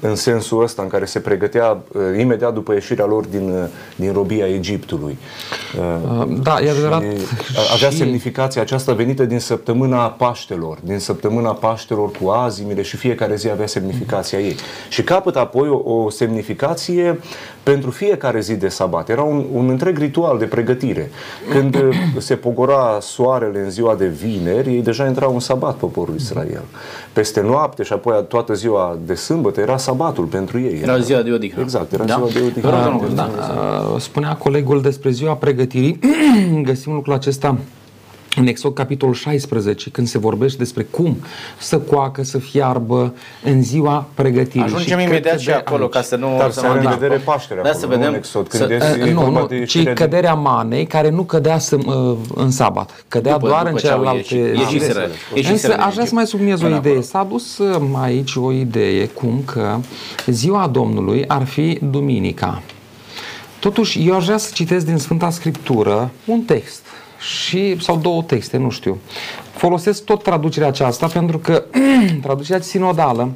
în 0.00 0.14
sensul 0.14 0.62
ăsta 0.62 0.82
în 0.82 0.88
care 0.88 1.04
se 1.04 1.18
pregătea 1.18 1.78
uh, 1.92 2.02
imediat 2.18 2.54
după 2.54 2.72
ieșirea 2.72 3.04
lor 3.04 3.24
din, 3.24 3.50
uh, 3.50 3.64
din 3.96 4.12
robia 4.12 4.46
Egiptului. 4.46 5.18
Uh, 5.78 6.26
Da, 6.42 6.60
e 6.60 6.70
adevărat. 6.70 7.00
și 7.02 7.08
avea 7.74 7.90
Și- 7.90 7.96
semnificația 7.96 8.62
aceasta 8.62 8.92
venită 8.92 9.24
din 9.24 9.38
săptămâna 9.40 10.10
Paștelor, 10.10 10.78
din 10.82 10.98
săptămâna 10.98 11.50
Paștelor 11.52 12.10
cu 12.10 12.28
azimile 12.28 12.82
și 12.82 12.96
fiecare 12.96 13.36
zi 13.36 13.50
avea 13.50 13.66
semnificația 13.66 14.38
ei. 14.40 14.56
Și 14.88 15.02
capătă 15.02 15.38
apoi 15.38 15.68
o, 15.68 15.92
o 15.94 16.10
semnificație 16.10 17.20
pentru 17.72 17.90
fiecare 17.90 18.40
zi 18.40 18.54
de 18.56 18.68
sabat. 18.68 19.08
Era 19.08 19.22
un, 19.22 19.44
un 19.52 19.68
întreg 19.68 19.98
ritual 19.98 20.38
de 20.38 20.44
pregătire. 20.44 21.10
Când 21.50 21.74
uh, 21.74 21.96
se 22.18 22.34
pogora 22.34 22.98
soarele 23.00 23.58
în 23.58 23.70
ziua 23.70 23.94
de 23.94 24.06
vineri, 24.06 24.68
ei 24.74 24.82
deja 24.82 25.06
intrau 25.06 25.34
în 25.34 25.40
sabat 25.40 25.74
poporul 25.74 26.14
Israel. 26.14 26.62
Peste 27.12 27.40
noapte 27.40 27.82
și 27.82 27.92
apoi 27.92 28.24
toată 28.28 28.54
ziua 28.54 28.98
de 29.06 29.14
sâmbătă 29.14 29.60
era 29.60 29.76
sabatul 29.76 30.24
pentru 30.24 30.58
ei. 30.60 30.80
Era 30.82 30.98
ziua 30.98 31.22
de 31.22 31.30
odihnă. 31.30 31.62
Exact, 31.62 31.92
era 31.92 32.04
Da? 32.04 32.14
ziua 32.14 32.28
de 32.32 32.46
odihnă. 32.46 32.70
Vă 32.70 32.88
rog, 32.90 33.00
domnul 33.00 33.14
Da, 33.14 33.30
uh, 33.94 34.00
spunea 34.00 34.36
colegul 34.36 34.80
despre 34.82 35.10
ziua 35.10 35.34
pregătirii. 35.34 35.98
Găsim 36.62 36.92
lucrul 36.92 37.14
acesta 37.14 37.58
în 38.36 38.46
Exod 38.46 38.74
capitolul 38.74 39.14
16, 39.14 39.90
când 39.90 40.08
se 40.08 40.18
vorbește 40.18 40.58
despre 40.58 40.82
cum 40.82 41.16
să 41.58 41.78
coacă, 41.78 42.22
să 42.24 42.38
fiarbă 42.38 43.14
în 43.44 43.62
ziua 43.62 44.08
pregătirii. 44.14 44.62
Ajungem 44.62 44.98
Și 44.98 45.04
imediat 45.04 45.20
cred 45.22 45.32
că 45.32 45.38
și 45.40 45.46
de 45.46 45.52
acolo 45.52 45.84
aici- 45.84 45.90
ca 45.92 46.02
să 46.02 46.16
nu... 46.16 46.34
Dar 46.38 46.50
să 46.50 46.60
se 46.60 46.66
mă 46.66 46.72
are 46.72 46.80
în 46.80 46.84
întâmplă. 46.84 47.06
vedere 47.08 47.22
Paștele 47.24 47.60
Da, 47.62 47.68
acolo, 47.68 47.80
să 47.82 47.86
nu 47.86 47.92
în 47.92 47.98
vedem. 47.98 48.14
Exod, 48.14 48.50
să- 48.50 48.58
când 48.58 48.70
este 48.70 49.02
Uh, 49.04 49.12
nu, 49.12 49.20
vorba 49.20 49.40
nu, 49.40 49.46
de 49.46 49.54
ci 49.56 49.58
ieșirea 49.58 49.84
din- 49.94 50.04
căderea 50.04 50.34
manei 50.34 50.86
care 50.86 51.10
nu 51.10 51.22
cădea 51.22 51.58
să, 51.58 51.76
uh, 51.86 52.16
în 52.34 52.50
sabat, 52.50 53.04
cădea 53.08 53.32
După- 53.32 53.46
doar 53.48 53.60
după 53.62 53.72
în 53.72 53.76
ce 53.78 53.88
au 53.88 53.92
celelalte 53.96 54.34
ieșit. 54.34 54.56
Ieșiseră. 54.58 54.92
zile. 54.92 55.08
Ieșiseră 55.34 55.52
Însă 55.52 55.68
din 55.68 55.80
aș 55.86 55.92
vrea 55.94 56.06
să 56.06 56.14
mai 56.14 56.26
subliniez 56.26 56.60
o 56.60 56.64
Până 56.64 56.76
idee. 56.76 56.90
acolo. 56.90 57.04
S-a 57.06 57.18
adus 57.18 57.58
uh, 57.58 57.82
aici 58.02 58.34
o 58.36 58.52
idee 58.52 59.06
cum 59.06 59.42
că 59.44 59.76
ziua 60.26 60.66
Domnului 60.66 61.24
ar 61.26 61.44
fi 61.44 61.78
duminica. 61.90 62.62
Totuși, 63.60 64.06
eu 64.08 64.14
aș 64.14 64.24
vrea 64.24 64.36
să 64.36 64.50
citesc 64.54 64.86
din 64.86 64.96
Sfânta 64.96 65.30
Scriptură 65.30 66.10
un 66.24 66.40
text 66.40 66.85
și, 67.18 67.80
sau 67.80 67.96
două 67.96 68.22
texte, 68.22 68.56
nu 68.56 68.70
știu. 68.70 68.98
Folosesc 69.52 70.04
tot 70.04 70.22
traducerea 70.22 70.68
aceasta 70.68 71.06
pentru 71.06 71.38
că 71.38 71.64
traducerea 72.22 72.60
sinodală 72.60 73.32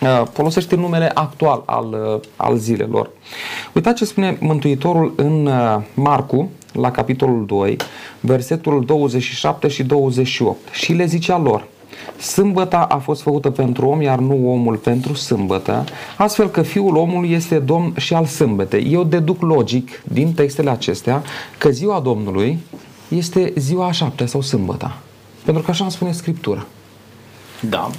uh, 0.00 0.22
folosește 0.32 0.76
numele 0.76 1.10
actual 1.14 1.62
al, 1.66 2.12
uh, 2.14 2.20
al 2.36 2.56
zilelor. 2.56 3.10
Uitați 3.72 3.96
ce 3.96 4.04
spune 4.04 4.36
Mântuitorul 4.40 5.12
în 5.16 5.46
uh, 5.46 5.80
Marcu, 5.94 6.50
la 6.72 6.90
capitolul 6.90 7.46
2, 7.46 7.76
versetul 8.20 8.84
27 8.84 9.68
și 9.68 9.82
28. 9.82 10.58
Și 10.72 10.92
le 10.92 11.06
zicea 11.06 11.38
lor, 11.38 11.66
Sâmbăta 12.18 12.78
a 12.78 12.96
fost 12.96 13.22
făcută 13.22 13.50
pentru 13.50 13.86
om, 13.86 14.00
iar 14.02 14.18
nu 14.18 14.50
omul 14.52 14.76
pentru 14.76 15.14
sâmbătă, 15.14 15.84
astfel 16.16 16.48
că 16.48 16.62
Fiul 16.62 16.96
omului 16.96 17.32
este 17.32 17.58
Domn 17.58 17.94
și 17.96 18.14
al 18.14 18.24
sâmbetei. 18.24 18.92
Eu 18.92 19.04
deduc 19.04 19.42
logic 19.42 20.02
din 20.04 20.32
textele 20.32 20.70
acestea 20.70 21.22
că 21.58 21.68
ziua 21.68 22.00
Domnului 22.00 22.58
este 23.08 23.52
ziua 23.56 23.86
a 23.86 23.92
șaptea 23.92 24.26
sau 24.26 24.40
sâmbăta. 24.40 24.98
Pentru 25.44 25.62
că 25.62 25.70
așa 25.70 25.82
îmi 25.82 25.92
spune 25.92 26.12
Scriptura. 26.12 26.66
Da. 27.68 27.90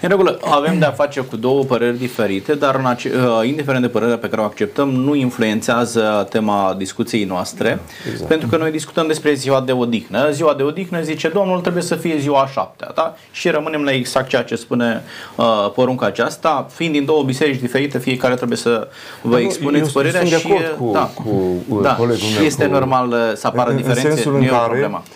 În 0.00 0.08
regulă, 0.08 0.38
avem 0.50 0.78
de-a 0.78 0.90
face 0.90 1.20
cu 1.20 1.36
două 1.36 1.64
păreri 1.64 1.98
diferite, 1.98 2.54
dar 2.54 2.74
în 2.74 2.84
ace- 2.84 3.12
uh, 3.40 3.46
indiferent 3.48 3.82
de 3.82 3.88
părerea 3.88 4.16
pe 4.18 4.28
care 4.28 4.40
o 4.40 4.44
acceptăm, 4.44 4.88
nu 4.90 5.14
influențează 5.14 6.26
tema 6.30 6.74
discuției 6.78 7.24
noastre, 7.24 7.78
exact. 8.10 8.28
pentru 8.28 8.48
că 8.48 8.56
noi 8.56 8.70
discutăm 8.70 9.06
despre 9.06 9.32
ziua 9.34 9.60
de 9.60 9.72
odihnă. 9.72 10.30
Ziua 10.30 10.54
de 10.54 10.62
odihnă, 10.62 11.00
zice 11.02 11.28
Domnul, 11.28 11.60
trebuie 11.60 11.82
să 11.82 11.94
fie 11.94 12.16
ziua 12.18 12.40
a 12.42 12.46
șaptea, 12.46 12.90
da? 12.94 13.14
Și 13.30 13.48
rămânem 13.48 13.82
la 13.82 13.92
exact 13.92 14.28
ceea 14.28 14.42
ce 14.42 14.54
spune 14.54 15.02
uh, 15.36 15.70
porunca 15.74 16.06
aceasta, 16.06 16.66
fiind 16.74 16.92
din 16.92 17.04
două 17.04 17.22
biserici 17.22 17.60
diferite, 17.60 17.98
fiecare 17.98 18.34
trebuie 18.34 18.58
să 18.58 18.88
vă 19.22 19.34
Nu, 19.36 19.40
expuneți 19.40 19.84
eu 19.84 19.90
părerea 19.92 20.20
sunt 20.20 20.30
de 20.32 20.38
și 20.38 20.46
acord 20.46 20.74
cu- 20.78 20.90
da, 20.92 21.10
cu, 21.14 21.28
uh, 21.68 21.82
da, 21.82 21.94
colegul 21.94 22.28
meu, 22.36 22.44
este 22.44 22.64
cu- 22.64 22.72
normal 22.72 23.08
uh, 23.08 23.16
să 23.34 23.46
apară 23.46 23.70
în, 23.70 23.76
diferențe, 23.76 24.08
în 24.08 24.14
sensul 24.14 24.32
nu 24.32 24.38
în 24.38 24.44
e 24.44 24.48
o 24.50 24.52
care, 24.54 24.64
problemă. 24.68 25.02
uh, 25.04 25.10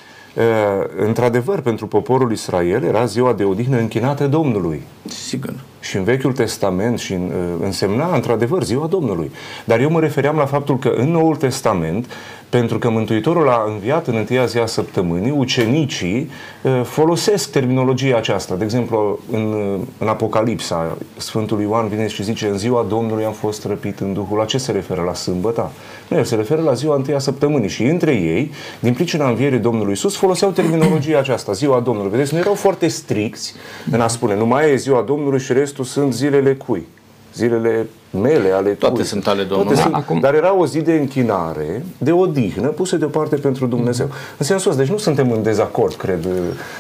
într-adevăr, 0.96 1.60
pentru 1.60 1.86
poporul 1.86 2.32
Israel 2.32 2.84
era 2.84 3.04
ziua 3.04 3.32
de 3.32 3.44
odihnă 3.44 3.78
închinată 3.78 4.26
Domnului. 4.26 4.82
Sigur. 5.06 5.54
Și 5.80 5.96
în 5.96 6.04
Vechiul 6.04 6.32
Testament 6.32 6.98
și 6.98 7.12
în, 7.12 7.22
uh, 7.22 7.64
însemna 7.64 8.14
într-adevăr 8.14 8.62
ziua 8.62 8.86
Domnului. 8.86 9.30
Dar 9.64 9.80
eu 9.80 9.90
mă 9.90 10.00
refeream 10.00 10.36
la 10.36 10.46
faptul 10.46 10.78
că 10.78 10.88
în 10.88 11.10
Noul 11.10 11.36
Testament, 11.36 12.06
pentru 12.50 12.78
că 12.78 12.90
Mântuitorul 12.90 13.48
a 13.48 13.64
înviat 13.66 14.06
în 14.06 14.16
întâia 14.16 14.44
zi 14.44 14.58
a 14.58 14.66
săptămânii, 14.66 15.30
ucenicii 15.30 16.30
uh, 16.62 16.80
folosesc 16.84 17.50
terminologia 17.50 18.16
aceasta. 18.16 18.54
De 18.54 18.64
exemplu, 18.64 19.18
în, 19.30 19.52
uh, 19.52 19.80
în 19.98 20.08
Apocalipsa, 20.08 20.96
Sfântul 21.16 21.60
Ioan 21.60 21.88
vine 21.88 22.06
și 22.06 22.22
zice 22.22 22.46
în 22.46 22.58
ziua 22.58 22.86
Domnului 22.88 23.24
am 23.24 23.32
fost 23.32 23.64
răpit 23.64 23.98
în 23.98 24.12
Duhul. 24.12 24.38
La 24.38 24.44
ce 24.44 24.58
se 24.58 24.72
referă? 24.72 25.02
La 25.02 25.14
sâmbăta? 25.14 25.72
Nu, 26.08 26.16
el 26.16 26.24
se 26.24 26.34
referă 26.34 26.62
la 26.62 26.72
ziua 26.72 26.94
întâia 26.94 27.18
săptămânii. 27.18 27.68
Și 27.68 27.84
între 27.84 28.12
ei, 28.12 28.50
din 28.80 28.92
pricina 28.92 29.28
învierii 29.28 29.58
Domnului 29.58 29.92
Isus, 29.92 30.16
foloseau 30.16 30.50
terminologia 30.50 31.18
aceasta, 31.18 31.52
ziua 31.52 31.80
Domnului. 31.80 32.10
Vedeți, 32.10 32.34
nu 32.34 32.40
erau 32.40 32.54
foarte 32.54 32.88
stricți 32.88 33.54
în 33.90 34.00
a 34.00 34.08
spune, 34.08 34.36
nu 34.36 34.46
mai 34.46 34.70
e 34.70 34.76
ziua 34.76 35.02
Domnului 35.02 35.40
și 35.40 35.52
restul 35.52 35.84
sunt 35.84 36.12
zilele 36.12 36.54
cui? 36.54 36.86
Zilele 37.34 37.86
mele, 38.20 38.50
ale 38.50 38.70
Toate 38.70 38.94
cui? 38.94 39.04
sunt 39.04 39.26
ale 39.26 39.42
Domnului. 39.42 39.64
Toate 39.74 39.74
Da, 39.74 39.82
sunt, 39.82 39.94
acum- 39.94 40.20
Dar 40.20 40.34
era 40.34 40.54
o 40.54 40.66
zi 40.66 40.80
de 40.80 40.92
închinare, 40.92 41.84
de 41.98 42.12
odihnă, 42.12 42.66
puse 42.68 42.96
deoparte 42.96 43.36
pentru 43.36 43.66
Dumnezeu. 43.66 44.06
În 44.38 44.46
sensul 44.46 44.70
ăsta, 44.70 44.82
deci 44.82 44.92
nu 44.92 44.98
suntem 44.98 45.30
în 45.30 45.42
dezacord, 45.42 45.94
cred. 45.94 46.26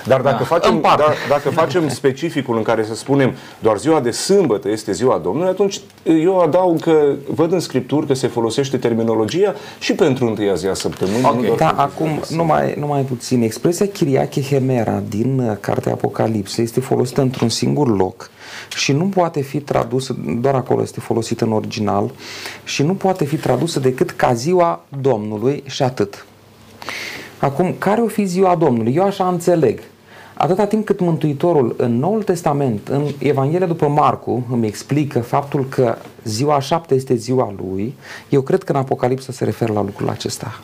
Dar 0.06 0.20
dacă, 0.20 0.44
facem, 0.44 0.74
în 0.74 0.80
parte. 0.80 1.02
da, 1.02 1.12
dacă 1.28 1.50
facem 1.50 1.88
specificul 1.88 2.56
în 2.56 2.62
care 2.62 2.84
să 2.84 2.94
spunem 2.94 3.34
doar 3.58 3.78
ziua 3.78 4.00
de 4.00 4.10
sâmbătă 4.10 4.68
este 4.70 4.92
ziua 4.92 5.20
Domnului, 5.22 5.48
atunci 5.48 5.80
eu 6.02 6.38
adaug 6.40 6.80
că 6.80 7.12
văd 7.34 7.52
în 7.52 7.60
Scripturi 7.60 8.06
că 8.06 8.14
se 8.14 8.26
folosește 8.26 8.76
terminologia 8.76 9.54
și 9.78 9.92
pentru 9.94 10.26
întâia 10.26 10.54
zi 10.54 10.66
a 10.66 10.74
săptămânii. 10.74 11.24
Ok. 11.24 11.34
nu 11.34 11.40
doar 11.46 11.56
Da, 11.56 11.66
pentru 11.66 11.82
acum 11.82 12.06
ziua 12.06 12.20
de 12.28 12.34
numai, 12.36 12.74
numai 12.78 13.02
puțin. 13.02 13.42
Expresia 13.42 13.86
Chiriache 13.86 14.42
Hemera 14.42 15.02
din 15.08 15.38
uh, 15.38 15.56
Cartea 15.60 15.92
Apocalipsă 15.92 16.60
este 16.62 16.80
folosită 16.80 17.20
într-un 17.20 17.48
singur 17.48 17.96
loc 17.96 18.30
și 18.76 18.92
nu 18.92 19.04
poate 19.04 19.40
fi 19.40 19.60
tradusă, 19.60 20.16
doar 20.40 20.54
acolo 20.54 20.82
este 20.82 21.00
folosită 21.00 21.44
în 21.44 21.52
original, 21.52 22.10
și 22.64 22.82
nu 22.82 22.94
poate 22.94 23.24
fi 23.24 23.36
tradusă 23.36 23.80
decât 23.80 24.10
ca 24.10 24.32
ziua 24.32 24.84
Domnului 25.00 25.62
și 25.66 25.82
atât. 25.82 26.26
Acum, 27.38 27.74
care 27.78 28.00
o 28.00 28.06
fi 28.06 28.24
ziua 28.24 28.54
Domnului? 28.54 28.94
Eu 28.94 29.04
așa 29.04 29.28
înțeleg. 29.28 29.80
Atâta 30.34 30.66
timp 30.66 30.84
cât 30.84 31.00
Mântuitorul 31.00 31.74
în 31.78 31.98
Noul 31.98 32.22
Testament, 32.22 32.88
în 32.88 33.06
Evanghelia 33.18 33.66
după 33.66 33.88
Marcu, 33.88 34.46
îmi 34.50 34.66
explică 34.66 35.20
faptul 35.20 35.66
că 35.68 35.96
ziua 36.24 36.54
a 36.54 36.60
șaptea 36.60 36.96
este 36.96 37.14
ziua 37.14 37.54
lui, 37.56 37.94
eu 38.28 38.40
cred 38.40 38.62
că 38.62 38.72
în 38.72 38.78
Apocalipsă 38.78 39.32
se 39.32 39.44
referă 39.44 39.72
la 39.72 39.82
lucrul 39.82 40.08
acesta. 40.08 40.60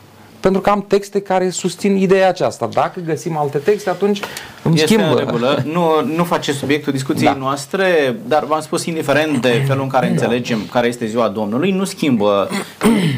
Pentru 0.51 0.65
că 0.65 0.69
am 0.77 0.85
texte 0.87 1.21
care 1.21 1.49
susțin 1.49 1.95
ideea 1.95 2.27
aceasta. 2.27 2.69
Dacă 2.73 2.99
găsim 3.05 3.37
alte 3.37 3.57
texte, 3.57 3.89
atunci 3.89 4.19
îmi 4.63 4.75
este 4.75 4.87
schimbă. 4.87 5.09
în 5.09 5.17
regulă. 5.17 5.63
Nu, 5.65 5.85
nu 6.15 6.23
face 6.23 6.51
subiectul 6.51 6.93
discuției 6.93 7.27
Da. 7.27 7.37
noastre, 7.39 8.15
dar 8.27 8.45
v-am 8.45 8.61
spus, 8.61 8.85
indiferent 8.85 9.41
de 9.41 9.63
felul 9.67 9.83
în 9.83 9.89
care 9.89 10.09
înțelegem 10.09 10.59
care 10.71 10.87
este 10.87 11.05
ziua 11.05 11.27
Domnului, 11.27 11.71
nu 11.71 11.83
schimbă. 11.83 12.49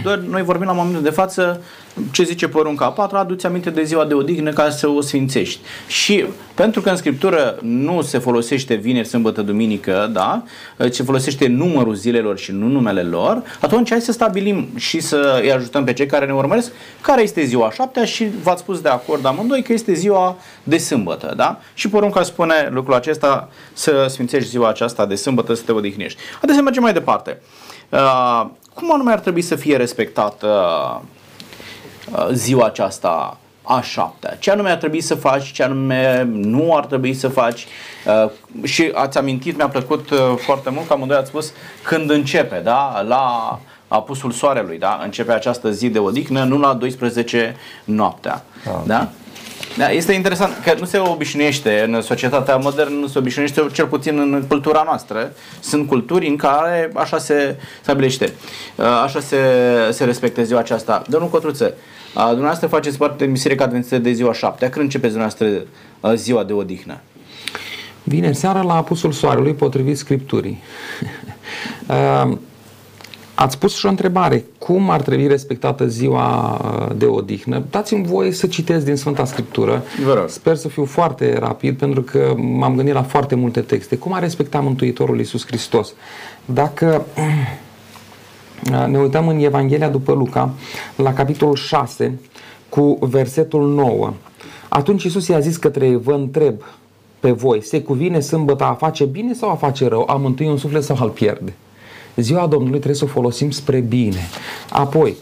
Doar 0.04 0.18
noi 0.18 0.44
vorbim 0.44 0.68
la 0.68 0.74
momentul 0.74 1.02
de 1.02 1.10
față 1.10 1.62
ce 2.12 2.24
zice 2.24 2.48
porunca 2.48 2.86
a 2.86 2.92
patra, 2.92 3.20
aduți 3.20 3.46
aminte 3.46 3.70
de 3.70 3.84
ziua 3.84 4.06
de 4.06 4.14
odihnă 4.14 4.52
ca 4.52 4.70
să 4.70 4.88
o 4.88 5.02
sfințești. 5.02 5.60
Și 5.88 6.26
pentru 6.54 6.82
că 6.82 6.90
în 6.90 6.96
Scriptură 6.96 7.58
nu 7.62 8.02
se 8.02 8.18
folosește 8.18 8.74
vineri, 8.74 9.08
sâmbătă, 9.08 9.42
duminică, 9.42 10.10
da, 10.14 10.44
se 10.90 11.04
folosește 11.04 11.48
numărul 11.48 11.94
zilelor 11.94 12.38
și 12.38 12.52
nu 12.52 12.68
numele 12.68 13.02
lor, 13.02 13.44
atunci 13.62 13.90
hai 13.90 14.02
să 14.02 14.12
stabilim 14.12 14.68
și 14.76 15.00
să 15.00 15.40
îi 15.42 15.52
ajutăm 15.52 15.84
pe 15.84 15.94
cei 15.94 16.06
care 16.06 16.26
ne 16.26 16.34
urmăresc 16.34 16.72
care 17.02 17.22
este 17.22 17.44
ziua 17.44 17.68
a 17.68 17.72
șaptea 17.72 18.06
și 18.06 18.28
v-ați 18.44 18.62
spus 18.62 18.82
de 18.82 18.90
acord 18.90 19.26
amândoi 19.26 19.62
că 19.62 19.74
este 19.74 19.94
ziua 19.94 20.38
de 20.64 20.78
sâmbătă, 20.78 21.34
da? 21.36 21.60
Și 21.74 21.90
porunca 21.90 22.24
spune 22.24 22.70
lucrul 22.72 22.94
acesta 22.94 23.50
să 23.74 24.06
sfințești 24.10 24.50
ziua 24.50 24.70
aceasta 24.70 25.06
de 25.06 25.16
sâmbătă, 25.16 25.54
să 25.54 25.64
te 25.66 25.72
odihnești. 25.72 26.20
Haideți 26.32 26.58
să 26.58 26.64
mergem 26.64 26.84
mai 26.84 26.94
departe. 26.94 27.42
Uh, 27.90 28.46
cum 28.74 28.94
anume 28.94 29.12
ar 29.12 29.20
trebui 29.20 29.42
să 29.42 29.56
fie 29.56 29.78
respectată 29.78 30.48
uh, 30.48 31.08
ziua 32.32 32.66
aceasta 32.66 33.38
a 33.64 33.82
șaptea? 33.82 34.36
Ce 34.40 34.52
anume 34.52 34.70
ar 34.70 34.78
trebui 34.78 35.02
să 35.02 35.16
faci, 35.16 35.52
ce 35.52 35.64
anume 35.64 36.28
nu 36.32 36.76
ar 36.76 36.86
trebui 36.86 37.14
să 37.14 37.28
faci? 37.28 37.66
Uh, 38.06 38.30
și 38.64 38.92
ați 38.94 39.18
amintit, 39.18 39.58
mi-a 39.58 39.68
plăcut 39.68 40.10
uh, 40.10 40.18
foarte 40.38 40.70
mult 40.70 40.88
că 40.88 40.94
amândoi 40.94 41.18
ați 41.18 41.28
spus 41.28 41.54
când 41.84 42.10
începe, 42.10 42.62
da? 42.64 43.06
La 43.08 43.60
apusul 43.88 44.32
soarelui, 44.32 44.78
da? 44.78 45.00
Începe 45.04 45.32
această 45.32 45.72
zi 45.72 45.90
de 45.90 46.00
odihnă, 46.00 46.44
nu 46.44 46.60
la 46.60 46.74
12 46.74 47.56
noaptea. 47.84 48.44
Da. 48.66 48.84
Da? 48.86 49.10
Da, 49.78 49.92
este 49.92 50.14
interesant 50.14 50.64
că 50.64 50.76
nu 50.80 50.86
se 50.86 50.98
obișnuiește 50.98 51.84
în 51.88 52.02
societatea 52.02 52.56
modernă, 52.56 52.96
nu 53.00 53.08
se 53.08 53.18
obișnuiește 53.18 53.68
cel 53.74 53.86
puțin 53.86 54.20
în 54.20 54.44
cultura 54.48 54.82
noastră. 54.86 55.32
Sunt 55.60 55.88
culturi 55.88 56.28
în 56.28 56.36
care 56.36 56.92
așa 56.96 57.18
se 57.18 57.56
stabilește, 57.82 58.34
uh, 58.76 58.86
așa 59.04 59.20
se, 59.20 59.38
se 59.92 60.04
respectă 60.04 60.44
ziua 60.44 60.60
aceasta. 60.60 61.02
Domnul 61.08 61.30
Cotruță, 61.30 61.74
uh, 61.76 61.99
dumneavoastră 62.14 62.68
faceți 62.68 62.98
parte 62.98 63.24
din 63.24 63.34
Biserica 63.34 63.64
Adventistă 63.64 63.98
de 63.98 64.12
ziua 64.12 64.34
7 64.34 64.70
Când 64.70 64.86
începeți 64.86 65.14
dumneavoastră 65.14 65.66
uh, 66.00 66.14
ziua 66.16 66.44
de 66.44 66.54
odihnă? 66.54 67.00
Vineri 68.04 68.36
seara 68.36 68.62
la 68.62 68.76
apusul 68.76 69.12
soarelui 69.12 69.54
potrivit 69.54 69.98
Scripturii. 69.98 70.60
Uh, 71.90 72.38
Ați 73.42 73.58
pus 73.58 73.76
și 73.76 73.86
o 73.86 73.90
întrebare. 73.90 74.46
Cum 74.58 74.90
ar 74.90 75.02
trebui 75.02 75.28
respectată 75.28 75.88
ziua 75.88 76.62
uh, 76.64 76.96
de 76.96 77.06
odihnă? 77.06 77.64
Dați-mi 77.70 78.06
voie 78.06 78.32
să 78.32 78.48
citesc 78.48 78.86
din 78.86 78.96
Sfânta 78.96 79.26
Scriptură. 79.26 79.84
Vă 80.06 80.14
rog. 80.14 80.30
Sper 80.30 80.56
să 80.56 80.68
fiu 80.68 80.86
foarte 80.86 81.38
rapid 81.38 81.78
pentru 81.78 82.02
că 82.02 82.34
m-am 82.38 82.76
gândit 82.76 82.94
la 82.94 83.04
foarte 83.04 83.36
multe 83.36 83.62
texte. 83.62 83.98
Cum 83.98 84.14
a 84.14 84.20
respectat 84.20 84.64
Mântuitorul 84.64 85.18
Iisus 85.18 85.46
Hristos? 85.46 85.94
Dacă 86.46 87.06
ne 88.88 88.98
uităm 88.98 89.28
în 89.28 89.40
Evanghelia 89.40 89.90
după 89.90 90.14
Luca, 90.14 90.50
la 90.96 91.14
capitolul 91.14 91.56
6, 91.56 92.20
cu 92.70 92.98
versetul 93.02 93.74
9, 93.74 94.14
atunci 94.70 95.04
Iisus 95.04 95.28
i-a 95.28 95.40
zis 95.40 95.58
către 95.58 95.86
ei, 95.86 96.00
vă 96.00 96.14
întreb 96.14 96.56
pe 97.20 97.32
voi, 97.32 97.64
se 97.64 97.82
cuvine 97.82 98.20
sâmbăta 98.20 98.66
a 98.66 98.74
face 98.74 99.06
bine 99.06 99.34
sau 99.34 99.50
a 99.50 99.56
face 99.56 99.88
rău, 99.88 100.06
a 100.08 100.14
mântui 100.14 100.48
un 100.48 100.58
suflet 100.58 100.84
sau 100.84 100.98
a-l 101.00 101.10
pierde? 101.10 101.54
Ziua 102.16 102.48
Domnului 102.48 102.78
trebuie 102.78 102.96
să 102.96 103.04
o 103.04 103.08
folosim 103.08 103.52
spre 103.52 103.80
bine. 103.80 104.28
Apoi, 104.70 105.16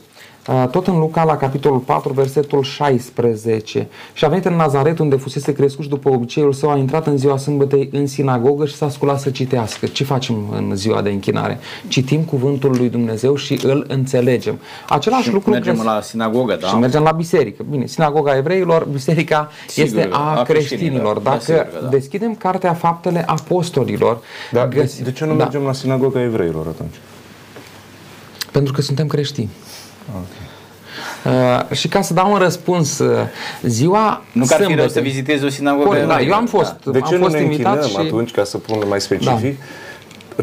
tot 0.72 0.88
în 0.88 1.00
Luca, 1.00 1.24
la 1.24 1.38
capitolul 1.38 1.80
4, 1.80 2.14
versetul 2.14 2.62
16. 2.64 3.88
Și 4.14 4.26
a 4.26 4.28
venit 4.28 4.46
în 4.46 4.56
Nazaret, 4.56 5.00
unde 5.00 5.16
fusese 5.16 5.54
crescut 5.54 5.84
și 5.84 5.90
după 5.90 6.10
obiceiul 6.10 6.54
său, 6.54 6.70
a 6.70 6.78
intrat 6.78 7.08
în 7.08 7.18
ziua 7.18 7.38
sâmbătei 7.38 7.90
în 7.92 8.08
sinagogă 8.08 8.66
și 8.66 8.76
s-a 8.76 8.90
sculat 8.90 9.20
să 9.20 9.30
citească. 9.30 9.86
Ce 9.86 10.04
facem 10.04 10.36
în 10.56 10.76
ziua 10.76 11.02
de 11.02 11.10
închinare? 11.10 11.60
Citim 11.88 12.22
cuvântul 12.24 12.76
lui 12.78 12.90
Dumnezeu 12.90 13.36
și 13.36 13.60
îl 13.64 13.86
înțelegem. 13.88 14.60
Același 14.90 15.24
Și 15.24 15.34
lucru 15.34 15.50
mergem 15.50 15.76
găs- 15.76 15.84
la 15.84 16.02
sinagogă, 16.02 16.58
da? 16.62 16.68
și 16.68 16.76
mergem 16.76 17.02
la 17.04 17.12
biserică. 17.12 17.66
Bine, 17.70 17.86
sinagoga 17.86 18.38
evreilor, 18.38 18.88
biserica 18.92 19.50
Sigur, 19.68 19.86
este 20.00 20.10
a, 20.12 20.18
a 20.40 20.44
creștinilor. 20.44 20.44
creștinilor. 20.44 21.18
Da, 21.18 21.30
Dacă 21.30 21.42
sigur 21.44 21.62
că 21.62 21.80
da. 21.82 21.88
deschidem 21.88 22.36
cartea 22.36 22.74
Faptele 22.74 23.24
Apostolilor, 23.28 24.20
Da, 24.52 24.66
de, 24.66 24.76
găsim- 24.80 25.04
de 25.04 25.12
ce 25.12 25.26
nu 25.26 25.36
da, 25.36 25.44
mergem 25.44 25.62
la 25.62 25.74
sinagoga 25.74 26.22
evreilor 26.22 26.68
atunci? 26.68 26.96
Pentru 28.52 28.74
că 28.74 28.82
suntem 28.82 29.08
creștini. 29.08 29.50
Uh, 31.26 31.76
și 31.78 31.88
ca 31.88 32.02
să 32.02 32.14
dau 32.14 32.32
un 32.32 32.38
răspuns, 32.38 33.00
uh, 33.00 33.20
ziua 33.62 34.22
Nu 34.32 34.46
că 34.46 34.54
ar 34.54 34.60
fi 34.60 34.66
rău 34.66 34.72
sâmbătă- 34.76 34.94
să 34.94 35.00
vizitezi 35.00 35.46
o 35.46 35.50
sinagogă. 35.50 35.86
Corect, 35.88 36.08
da, 36.08 36.22
eu 36.22 36.34
am 36.34 36.44
evreilor, 36.44 36.48
fost, 36.48 36.76
De 36.96 37.00
am 37.04 37.10
ce 37.10 37.16
nu 37.16 37.22
fost 37.24 37.36
ne 37.36 37.42
invitat 37.42 37.76
închinăm 37.76 38.02
și... 38.04 38.08
atunci, 38.08 38.32
ca 38.32 38.44
să 38.44 38.58
pun 38.58 38.84
mai 38.88 39.02
specific? 39.02 39.60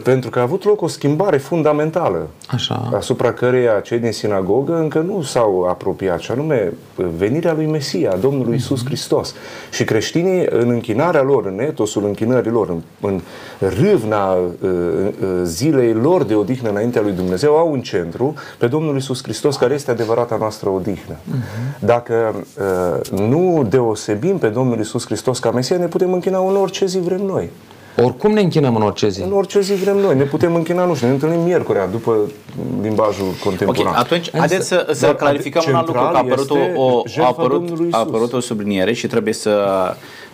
Pentru 0.03 0.31
că 0.31 0.39
a 0.39 0.43
avut 0.43 0.65
loc 0.65 0.83
o 0.83 0.87
schimbare 0.87 1.37
fundamentală 1.37 2.27
Așa. 2.49 2.91
asupra 2.95 3.33
căreia 3.33 3.81
cei 3.81 3.99
din 3.99 4.13
sinagogă 4.13 4.79
încă 4.79 4.99
nu 4.99 5.23
s-au 5.23 5.63
apropiat, 5.63 6.21
și 6.21 6.31
anume 6.31 6.73
venirea 7.17 7.53
lui 7.53 7.67
Mesia, 7.67 8.11
a 8.13 8.17
Domnului 8.17 8.57
Isus 8.57 8.85
Hristos. 8.85 9.35
Și 9.71 9.85
creștinii 9.85 10.47
în 10.51 10.71
închinarea 10.71 11.23
lor, 11.23 11.47
în 11.47 11.61
etosul 11.61 12.05
închinării 12.05 12.51
lor, 12.51 12.69
în, 12.69 12.81
în 13.01 13.21
râvna 13.59 14.33
uh, 14.33 14.49
uh, 14.61 15.11
zilei 15.43 15.93
lor 15.93 16.25
de 16.25 16.35
odihnă 16.35 16.71
înaintea 16.71 17.03
lui 17.03 17.13
Dumnezeu, 17.13 17.57
au 17.57 17.73
în 17.73 17.81
centru 17.81 18.35
pe 18.59 18.67
Domnul 18.67 18.97
Isus 18.97 19.23
Hristos, 19.23 19.57
care 19.57 19.75
este 19.75 19.91
adevărata 19.91 20.37
noastră 20.37 20.69
odihnă. 20.69 21.17
Dacă 21.79 22.35
uh, 22.59 23.19
nu 23.19 23.67
deosebim 23.69 24.39
pe 24.39 24.49
Domnul 24.49 24.79
Isus 24.79 25.05
Hristos 25.05 25.39
ca 25.39 25.51
Mesia, 25.51 25.77
ne 25.77 25.87
putem 25.87 26.13
închina 26.13 26.39
în 26.39 26.57
orice 26.57 26.87
zi 26.87 26.99
vrem 26.99 27.21
noi. 27.21 27.51
Oricum 28.03 28.33
ne 28.33 28.41
închinăm 28.41 28.77
în 28.77 28.83
orice 28.83 29.09
zi. 29.09 29.23
În 29.23 29.33
orice 29.33 29.61
zi 29.61 29.75
vrem 29.75 29.97
noi. 29.97 30.17
Ne 30.17 30.23
putem 30.23 30.55
închina, 30.55 30.85
nu 30.85 30.95
știu, 30.95 31.07
ne 31.07 31.13
întâlnim 31.13 31.41
miercurea 31.41 31.87
după 31.87 32.17
limbajul 32.83 33.27
Ok, 33.27 33.39
contemporan. 33.45 33.95
atunci 33.95 34.31
haideți 34.37 34.67
să, 34.69 34.87
să 34.93 35.07
Dar 35.07 35.15
clarificăm 35.15 35.63
un 35.69 35.75
alt 35.75 35.87
lucru, 35.87 36.01
că 36.03 36.07
a 36.07 36.13
central 36.13 36.31
apărut, 36.33 36.51
o, 36.51 36.59
este 36.59 36.73
o, 36.77 36.99
a, 36.99 37.03
jertfa 37.07 37.29
apărut, 37.31 37.51
Domnului 37.67 37.89
a 37.93 37.97
Isus. 37.99 38.09
apărut 38.09 38.33
o 38.33 38.41
subliniere 38.41 38.93
și 38.93 39.07
trebuie 39.07 39.35
să, 39.35 39.51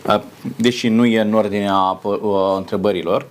a, 0.07 0.23
deși 0.57 0.89
nu 0.89 1.05
e 1.05 1.21
în 1.21 1.35
ordinea 1.35 1.75
apă- 1.99 2.21
a, 2.23 2.57
întrebărilor, 2.57 3.27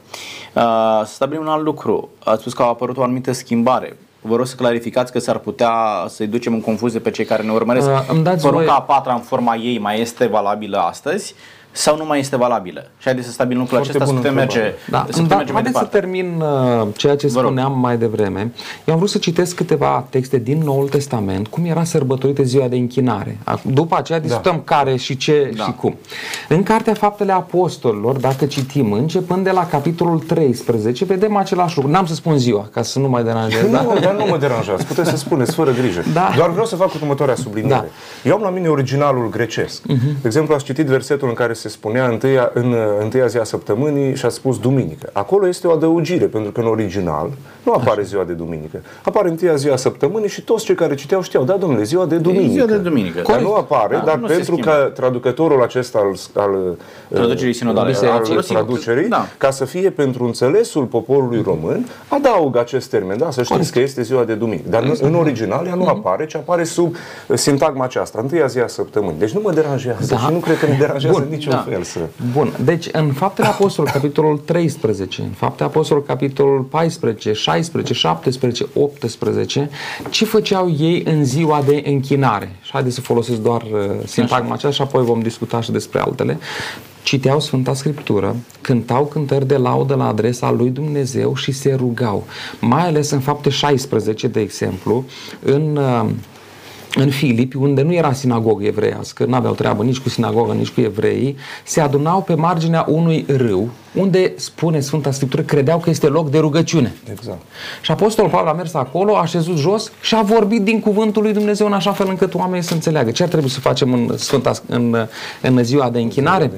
a, 0.54 1.04
să 1.06 1.14
stabilim 1.14 1.42
un 1.42 1.48
alt 1.48 1.64
lucru. 1.64 2.10
Ați 2.24 2.40
spus 2.42 2.54
că 2.54 2.62
a 2.62 2.66
apărut 2.66 2.98
o 2.98 3.04
anumită 3.04 3.32
schimbare. 3.32 3.98
Vă 4.22 4.36
rog 4.36 4.46
să 4.46 4.56
clarificați 4.56 5.12
că 5.12 5.20
s-ar 5.20 5.38
putea 5.38 5.72
să-i 6.08 6.28
ducem 6.28 6.54
în 6.54 6.62
confuzie 6.62 7.00
pe 7.00 7.12
cei 7.12 7.26
care 7.26 7.44
ne 7.44 7.52
urmăresc. 7.52 7.88
Uh, 7.88 8.04
îmi 8.08 8.24
dați 8.24 8.42
Porunca 8.44 8.66
voie- 8.66 8.76
a 8.78 8.82
patra 8.82 9.14
în 9.14 9.20
forma 9.20 9.56
ei 9.56 9.80
mai 9.80 10.02
este 10.02 10.26
valabilă 10.26 10.78
astăzi 10.78 11.34
sau 11.80 11.98
nu 11.98 12.06
mai 12.06 12.20
este 12.20 12.36
valabilă? 12.38 12.82
Și 12.98 13.04
haideți 13.06 13.26
să 13.28 13.34
stabilim 13.34 13.60
lucrul 13.60 13.78
Foarte 13.84 13.98
acesta 13.98 14.06
să 14.06 14.12
bună 14.12 14.24
putem 14.28 14.46
merge, 14.46 14.60
întrebare. 14.60 14.90
Da, 14.90 14.98
să 15.14 15.22
putem 15.22 15.28
da 15.28 15.36
merge 15.36 15.52
mai 15.52 15.62
haideți 15.62 15.78
să 15.84 15.88
departe. 15.92 16.08
termin 16.08 16.42
uh, 16.42 16.88
ceea 16.98 17.16
ce 17.16 17.28
Vă 17.28 17.40
rog. 17.40 17.46
spuneam 17.46 17.80
mai 17.80 17.98
devreme. 17.98 18.52
Eu 18.86 18.94
am 18.94 19.00
vrut 19.00 19.10
să 19.10 19.18
citesc 19.18 19.56
câteva 19.56 20.06
texte 20.10 20.38
din 20.38 20.62
Noul 20.64 20.90
Testament, 20.90 21.48
cum 21.48 21.66
era 21.66 21.84
sărbătorită 21.84 22.44
ziua 22.44 22.68
de 22.68 22.76
închinare. 22.76 23.38
Ac- 23.52 23.62
După 23.64 23.98
aceea 23.98 24.20
discutăm 24.20 24.62
care 24.62 24.96
și 24.96 25.18
ce 25.18 25.52
Da. 25.58 25.64
și 25.64 25.72
cum. 25.72 25.96
În 26.50 26.64
Cartea 26.64 26.94
Faptele 26.94 27.32
Apostolilor, 27.32 28.16
dacă 28.18 28.46
citim, 28.46 28.92
începând 28.92 29.44
de 29.44 29.52
la 29.52 29.66
capitolul 29.66 30.20
13, 30.20 31.06
vedem 31.06 31.36
același 31.36 31.76
lucru. 31.76 31.92
N-am 31.92 32.06
să 32.06 32.14
spun 32.14 32.38
ziua, 32.38 32.68
ca 32.72 32.82
să 32.82 33.00
nu 33.00 33.10
mai 33.10 33.24
deranjez. 33.24 33.62
Nu, 33.64 33.72
Da? 33.72 34.00
dar 34.02 34.16
nu 34.16 34.26
mă 34.26 34.38
deranjați, 34.38 34.86
puteți 34.86 35.10
să 35.10 35.18
spuneți 35.18 35.52
fără 35.54 35.72
grijă. 35.72 36.04
Da. 36.14 36.32
Doar 36.36 36.50
vreau 36.50 36.66
să 36.66 36.76
fac 36.76 36.94
următoarea 36.94 37.36
subliniere. 37.36 37.90
Eu 38.24 38.36
am 38.36 38.42
la 38.42 38.50
mine 38.50 38.68
originalul 38.68 39.30
grecesc. 39.30 39.82
De 39.86 39.96
exemplu, 40.26 40.54
ați 40.54 40.64
citit 40.64 40.86
versetul 40.86 41.28
în 41.28 41.34
care 41.34 41.54
se 41.54 41.69
spunea 41.70 42.08
întâia, 42.08 42.52
în 42.54 42.72
uh, 42.72 42.78
întâia 43.02 43.26
zi 43.28 43.38
a 43.38 43.44
săptămânii 43.44 44.16
și 44.16 44.26
a 44.26 44.30
spus 44.30 44.60
duminică. 44.60 45.10
Acolo 45.14 45.48
este 45.48 45.68
o 45.68 45.72
adăugire, 45.72 46.26
pentru 46.26 46.52
că 46.52 46.60
în 46.60 46.68
original 46.68 47.30
nu 47.64 47.72
apare 47.74 48.02
ziua 48.04 48.24
de 48.24 48.34
duminică. 48.34 48.82
Apare 49.04 49.30
întâia 49.30 49.56
zi 49.56 49.70
a 49.70 49.76
săptămânii 49.76 50.30
și 50.30 50.42
toți 50.44 50.66
cei 50.66 50.76
care 50.76 50.96
citeau 50.96 51.22
știau, 51.22 51.44
da, 51.44 51.54
domnule, 51.54 51.84
ziua 51.84 52.06
de 52.06 52.16
duminică. 52.18 52.52
ziua 52.52 52.66
de 52.66 52.78
duminică. 52.78 53.22
Dar 53.28 53.40
nu 53.42 53.54
apare, 53.54 53.96
Da, 53.96 54.02
dar 54.06 54.16
nu 54.18 54.28
se 54.28 54.34
pentru 54.34 54.52
schimbă. 54.54 54.72
că 54.72 54.92
traducătorul 54.96 55.62
acesta 55.62 56.00
al, 56.00 56.44
al 56.44 56.54
uh, 56.54 56.72
Traducerii 57.18 57.54
sinodale. 57.54 57.96
al 58.02 58.06
Absolut 58.12 58.44
sigur. 58.46 58.62
traducerii, 58.64 59.08
Da. 59.08 59.26
ca 59.38 59.50
să 59.52 59.66
fie 59.66 59.90
pentru 59.90 60.24
înțelesul 60.24 60.84
poporului 60.84 61.42
român, 61.46 61.86
adaugă 62.08 62.60
acest 62.60 62.90
termen. 62.90 63.18
Da, 63.18 63.32
să 63.32 63.44
știți 63.44 63.72
că 63.72 63.80
este 63.80 64.02
ziua 64.02 64.24
de 64.24 64.34
duminică. 64.34 64.70
Dar 64.70 64.84
în, 64.84 64.94
în 65.02 65.16
original 65.16 65.66
ea 65.66 65.76
nu 65.76 65.86
apare, 65.88 66.26
ci 66.26 66.36
apare 66.36 66.64
sub 66.64 66.96
uh, 67.28 67.38
sintagma 67.38 67.84
aceasta, 67.84 68.20
întâia 68.22 68.46
zi 68.46 68.60
a 68.60 68.68
săptămânii. 68.68 69.20
Deci 69.20 69.32
nu 69.32 69.40
mă 69.44 69.52
deranjează 69.52 70.14
Da. 70.14 70.18
și 70.18 70.32
nu 70.34 70.38
cred 70.40 70.60
că 70.60 70.66
ne 70.66 70.76
deranjează 70.80 71.14
Bun, 71.18 71.24
în 71.30 71.30
niciun 71.50 71.66
da. 71.66 71.72
fel 71.72 71.84
să... 71.84 72.00
Bun, 72.34 72.54
deci 72.64 72.88
în 72.92 73.12
Faptele 73.12 73.48
Apostolului, 73.48 74.00
capitolul 74.00 74.38
13, 74.38 75.22
în 75.22 75.30
Faptele 75.30 75.70
Apostolului, 75.70 76.08
capitolul 76.08 76.62
14, 76.62 77.34
16, 77.34 77.94
17, 77.94 78.68
18, 78.74 79.70
ce 80.10 80.26
făceau 80.26 80.76
ei 80.80 81.04
în 81.06 81.26
ziua 81.26 81.62
de 81.66 81.84
închinare? 81.86 82.56
Și 82.62 82.72
haideți 82.72 82.96
să 82.96 83.02
folosesc 83.02 83.40
doar 83.40 83.62
uh, 83.62 83.80
sintagma 84.06 84.54
aceasta 84.54 84.76
și 84.76 84.82
apoi 84.82 85.04
vom 85.04 85.20
discuta 85.20 85.62
și 85.62 85.72
despre 85.72 86.00
altele. 86.00 86.38
Citeau 87.04 87.40
Sfânta 87.40 87.74
Scriptură, 87.74 88.36
cântau 88.62 89.06
cântări 89.06 89.48
de 89.48 89.58
laudă 89.58 89.96
la 89.96 90.08
adresa 90.08 90.52
lui 90.52 90.70
Dumnezeu 90.70 91.36
și 91.36 91.52
se 91.52 91.74
rugau. 91.74 92.24
Mai 92.60 92.88
ales 92.88 93.10
în 93.10 93.20
fapte 93.20 93.50
16, 93.50 94.28
de 94.28 94.40
exemplu, 94.40 95.06
în 95.44 95.76
uh, 95.76 96.10
în 96.96 97.10
Filipi, 97.10 97.56
unde 97.56 97.82
nu 97.82 97.94
era 97.94 98.14
sinagogă 98.14 98.66
evreiască, 98.66 99.26
nu 99.26 99.36
aveau 99.36 99.54
treabă 99.54 99.84
nici 99.84 100.00
cu 100.00 100.10
sinagogă, 100.10 100.54
nici 100.54 100.70
cu 100.70 100.82
evreii, 100.82 101.36
se 101.64 101.82
adunau 101.82 102.22
pe 102.22 102.34
marginea 102.34 102.86
unui 102.88 103.26
râu, 103.28 103.70
unde, 103.94 104.34
spune 104.36 104.80
Sfânta 104.80 105.12
Scriptură, 105.12 105.42
credeau 105.42 105.80
că 105.80 105.90
este 105.90 106.08
loc 106.08 106.30
de 106.30 106.38
rugăciune. 106.38 106.94
Exact. 107.12 107.42
Și 107.82 107.92
Apostolul 107.92 108.32
Pavel 108.32 108.48
a 108.48 108.54
mers 108.54 108.74
acolo, 108.74 109.18
a 109.18 109.26
șezut 109.26 109.58
jos 109.58 109.92
și 110.02 110.16
a 110.16 110.22
vorbit 110.22 110.62
din 110.62 110.80
cuvântul 110.80 111.22
lui 111.22 111.34
Dumnezeu 111.34 111.68
în 111.68 111.74
așa 111.74 111.92
fel 111.92 112.08
încât 112.10 112.34
oamenii 112.34 112.64
să 112.64 112.74
înțeleagă. 112.74 113.12
Ce 113.12 113.24
ar 113.24 113.30
trebui 113.30 113.50
să 113.50 113.60
facem 113.60 113.94
în, 113.94 114.18
Sfânta, 114.18 114.52
în, 114.66 115.08
în 115.42 115.64
ziua 115.64 115.90
de 115.90 116.00
închinare? 116.00 116.52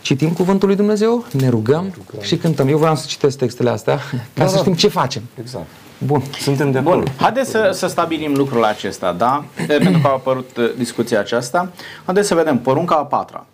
Citim 0.00 0.30
cuvântul 0.30 0.68
lui 0.68 0.76
Dumnezeu, 0.76 1.24
ne 1.32 1.48
rugăm, 1.48 1.82
ne 1.82 1.92
rugăm. 1.96 2.26
și 2.26 2.36
cântăm. 2.36 2.68
Eu 2.68 2.78
vreau 2.78 2.96
să 2.96 3.04
citesc 3.08 3.38
textele 3.38 3.70
astea 3.70 3.96
ca 3.96 4.20
da, 4.34 4.46
să 4.46 4.54
da. 4.54 4.60
știm 4.60 4.74
ce 4.74 4.88
facem. 4.88 5.22
Exact. 5.40 5.66
Bun. 5.98 6.22
Suntem 6.40 6.70
de 6.70 6.78
acord. 6.78 6.98
Bun. 6.98 7.12
Haideți 7.16 7.50
să, 7.50 7.70
să 7.72 7.86
stabilim 7.86 8.34
lucrul 8.34 8.64
acesta, 8.64 9.12
da? 9.12 9.44
Pentru 9.66 9.98
că 10.02 10.06
a 10.06 10.10
apărut 10.10 10.56
uh, 10.56 10.70
discuția 10.76 11.18
aceasta. 11.18 11.70
Haideți 12.04 12.28
să 12.28 12.34
vedem 12.34 12.58
porunca 12.58 12.94
a 12.94 13.04
patra. 13.04 13.46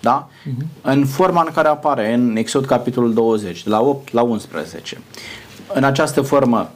Da? 0.00 0.28
Uh-huh. 0.28 0.80
În 0.82 1.06
forma 1.06 1.42
în 1.46 1.52
care 1.54 1.68
apare 1.68 2.12
în 2.12 2.36
Exod 2.36 2.64
capitolul 2.64 3.14
20, 3.14 3.62
de 3.62 3.70
la 3.70 3.80
8 3.80 4.12
la 4.12 4.22
11. 4.22 5.00
În 5.74 5.84
această 5.84 6.22
formă 6.22 6.70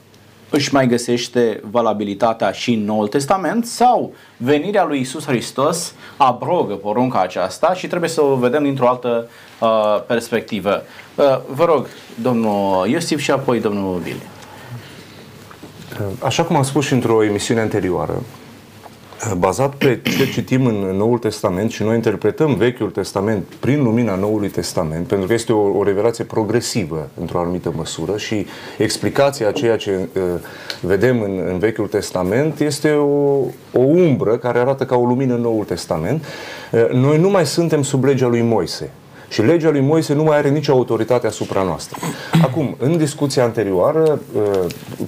își 0.50 0.74
mai 0.74 0.86
găsește 0.86 1.60
valabilitatea 1.70 2.50
și 2.50 2.72
în 2.72 2.84
Noul 2.84 3.08
Testament 3.08 3.66
sau 3.66 4.14
venirea 4.36 4.84
lui 4.84 5.00
Isus 5.00 5.26
Hristos 5.26 5.94
abrogă 6.16 6.74
porunca 6.74 7.20
aceasta 7.20 7.74
și 7.74 7.86
trebuie 7.86 8.10
să 8.10 8.22
o 8.22 8.34
vedem 8.34 8.62
dintr-o 8.62 8.88
altă 8.88 9.28
uh, 9.60 10.02
perspectivă. 10.06 10.82
Uh, 11.14 11.24
vă 11.54 11.64
rog, 11.64 11.86
domnul 12.22 12.86
Iosif 12.88 13.20
și 13.20 13.30
apoi 13.30 13.60
domnul 13.60 13.98
Vili. 13.98 14.22
Așa 16.18 16.44
cum 16.44 16.56
am 16.56 16.62
spus 16.62 16.84
și 16.84 16.92
într-o 16.92 17.24
emisiune 17.24 17.60
anterioară, 17.60 18.22
bazat 19.38 19.74
pe 19.74 20.00
ce 20.16 20.30
citim 20.30 20.66
în 20.66 20.74
Noul 20.74 21.18
Testament 21.18 21.70
și 21.70 21.82
noi 21.82 21.94
interpretăm 21.94 22.54
Vechiul 22.54 22.90
Testament 22.90 23.44
prin 23.60 23.82
lumina 23.82 24.14
Noului 24.14 24.48
Testament, 24.48 25.06
pentru 25.06 25.26
că 25.26 25.32
este 25.32 25.52
o, 25.52 25.78
o 25.78 25.82
revelație 25.82 26.24
progresivă 26.24 27.08
într-o 27.20 27.38
anumită 27.38 27.72
măsură 27.76 28.16
și 28.16 28.46
explicația 28.78 29.48
a 29.48 29.52
ceea 29.52 29.76
ce 29.76 30.08
uh, 30.14 30.22
vedem 30.80 31.22
în, 31.22 31.40
în 31.50 31.58
Vechiul 31.58 31.86
Testament 31.86 32.60
este 32.60 32.90
o, 32.90 33.38
o 33.72 33.80
umbră 33.80 34.36
care 34.36 34.58
arată 34.58 34.84
ca 34.84 34.96
o 34.96 35.04
lumină 35.04 35.34
în 35.34 35.40
Noul 35.40 35.64
Testament. 35.64 36.24
Uh, 36.72 36.88
noi 36.92 37.18
nu 37.18 37.30
mai 37.30 37.46
suntem 37.46 37.82
sub 37.82 38.04
legea 38.04 38.26
lui 38.26 38.42
Moise. 38.42 38.90
Și 39.28 39.42
legea 39.42 39.70
lui 39.70 39.80
Moise 39.80 40.14
nu 40.14 40.22
mai 40.22 40.36
are 40.36 40.48
nicio 40.48 40.72
autoritate 40.72 41.26
asupra 41.26 41.62
noastră. 41.62 41.98
Acum, 42.42 42.76
în 42.78 42.96
discuția 42.96 43.44
anterioară, 43.44 44.20
uh, 44.36 44.42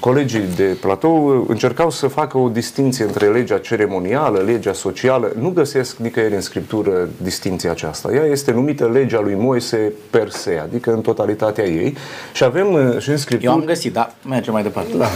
colegii 0.00 0.44
de 0.56 0.76
platou 0.80 1.44
încercau 1.48 1.90
să 1.90 2.06
facă 2.06 2.38
o 2.38 2.48
distinție 2.48 3.04
între 3.04 3.26
legea 3.26 3.58
ceremonială, 3.58 4.38
legea 4.38 4.72
socială. 4.72 5.32
Nu 5.38 5.50
găsesc 5.50 5.96
nicăieri 5.96 6.34
în 6.34 6.40
Scriptură 6.40 7.08
distinția 7.22 7.70
aceasta. 7.70 8.12
Ea 8.12 8.24
este 8.24 8.52
numită 8.52 8.88
legea 8.92 9.20
lui 9.20 9.34
Moise 9.34 9.92
per 10.10 10.30
se, 10.30 10.60
adică 10.62 10.92
în 10.92 11.00
totalitatea 11.00 11.64
ei. 11.64 11.96
Și 12.32 12.44
avem 12.44 12.72
uh, 12.72 12.98
și 12.98 13.10
în 13.10 13.16
Scriptură... 13.16 13.52
Eu 13.52 13.58
am 13.58 13.64
găsit, 13.64 13.92
da, 13.92 14.14
mergem 14.28 14.52
mai 14.52 14.62
departe. 14.62 14.96
Da. 14.96 15.08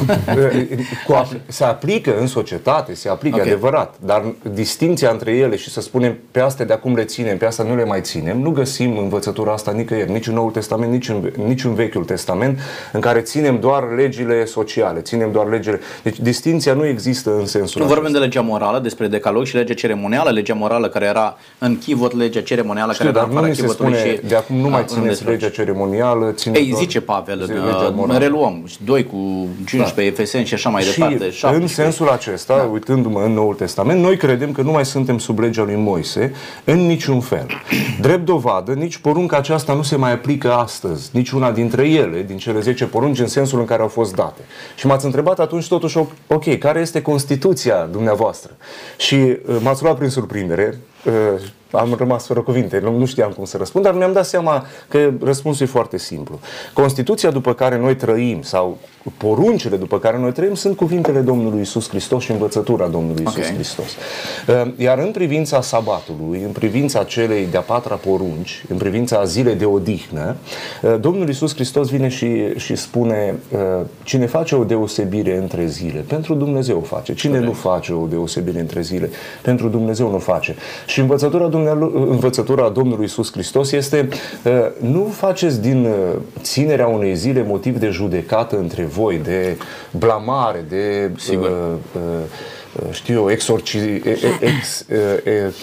Uh, 1.08 1.30
se 1.46 1.64
aplică 1.64 2.18
în 2.20 2.26
societate, 2.26 2.94
se 2.94 3.08
aplică 3.08 3.36
okay. 3.36 3.48
adevărat, 3.48 3.94
dar 4.04 4.24
distinția 4.52 5.10
între 5.10 5.32
ele 5.32 5.56
și 5.56 5.70
să 5.70 5.80
spunem 5.80 6.18
pe 6.30 6.40
astea 6.40 6.64
de 6.64 6.72
acum 6.72 6.94
le 6.94 7.04
ținem, 7.04 7.36
pe 7.36 7.46
asta 7.46 7.62
nu 7.62 7.76
le 7.76 7.84
mai 7.84 8.00
ținem, 8.00 8.40
nu 8.40 8.50
găsim 8.50 8.91
găsim 8.92 9.04
învățătura 9.04 9.52
asta 9.52 9.70
nicăieri, 9.70 10.10
nici 10.10 10.26
în 10.26 10.34
Noul 10.34 10.50
Testament, 10.50 10.92
nici 10.92 11.08
în, 11.08 11.30
nici 11.46 11.64
în 11.64 11.74
Vechiul 11.74 12.04
Testament, 12.04 12.58
în 12.92 13.00
care 13.00 13.20
ținem 13.20 13.60
doar 13.60 13.82
legile 13.96 14.44
sociale, 14.44 15.00
ținem 15.00 15.32
doar 15.32 15.48
legile. 15.48 15.80
Deci 16.02 16.20
distinția 16.20 16.74
nu 16.74 16.86
există 16.86 17.36
în 17.38 17.46
sensul 17.46 17.80
Nu 17.80 17.86
vorbim 17.86 18.12
de 18.12 18.18
legea 18.18 18.40
morală, 18.40 18.78
despre 18.78 19.06
decalog 19.06 19.44
și 19.44 19.54
legea 19.54 19.74
ceremonială, 19.74 20.30
legea 20.30 20.54
morală 20.54 20.88
care 20.88 21.04
era 21.04 21.36
în 21.58 21.78
chivot, 21.78 22.16
legea 22.16 22.40
ceremonială 22.40 22.92
Știu, 22.92 23.04
care 23.04 23.18
era 23.18 23.40
în 23.40 23.46
nu 23.46 23.54
se 23.54 23.66
spune, 23.66 23.96
și, 23.96 24.20
de 24.26 24.34
acum 24.34 24.56
nu 24.56 24.68
mai 24.68 24.84
țineți 24.86 25.24
legea 25.24 25.48
ceremonială, 25.48 26.32
țineți 26.32 26.60
Ei, 26.60 26.72
zice 26.76 27.00
Pavel, 27.00 27.50
în, 28.08 28.18
reluăm, 28.18 28.66
2 28.84 29.06
cu 29.06 29.48
15 29.64 29.94
da. 29.94 30.02
Efeseni 30.02 30.44
și 30.44 30.54
așa 30.54 30.68
mai 30.68 30.82
și 30.82 30.98
departe. 30.98 31.30
17. 31.30 31.62
în 31.62 31.68
sensul 31.68 32.08
acesta, 32.08 32.56
da. 32.56 32.62
uitându-mă 32.62 33.22
în 33.24 33.32
Noul 33.32 33.54
Testament, 33.54 34.00
noi 34.00 34.16
credem 34.16 34.52
că 34.52 34.62
nu 34.62 34.70
mai 34.70 34.84
suntem 34.84 35.18
sub 35.18 35.38
legea 35.38 35.62
lui 35.62 35.76
Moise 35.76 36.32
în 36.64 36.78
niciun 36.86 37.20
fel. 37.20 37.46
Drept 38.00 38.24
dovadă, 38.24 38.72
nici 38.82 38.96
porunca 38.96 39.36
aceasta 39.36 39.74
nu 39.74 39.82
se 39.82 39.96
mai 39.96 40.12
aplică 40.12 40.52
astăzi, 40.52 41.10
nici 41.12 41.30
una 41.30 41.52
dintre 41.52 41.88
ele, 41.88 42.22
din 42.22 42.38
cele 42.38 42.60
10 42.60 42.84
porunci, 42.84 43.18
în 43.18 43.26
sensul 43.26 43.58
în 43.58 43.64
care 43.64 43.82
au 43.82 43.88
fost 43.88 44.14
date. 44.14 44.40
Și 44.76 44.86
m-ați 44.86 45.04
întrebat 45.04 45.40
atunci 45.40 45.68
totuși, 45.68 45.98
ok, 46.26 46.58
care 46.58 46.80
este 46.80 47.02
Constituția 47.02 47.84
dumneavoastră? 47.84 48.56
Și 48.96 49.14
uh, 49.14 49.56
m-ați 49.62 49.82
luat 49.82 49.96
prin 49.96 50.08
surprindere, 50.08 50.78
uh, 50.78 50.91
am 51.72 51.94
rămas 51.98 52.26
fără 52.26 52.40
cuvinte, 52.40 52.78
nu, 52.82 52.98
nu 52.98 53.06
știam 53.06 53.30
cum 53.30 53.44
să 53.44 53.56
răspund, 53.56 53.84
dar 53.84 53.94
mi-am 53.94 54.12
dat 54.12 54.26
seama 54.26 54.66
că 54.88 55.10
răspunsul 55.22 55.66
e 55.66 55.68
foarte 55.68 55.98
simplu. 55.98 56.40
Constituția 56.72 57.30
după 57.30 57.54
care 57.54 57.78
noi 57.78 57.96
trăim 57.96 58.42
sau 58.42 58.78
poruncile 59.16 59.76
după 59.76 59.98
care 59.98 60.18
noi 60.18 60.32
trăim 60.32 60.54
sunt 60.54 60.76
cuvintele 60.76 61.20
Domnului 61.20 61.60
Isus 61.60 61.88
Hristos 61.88 62.22
și 62.22 62.30
învățătura 62.30 62.86
Domnului 62.86 63.22
Isus 63.22 63.36
okay. 63.36 63.54
Hristos. 63.54 63.86
Uh, 64.48 64.72
iar 64.76 64.98
în 64.98 65.10
privința 65.10 65.60
sabatului, 65.60 66.42
în 66.42 66.50
privința 66.50 67.04
celei 67.04 67.46
de-a 67.50 67.60
patra 67.60 67.94
porunci, 67.94 68.64
în 68.68 68.76
privința 68.76 69.24
zilei 69.24 69.54
de 69.54 69.64
odihnă, 69.64 70.36
uh, 70.82 70.96
Domnul 71.00 71.28
Isus 71.28 71.54
Hristos 71.54 71.88
vine 71.88 72.08
și, 72.08 72.58
și 72.58 72.76
spune 72.76 73.34
uh, 73.50 73.58
cine 74.02 74.26
face 74.26 74.54
o 74.54 74.64
deosebire 74.64 75.36
între 75.36 75.66
zile, 75.66 76.04
pentru 76.08 76.34
Dumnezeu 76.34 76.76
o 76.78 76.96
face. 76.96 77.14
Cine 77.14 77.36
okay. 77.36 77.46
nu 77.46 77.52
face 77.52 77.92
o 77.92 78.06
deosebire 78.06 78.60
între 78.60 78.80
zile, 78.80 79.10
pentru 79.42 79.68
Dumnezeu 79.68 80.10
nu 80.10 80.18
face. 80.18 80.56
Și 80.92 81.00
învățătura, 81.00 81.48
învățătura 81.94 82.68
Domnului 82.68 83.04
Isus 83.04 83.32
Hristos 83.32 83.72
este 83.72 84.08
nu 84.80 85.04
faceți 85.04 85.60
din 85.60 85.88
ținerea 86.40 86.86
unei 86.86 87.14
zile 87.14 87.44
motiv 87.48 87.78
de 87.78 87.88
judecată 87.88 88.58
între 88.58 88.84
voi, 88.84 89.18
de 89.18 89.56
blamare, 89.90 90.64
de 90.68 91.10
Sigur. 91.16 91.46
Uh, 91.46 91.54
uh, 91.94 92.00
Uh, 92.02 92.28
știu 92.90 93.14
eu, 93.14 93.30
exorci, 93.30 93.76
ex, 94.40 94.84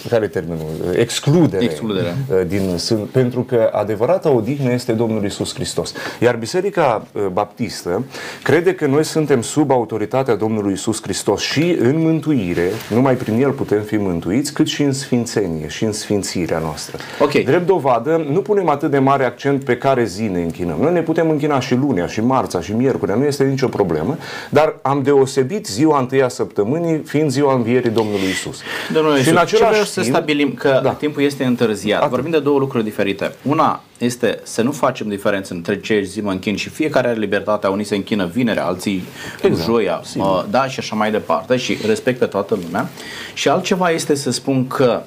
care 0.10 0.28
termenul? 0.28 0.68
Excludere, 0.96 1.64
Excludere. 1.64 2.18
Uh, 2.32 2.42
din 2.48 2.78
sân, 2.78 2.98
pentru 3.12 3.42
că 3.42 3.70
adevărata 3.72 4.30
odihnă 4.30 4.72
este 4.72 4.92
Domnul 4.92 5.26
Isus 5.26 5.54
Hristos. 5.54 5.94
Iar 6.20 6.36
Biserica 6.36 7.08
uh, 7.12 7.26
Baptistă 7.32 8.04
crede 8.44 8.74
că 8.74 8.86
noi 8.86 9.04
suntem 9.04 9.42
sub 9.42 9.72
autoritatea 9.72 10.36
Domnului 10.36 10.74
Isus 10.74 11.02
Hristos 11.02 11.42
și 11.42 11.78
în 11.80 12.02
mântuire, 12.02 12.70
numai 12.94 13.16
prin 13.16 13.42
El 13.42 13.52
putem 13.52 13.82
fi 13.82 13.98
mântuiți, 13.98 14.54
cât 14.54 14.68
și 14.68 14.84
în 14.84 14.94
sfințenie 14.94 15.68
și 15.68 15.84
în 15.84 15.92
sfințirea 15.92 16.60
noastră. 16.60 16.98
Okay. 17.20 17.42
Drept 17.44 17.66
dovadă, 17.66 18.26
nu 18.32 18.42
punem 18.42 18.70
atât 18.70 18.92
de 18.92 19.00
mare 19.00 19.26
accent 19.26 19.64
pe 19.64 19.78
care 19.78 20.04
zi 20.04 20.24
ne 20.24 20.42
închinăm. 20.42 20.78
Noi 20.80 20.94
ne 20.94 21.02
putem 21.02 21.30
închina 21.30 21.60
și 21.60 21.76
lunea, 21.76 22.08
și 22.08 22.22
marța, 22.22 22.62
și 22.62 22.74
miercurea, 22.74 23.16
nu 23.16 23.24
este 23.24 23.44
nicio 23.44 23.68
problemă, 23.68 24.18
dar 24.50 24.76
am 24.82 25.02
deosebit 25.02 25.66
ziua 25.66 26.00
întâia 26.00 26.30
săptămânii 26.30 26.99
fiind 27.06 27.30
ziua 27.30 27.54
învierii 27.54 27.90
Domnului 27.90 28.30
Isus. 28.30 28.60
Domnul 28.94 29.12
și 29.12 29.18
Iisus, 29.18 29.32
în 29.34 29.38
același 29.38 29.72
ce 29.72 29.84
timp, 29.84 29.88
să 29.88 30.02
stabilim 30.02 30.54
că 30.54 30.80
da. 30.84 30.90
timpul 30.90 31.24
este 31.24 31.44
întârziat. 31.44 32.00
Atât. 32.00 32.12
Vorbim 32.12 32.32
de 32.32 32.40
două 32.40 32.60
lucruri 32.60 32.84
diferite. 32.84 33.36
Una 33.42 33.82
este 33.98 34.40
să 34.44 34.62
nu 34.62 34.72
facem 34.72 35.08
diferență 35.08 35.54
între 35.54 35.80
ce 35.80 36.02
zi 36.02 36.22
mă 36.22 36.32
închin 36.32 36.56
și 36.56 36.70
fiecare 36.70 37.08
are 37.08 37.20
libertatea, 37.20 37.70
unii 37.70 37.86
se 37.86 37.96
închină 37.96 38.26
vinerea, 38.26 38.66
alții 38.66 39.04
exact. 39.42 39.70
joia, 39.70 40.02
uh, 40.16 40.44
da, 40.50 40.68
și 40.68 40.80
așa 40.80 40.96
mai 40.96 41.12
departe 41.12 41.58
și 41.58 41.78
respectă 41.86 42.26
toată 42.26 42.58
lumea. 42.64 42.90
Și 43.34 43.50
altceva 43.50 43.90
este 43.90 44.16
să 44.16 44.32
spun 44.32 44.68
că 44.68 45.02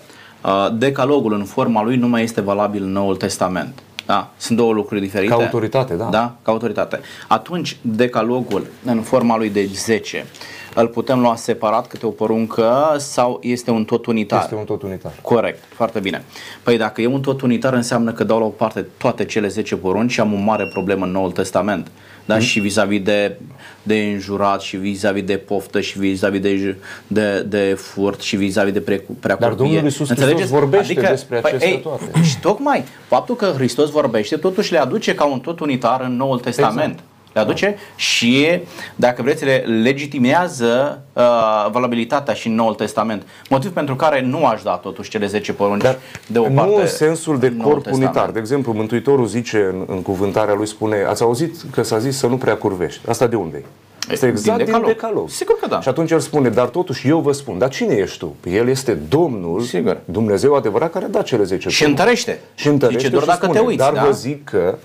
uh, 0.45 0.69
decalogul 0.73 1.33
în 1.33 1.45
forma 1.45 1.83
lui 1.83 1.97
nu 1.97 2.09
mai 2.09 2.23
este 2.23 2.41
valabil 2.41 2.83
în 2.83 2.93
Noul 2.93 3.17
Testament. 3.17 3.83
Da, 4.07 4.31
sunt 4.37 4.59
două 4.59 4.73
lucruri 4.73 5.01
diferite. 5.01 5.35
Ca 5.35 5.43
autoritate, 5.43 5.95
da. 5.95 6.05
Da, 6.05 6.35
ca 6.43 6.53
autoritate. 6.53 7.01
Atunci, 7.29 7.77
decalogul 7.81 8.67
în 8.85 9.01
forma 9.01 9.37
lui 9.37 9.51
de 9.51 9.69
10 9.75 10.27
îl 10.75 10.89
putem 10.89 11.21
lua 11.21 11.37
separat 11.37 11.87
câte 11.87 12.07
o 12.07 12.11
poruncă 12.11 12.97
sau 12.99 13.39
este 13.43 13.71
un 13.71 13.85
tot 13.85 14.07
unitar? 14.07 14.43
Este 14.43 14.55
un 14.55 14.65
tot 14.65 14.83
unitar. 14.83 15.13
Corect, 15.23 15.65
foarte 15.75 16.01
bine. 16.01 16.25
Păi 16.63 16.77
dacă 16.77 17.01
e 17.01 17.07
un 17.07 17.21
tot 17.21 17.41
unitar 17.41 17.73
înseamnă 17.73 18.13
că 18.13 18.25
dau 18.25 18.39
la 18.39 18.45
o 18.45 18.49
parte 18.49 18.87
toate 18.97 19.25
cele 19.25 19.49
10 19.49 19.77
porunci 19.77 20.11
și 20.11 20.21
am 20.21 20.33
o 20.33 20.37
mare 20.37 20.67
problemă 20.67 21.05
în 21.05 21.11
Noul 21.11 21.31
Testament. 21.31 21.91
Da? 22.25 22.35
Mm. 22.35 22.41
Și 22.41 22.61
vis-a-vis 22.61 23.03
de, 23.03 23.37
de 23.83 23.95
înjurat 23.95 24.61
și 24.61 24.77
vis-a-vis 24.77 25.23
de 25.23 25.37
poftă 25.37 25.81
și 25.81 25.99
vis-a-vis 25.99 26.41
de, 26.41 26.77
de, 27.07 27.41
de 27.49 27.75
furt 27.79 28.21
și 28.21 28.37
vis-a-vis 28.37 28.73
de 28.73 28.81
pre, 28.81 29.05
preacurvie. 29.21 29.49
Dar 29.49 29.67
Domnul 29.67 29.85
Iisus 29.85 30.09
Hristos 30.15 30.49
vorbește 30.49 30.93
adică, 30.93 31.07
despre 31.11 31.39
păi, 31.39 31.51
acestea 31.51 31.71
ei, 31.71 31.81
toate. 31.81 32.05
Și 32.23 32.39
tocmai 32.39 32.85
faptul 33.09 33.37
că 33.37 33.53
Hristos 33.55 33.91
vorbește 33.91 34.37
totuși 34.37 34.73
le 34.73 34.79
aduce 34.79 35.15
ca 35.15 35.25
un 35.25 35.41
tot 35.41 35.61
unitar 35.61 36.01
în 36.01 36.17
Noul 36.17 36.39
Testament. 36.39 36.93
Exact 36.93 37.11
le 37.33 37.41
aduce 37.41 37.77
și, 37.97 38.61
dacă 38.97 39.23
vreți, 39.23 39.45
le 39.45 39.57
legitimează 39.83 41.03
uh, 41.13 41.23
valabilitatea 41.71 42.35
și 42.35 42.47
în 42.47 42.55
Noul 42.55 42.75
Testament. 42.75 43.23
Motiv 43.49 43.73
pentru 43.73 43.97
care 43.97 44.21
nu 44.21 44.47
aș 44.47 44.63
da 44.63 44.73
totuși 44.73 45.11
cele 45.11 45.27
10 45.27 45.53
porunci 45.53 45.83
Dar 45.83 45.99
de 46.27 46.39
o 46.39 46.43
parte. 46.43 46.71
Nu 46.71 46.77
în 46.77 46.87
sensul 46.87 47.39
de 47.39 47.57
corp 47.63 47.87
unitar. 47.93 48.31
De 48.31 48.39
exemplu, 48.39 48.73
Mântuitorul 48.73 49.27
zice 49.27 49.59
în, 49.73 49.85
în 49.87 50.03
cuvântarea 50.03 50.55
lui, 50.55 50.67
spune, 50.67 51.05
ați 51.09 51.23
auzit 51.23 51.55
că 51.71 51.83
s-a 51.83 51.99
zis 51.99 52.17
să 52.17 52.27
nu 52.27 52.37
prea 52.37 52.57
curvești. 52.57 53.01
Asta 53.09 53.27
de 53.27 53.37
unde 53.37 53.63
Este 54.11 54.27
exact 54.27 54.57
din 54.57 54.67
decalog. 54.67 54.87
din 54.87 54.95
decalog. 54.95 55.29
Sigur 55.31 55.59
că 55.61 55.67
da. 55.69 55.81
Și 55.81 55.89
atunci 55.89 56.11
el 56.11 56.21
spune, 56.21 56.49
dar 56.49 56.67
totuși 56.67 57.09
eu 57.09 57.19
vă 57.19 57.33
spun, 57.33 57.59
dar 57.59 57.69
cine 57.69 57.95
ești 57.95 58.19
tu? 58.19 58.37
El 58.51 58.69
este 58.69 58.93
Domnul, 59.09 59.61
Sigur. 59.61 59.99
Dumnezeu 60.05 60.55
adevărat 60.55 60.93
care 60.93 61.05
a 61.05 61.09
dat 61.09 61.25
cele 61.25 61.43
10 61.43 61.69
Și 61.69 61.85
întărește. 61.85 62.41
Și 62.55 62.69
întărește 62.69 62.99
Zice, 63.01 63.11
doar 63.11 63.23
și 63.23 63.29
dacă 63.29 63.45
spune, 63.45 63.59
te 63.59 63.65
uiți, 63.65 63.79
dar 63.79 63.93
da? 63.93 64.05
vă 64.05 64.11
zic 64.11 64.45
că 64.45 64.79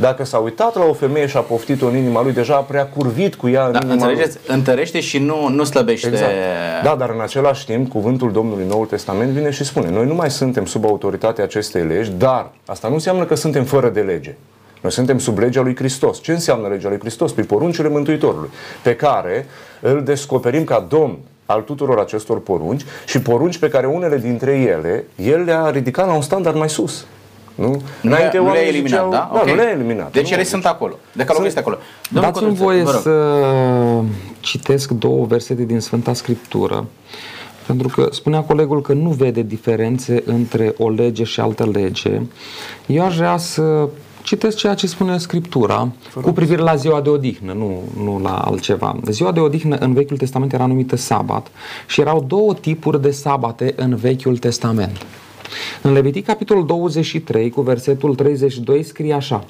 dacă 0.00 0.24
s-a 0.24 0.38
uitat 0.38 0.76
la 0.76 0.84
o 0.84 0.92
femeie 0.92 1.26
și 1.26 1.36
a 1.36 1.40
poftit-o 1.40 1.86
în 1.86 1.96
inima 1.96 2.22
lui, 2.22 2.32
deja 2.32 2.54
a 2.54 2.60
prea 2.60 2.86
curvit 2.86 3.34
cu 3.34 3.48
ea 3.48 3.66
în 3.66 3.72
Da, 3.72 3.78
inima 3.78 3.92
înțelegeți? 3.92 4.38
Întărește 4.46 5.00
și 5.00 5.18
nu, 5.18 5.48
nu 5.48 5.64
slăbește. 5.64 6.08
Exact. 6.08 6.32
Da, 6.82 6.94
dar 6.94 7.10
în 7.10 7.20
același 7.20 7.66
timp, 7.66 7.90
cuvântul 7.90 8.32
Domnului 8.32 8.64
Noul 8.68 8.86
Testament 8.86 9.30
vine 9.30 9.50
și 9.50 9.64
spune, 9.64 9.90
noi 9.90 10.06
nu 10.06 10.14
mai 10.14 10.30
suntem 10.30 10.64
sub 10.64 10.84
autoritatea 10.84 11.44
acestei 11.44 11.82
legi, 11.82 12.10
dar 12.10 12.50
asta 12.66 12.88
nu 12.88 12.94
înseamnă 12.94 13.24
că 13.24 13.34
suntem 13.34 13.64
fără 13.64 13.88
de 13.88 14.00
lege. 14.00 14.34
Noi 14.80 14.92
suntem 14.92 15.18
sub 15.18 15.38
legea 15.38 15.60
lui 15.60 15.76
Hristos. 15.76 16.20
Ce 16.20 16.32
înseamnă 16.32 16.68
legea 16.68 16.88
lui 16.88 16.98
Hristos? 16.98 17.32
Păi 17.32 17.44
poruncile 17.44 17.88
Mântuitorului, 17.88 18.48
pe 18.82 18.96
care 18.96 19.46
îl 19.80 20.02
descoperim 20.04 20.64
ca 20.64 20.86
Domn 20.88 21.18
al 21.46 21.60
tuturor 21.60 21.98
acestor 21.98 22.40
porunci 22.40 22.82
și 23.06 23.20
porunci 23.20 23.58
pe 23.58 23.68
care 23.68 23.86
unele 23.86 24.18
dintre 24.18 24.52
ele, 24.52 25.04
el 25.16 25.42
le-a 25.42 25.70
ridicat 25.70 26.06
la 26.06 26.12
un 26.12 26.22
standard 26.22 26.56
mai 26.56 26.70
sus. 26.70 27.06
Nu? 27.54 27.82
Nu 28.00 28.10
le-a, 28.10 28.18
nu 28.24 28.30
le-a 28.32 28.42
oamenii 28.42 28.68
eliminat, 28.68 28.88
ziceau- 28.90 29.10
da? 29.10 29.30
Da, 29.32 29.40
Ok. 29.40 29.48
nu 29.48 29.54
le-a 29.54 29.70
eliminat. 29.70 30.12
Deci 30.12 30.28
nu, 30.28 30.34
ele 30.34 30.44
sunt 30.44 30.64
acolo. 30.66 30.94
Decalogul 31.12 31.46
este 31.46 31.58
acolo. 31.60 31.78
Domnul 32.10 32.32
Dați-mi 32.32 32.48
Codruță, 32.56 32.64
voie 32.64 32.82
vă 32.82 32.90
rog. 32.90 33.00
să 33.00 33.12
citesc 34.40 34.90
două 34.90 35.24
versete 35.26 35.64
din 35.64 35.80
Sfânta 35.80 36.12
Scriptură, 36.14 36.86
pentru 37.66 37.88
că 37.88 38.08
spunea 38.10 38.40
colegul 38.40 38.80
că 38.80 38.92
nu 38.92 39.10
vede 39.10 39.42
diferențe 39.42 40.22
între 40.26 40.74
o 40.78 40.88
lege 40.90 41.24
și 41.24 41.40
altă 41.40 41.68
lege. 41.72 42.20
Eu 42.86 43.04
aș 43.04 43.16
vrea 43.16 43.36
să 43.36 43.88
citesc 44.22 44.56
ceea 44.56 44.74
ce 44.74 44.86
spune 44.86 45.18
Scriptura 45.18 45.88
cu 46.22 46.32
privire 46.32 46.62
la 46.62 46.74
ziua 46.74 47.00
de 47.00 47.08
odihnă, 47.08 47.52
nu, 47.52 47.82
nu 48.04 48.20
la 48.22 48.38
altceva. 48.38 48.96
Ziua 49.10 49.32
de 49.32 49.40
odihnă 49.40 49.76
în 49.76 49.92
Vechiul 49.92 50.16
Testament 50.16 50.52
era 50.52 50.66
numită 50.66 50.96
sabat 50.96 51.46
și 51.86 52.00
erau 52.00 52.24
două 52.28 52.54
tipuri 52.54 53.02
de 53.02 53.10
sabate 53.10 53.72
în 53.76 53.94
Vechiul 53.96 54.36
Testament. 54.38 55.06
În 55.82 55.92
Levitic, 55.92 56.26
capitolul 56.26 56.66
23, 56.66 57.50
cu 57.50 57.60
versetul 57.60 58.14
32, 58.14 58.82
scrie 58.82 59.12
așa. 59.12 59.44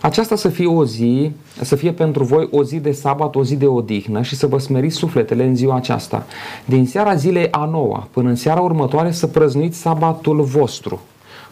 Aceasta 0.00 0.36
să 0.36 0.48
fie 0.48 0.66
o 0.66 0.84
zi, 0.84 1.30
să 1.60 1.76
fie 1.76 1.92
pentru 1.92 2.24
voi 2.24 2.48
o 2.50 2.62
zi 2.64 2.78
de 2.78 2.92
sabat, 2.92 3.34
o 3.34 3.44
zi 3.44 3.56
de 3.56 3.66
odihnă 3.66 4.22
și 4.22 4.36
să 4.36 4.46
vă 4.46 4.58
smeriți 4.58 4.96
sufletele 4.96 5.44
în 5.44 5.56
ziua 5.56 5.76
aceasta. 5.76 6.26
Din 6.64 6.86
seara 6.86 7.14
zilei 7.14 7.48
a 7.50 7.64
noua 7.64 8.08
până 8.10 8.28
în 8.28 8.36
seara 8.36 8.60
următoare 8.60 9.10
să 9.10 9.26
prăznuiți 9.26 9.78
sabatul 9.78 10.42
vostru. 10.42 11.00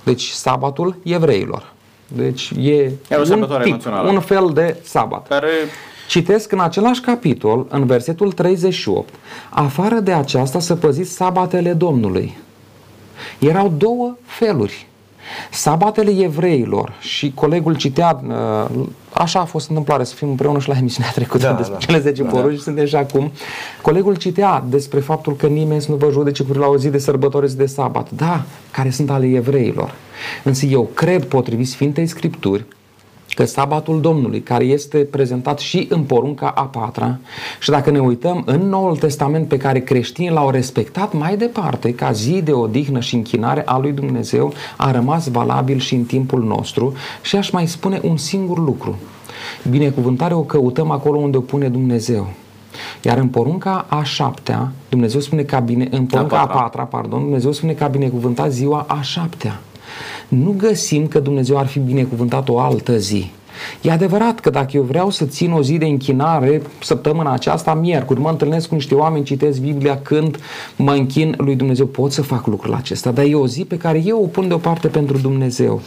Deci 0.03 0.29
sabatul 0.29 0.97
evreilor. 1.05 1.73
Deci 2.09 2.53
e 2.61 2.73
Era 3.09 3.17
o 3.17 3.19
un, 3.19 3.25
sărbătoare 3.25 3.65
tip, 3.65 3.73
națională. 3.73 4.11
un 4.11 4.21
fel 4.21 4.51
de 4.55 4.77
sabat. 4.83 5.29
Care 5.29 5.49
Citesc 6.09 6.53
în 6.53 6.61
același 6.61 7.01
capitol, 7.01 7.67
în 7.69 7.87
versetul 7.87 8.33
38, 8.33 9.15
afară 9.51 9.95
de 9.95 10.13
aceasta 10.13 10.59
să 10.59 10.75
păziți 10.75 11.11
sabatele 11.11 11.73
Domnului. 11.73 12.37
Erau 13.39 13.73
două 13.77 14.17
feluri. 14.25 14.87
Sabatele 15.51 16.23
evreilor 16.23 16.93
și 17.01 17.33
colegul 17.35 17.75
citea, 17.77 18.21
uh, 18.29 18.87
așa 19.13 19.41
a 19.41 19.45
fost 19.45 19.69
întâmplare 19.69 20.05
să 20.05 20.15
fim 20.15 20.29
împreună 20.29 20.59
și 20.59 20.69
la 20.69 20.77
emisiunea 20.79 21.11
trecută 21.13 21.47
Da, 21.47 21.53
despre 21.53 21.77
da. 21.79 21.85
cele 21.85 21.99
10 22.01 22.23
Da. 22.23 22.29
porunci 22.29 22.57
și 22.57 22.63
suntem 22.63 22.87
și 22.87 22.97
acum. 22.97 23.33
Colegul 23.83 24.15
citea 24.17 24.65
despre 24.69 25.01
faptul 25.01 25.37
că 25.37 25.47
nimeni 25.47 25.81
să 25.81 25.91
nu 25.91 25.97
vă 25.97 26.09
judece 26.11 26.43
cu 26.43 26.49
privire 26.49 26.67
la 26.71 26.75
o 26.75 26.79
zi 26.79 26.89
de 26.89 26.99
sărbători 26.99 27.49
zi 27.49 27.57
de 27.57 27.67
sabat. 27.67 28.11
Da, 28.11 28.43
care 28.71 28.91
sunt 28.91 29.11
ale 29.11 29.27
evreilor. 29.27 29.95
Însă 30.43 30.67
eu 30.67 30.91
cred, 30.95 31.25
potrivit 31.25 31.69
Sfintei 31.69 32.07
Scripturi, 32.07 32.65
că 33.29 33.45
sabatul 33.45 34.01
Domnului, 34.01 34.41
care 34.41 34.65
este 34.65 34.99
prezentat 34.99 35.59
și 35.59 35.87
în 35.91 36.03
porunca 36.03 36.49
a 36.49 36.63
patra, 36.63 37.19
și 37.61 37.71
dacă 37.71 37.91
ne 37.91 37.99
uităm 37.99 38.43
în 38.47 38.69
Noul 38.69 38.97
Testament 38.97 39.49
pe 39.49 39.57
care 39.57 39.81
creștinii 39.81 40.31
l-au 40.31 40.51
respectat 40.51 41.13
mai 41.13 41.37
departe, 41.37 41.95
ca 41.95 42.13
zi 42.13 42.43
de 42.43 42.53
odihnă 42.53 43.01
și 43.01 43.15
închinare 43.15 43.63
a 43.65 43.79
lui 43.79 43.93
Dumnezeu, 43.93 44.53
a 44.77 44.91
rămas 44.91 45.29
valabil 45.29 45.79
și 45.79 45.95
în 45.95 46.05
timpul 46.05 46.43
nostru 46.43 46.93
și 47.23 47.37
aș 47.37 47.51
mai 47.51 47.67
spune 47.67 48.01
un 48.03 48.17
singur 48.17 48.59
lucru. 48.59 48.99
Binecuvântare 49.71 50.35
o 50.35 50.43
căutăm 50.43 50.91
acolo 50.91 51.19
unde 51.19 51.37
o 51.37 51.41
pune 51.41 51.69
Dumnezeu. 51.69 52.27
Iar 53.03 53.19
în 53.19 53.29
porunca 53.29 53.87
a 53.89 54.03
șaptea, 54.03 54.73
Dumnezeu 54.89 55.21
spune 55.21 55.43
ca 55.43 55.59
bine, 55.59 55.89
în 55.91 56.07
porunca 56.07 56.37
a 56.37 56.47
patra. 56.47 56.61
patra, 56.61 56.83
pardon, 56.83 57.21
Dumnezeu 57.21 57.53
spune 57.53 57.73
că 57.73 57.85
a 57.85 57.87
binecuvântat 57.87 58.53
ziua 58.53 58.85
a 58.89 59.01
șaptea. 59.01 59.61
Nu 60.29 60.55
găsim 60.59 61.07
că 61.07 61.21
Dumnezeu 61.21 61.59
ar 61.59 61.67
fi 61.67 61.79
binecuvântat 61.79 62.49
o 62.49 62.59
altă 62.59 62.99
zi. 62.99 63.31
E 63.81 63.91
adevărat 63.91 64.41
că 64.41 64.51
dacă 64.51 64.71
eu 64.73 64.83
vreau 64.83 65.11
să 65.11 65.25
țin 65.25 65.53
o 65.53 65.63
zi 65.63 65.79
de 65.79 65.85
închinare 65.85 66.63
săptămâna 66.83 67.33
aceasta, 67.33 67.75
miercuri, 67.75 68.21
mă 68.21 68.29
întâlnesc 68.29 68.69
cu 68.69 68.75
niște 68.75 68.95
oameni, 68.95 69.25
citesc 69.25 69.61
Biblia 69.61 69.99
când 70.03 70.39
mă 70.77 70.93
închin 70.93 71.35
lui 71.39 71.57
Dumnezeu, 71.57 71.87
pot 71.87 72.13
să 72.13 72.23
fac 72.23 72.47
lucrul 72.47 72.75
acesta, 72.75 73.11
dar 73.11 73.25
e 73.25 73.35
o 73.35 73.47
zi 73.47 73.65
pe 73.65 73.77
care 73.77 74.03
eu 74.05 74.23
o 74.23 74.27
pun 74.27 74.49
deoparte 74.49 74.89
pentru 74.89 75.19
Dumnezeu. 75.19 75.81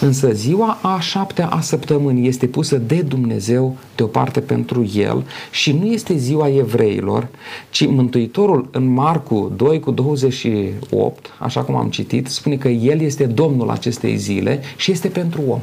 Însă 0.00 0.30
ziua 0.32 0.78
a 0.82 1.00
șaptea 1.00 1.46
a 1.46 1.60
săptămânii 1.60 2.28
este 2.28 2.46
pusă 2.46 2.76
de 2.76 3.02
Dumnezeu 3.02 3.76
deoparte 3.96 4.40
pentru 4.40 4.90
El 4.94 5.24
și 5.50 5.72
nu 5.72 5.86
este 5.86 6.16
ziua 6.16 6.48
evreilor, 6.48 7.28
ci 7.70 7.86
Mântuitorul 7.86 8.68
în 8.70 8.92
Marcu 8.92 9.52
2 9.56 9.80
cu 9.80 9.90
28, 9.90 11.26
așa 11.38 11.60
cum 11.60 11.74
am 11.74 11.88
citit, 11.88 12.26
spune 12.26 12.56
că 12.56 12.68
El 12.68 13.00
este 13.00 13.24
Domnul 13.26 13.70
acestei 13.70 14.16
zile 14.16 14.60
și 14.76 14.90
este 14.90 15.08
pentru 15.08 15.40
om. 15.48 15.60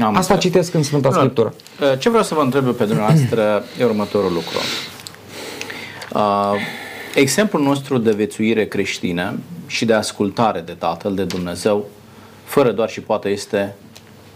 Am 0.00 0.16
Asta 0.16 0.34
înțeles. 0.34 0.40
citesc 0.42 0.74
în 0.74 0.82
Sfânta 0.82 1.08
Bun, 1.08 1.18
Scriptură. 1.18 1.54
uh, 1.92 1.98
Ce 1.98 2.08
vreau 2.08 2.24
să 2.24 2.34
vă 2.34 2.40
întreb 2.40 2.66
eu 2.66 2.72
pe 2.72 2.84
dumneavoastră 2.84 3.64
e 3.80 3.84
următorul 3.84 4.32
lucru. 4.32 4.58
Uh, 6.12 6.52
exemplul 7.14 7.62
nostru 7.62 7.98
de 7.98 8.10
vețuire 8.10 8.66
creștină 8.66 9.38
și 9.66 9.84
de 9.84 9.92
ascultare 9.92 10.60
de 10.60 10.72
Tatăl, 10.72 11.14
de 11.14 11.24
Dumnezeu, 11.24 11.86
fără 12.44 12.72
doar 12.72 12.88
și 12.88 13.00
poate 13.00 13.28
este 13.28 13.74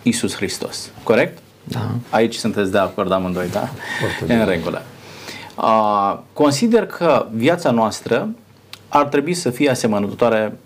Isus 0.03 0.35
Hristos. 0.35 0.91
Corect? 1.03 1.39
Da. 1.65 1.91
Aici 2.11 2.35
sunteți 2.35 2.71
de 2.71 2.79
acord 2.79 3.13
amândoi, 3.13 3.49
da? 3.53 3.69
E 4.29 4.35
în 4.35 4.47
regulă. 4.47 4.83
Uh, 5.57 6.19
consider 6.33 6.87
că 6.87 7.27
viața 7.33 7.71
noastră 7.71 8.29
ar 8.89 9.05
trebui 9.07 9.35
să 9.35 9.51
fie 9.51 9.71
asemănătoare 9.71 10.59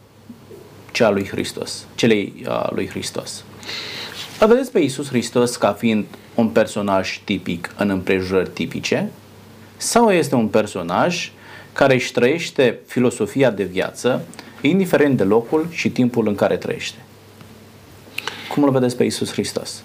cea 0.92 1.11
lui 1.11 1.26
Hristos, 1.28 1.86
celei 1.95 2.45
uh, 2.49 2.66
lui 2.70 2.88
Hristos. 2.88 3.45
Îl 4.41 4.47
vedeți 4.47 4.72
pe 4.72 4.78
Iisus 4.78 5.09
Hristos 5.09 5.57
ca 5.57 5.72
fiind 5.72 6.05
un 6.35 6.49
personaj 6.49 7.20
tipic 7.24 7.74
în 7.78 7.91
împrejurări 7.91 8.51
tipice 8.51 9.11
sau 9.76 10.11
este 10.11 10.35
un 10.35 10.47
personaj 10.49 11.32
care 11.72 11.95
își 11.95 12.12
trăiește 12.12 12.78
filosofia 12.87 13.51
de 13.51 13.64
viață 13.64 14.22
indiferent 14.61 15.16
de 15.16 15.22
locul 15.22 15.66
și 15.70 15.91
timpul 15.91 16.28
în 16.28 16.35
care 16.35 16.57
trăiește? 16.57 16.99
Cum 18.53 18.62
îl 18.62 18.70
vedeți 18.70 18.97
pe 18.97 19.03
Iisus 19.03 19.32
Hristos? 19.32 19.82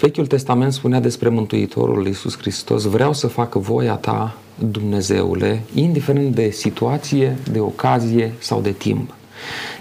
Vechiul 0.00 0.26
Testament 0.26 0.72
spunea 0.72 1.00
despre 1.00 1.28
Mântuitorul 1.28 2.06
Iisus 2.06 2.36
Hristos, 2.36 2.84
vreau 2.84 3.12
să 3.12 3.26
fac 3.26 3.54
voia 3.54 3.94
ta, 3.94 4.36
Dumnezeule, 4.70 5.62
indiferent 5.74 6.34
de 6.34 6.50
situație, 6.50 7.36
de 7.50 7.60
ocazie 7.60 8.32
sau 8.38 8.60
de 8.60 8.72
timp. 8.72 9.14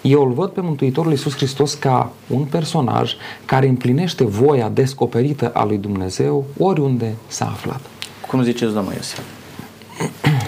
Eu 0.01 0.21
îl 0.21 0.31
văd 0.31 0.49
pe 0.49 0.61
Mântuitorul 0.61 1.11
Iisus 1.11 1.35
Hristos 1.35 1.73
ca 1.73 2.11
un 2.27 2.43
personaj 2.43 3.13
care 3.45 3.67
împlinește 3.67 4.23
voia 4.23 4.69
descoperită 4.69 5.51
a 5.53 5.65
lui 5.65 5.77
Dumnezeu 5.77 6.45
oriunde 6.57 7.13
s-a 7.27 7.45
aflat. 7.45 7.81
Cum 8.27 8.43
ziceți, 8.43 8.73
domnul 8.73 8.93
Iosif? 8.93 9.19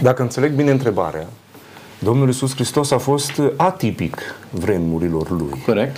Dacă 0.01 0.22
înțeleg 0.22 0.51
bine 0.51 0.72
întrebarea, 0.72 1.28
Domnul 1.99 2.28
Iisus 2.28 2.53
Hristos 2.53 2.91
a 2.91 2.97
fost 2.97 3.41
atipic 3.55 4.18
vremurilor 4.49 5.30
lui. 5.30 5.62
Corect? 5.66 5.97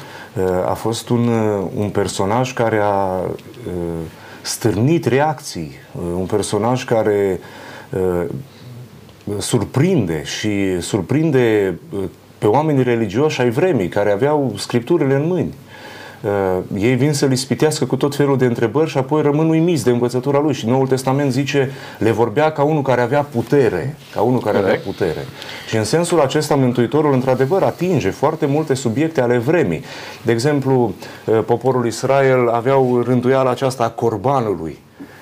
A 0.66 0.74
fost 0.74 1.10
un, 1.10 1.28
un 1.76 1.89
personaj 1.89 2.53
care 2.53 2.80
a 2.84 3.20
uh, 3.20 3.34
stârnit 4.41 5.05
reacții, 5.05 5.72
uh, 5.95 6.01
un 6.16 6.26
personaj 6.26 6.86
care 6.86 7.39
uh, 7.89 8.26
surprinde 9.38 10.24
și 10.24 10.82
surprinde 10.82 11.78
uh, 11.89 12.03
pe 12.40 12.48
oamenii 12.48 12.84
religioși 12.84 13.42
ai 13.42 13.50
vremii 13.50 13.88
care 13.88 14.12
aveau 14.12 14.54
scripturile 14.58 15.16
în 15.16 15.28
mâini. 15.28 15.54
Uh, 16.22 16.82
ei 16.82 16.96
vin 16.96 17.14
să-l 17.14 17.32
ispitească 17.32 17.86
cu 17.86 17.96
tot 17.96 18.16
felul 18.16 18.38
de 18.38 18.46
întrebări 18.46 18.90
și 18.90 18.98
apoi 18.98 19.22
rămân 19.22 19.50
uimiți 19.50 19.84
de 19.84 19.90
învățătura 19.90 20.40
lui. 20.40 20.54
Și 20.54 20.68
Noul 20.68 20.88
Testament 20.88 21.32
zice, 21.32 21.72
le 21.98 22.12
vorbea 22.12 22.52
ca 22.52 22.64
unul 22.64 22.82
care 22.82 23.02
avea 23.02 23.22
putere, 23.22 23.96
ca 24.14 24.22
unul 24.22 24.40
care 24.40 24.58
Corect. 24.58 24.80
avea 24.80 24.92
putere. 24.92 25.26
Și 25.68 25.78
în 25.78 25.84
sensul 25.84 26.22
acesta, 26.22 26.56
Mântuitorul, 26.56 27.14
într-adevăr, 27.14 27.64
atinge 27.64 28.10
foarte 28.10 28.46
multe 28.46 28.74
subiecte 28.74 29.22
ale 29.22 29.38
vremii. 29.38 29.84
De 30.22 30.32
exemplu, 30.32 30.94
uh, 31.26 31.40
poporul 31.46 31.86
Israel 31.86 32.50
aveau 32.50 33.02
rânduiala 33.02 33.50
aceasta 33.50 33.84
a 33.84 33.90
corbanului. 33.90 34.78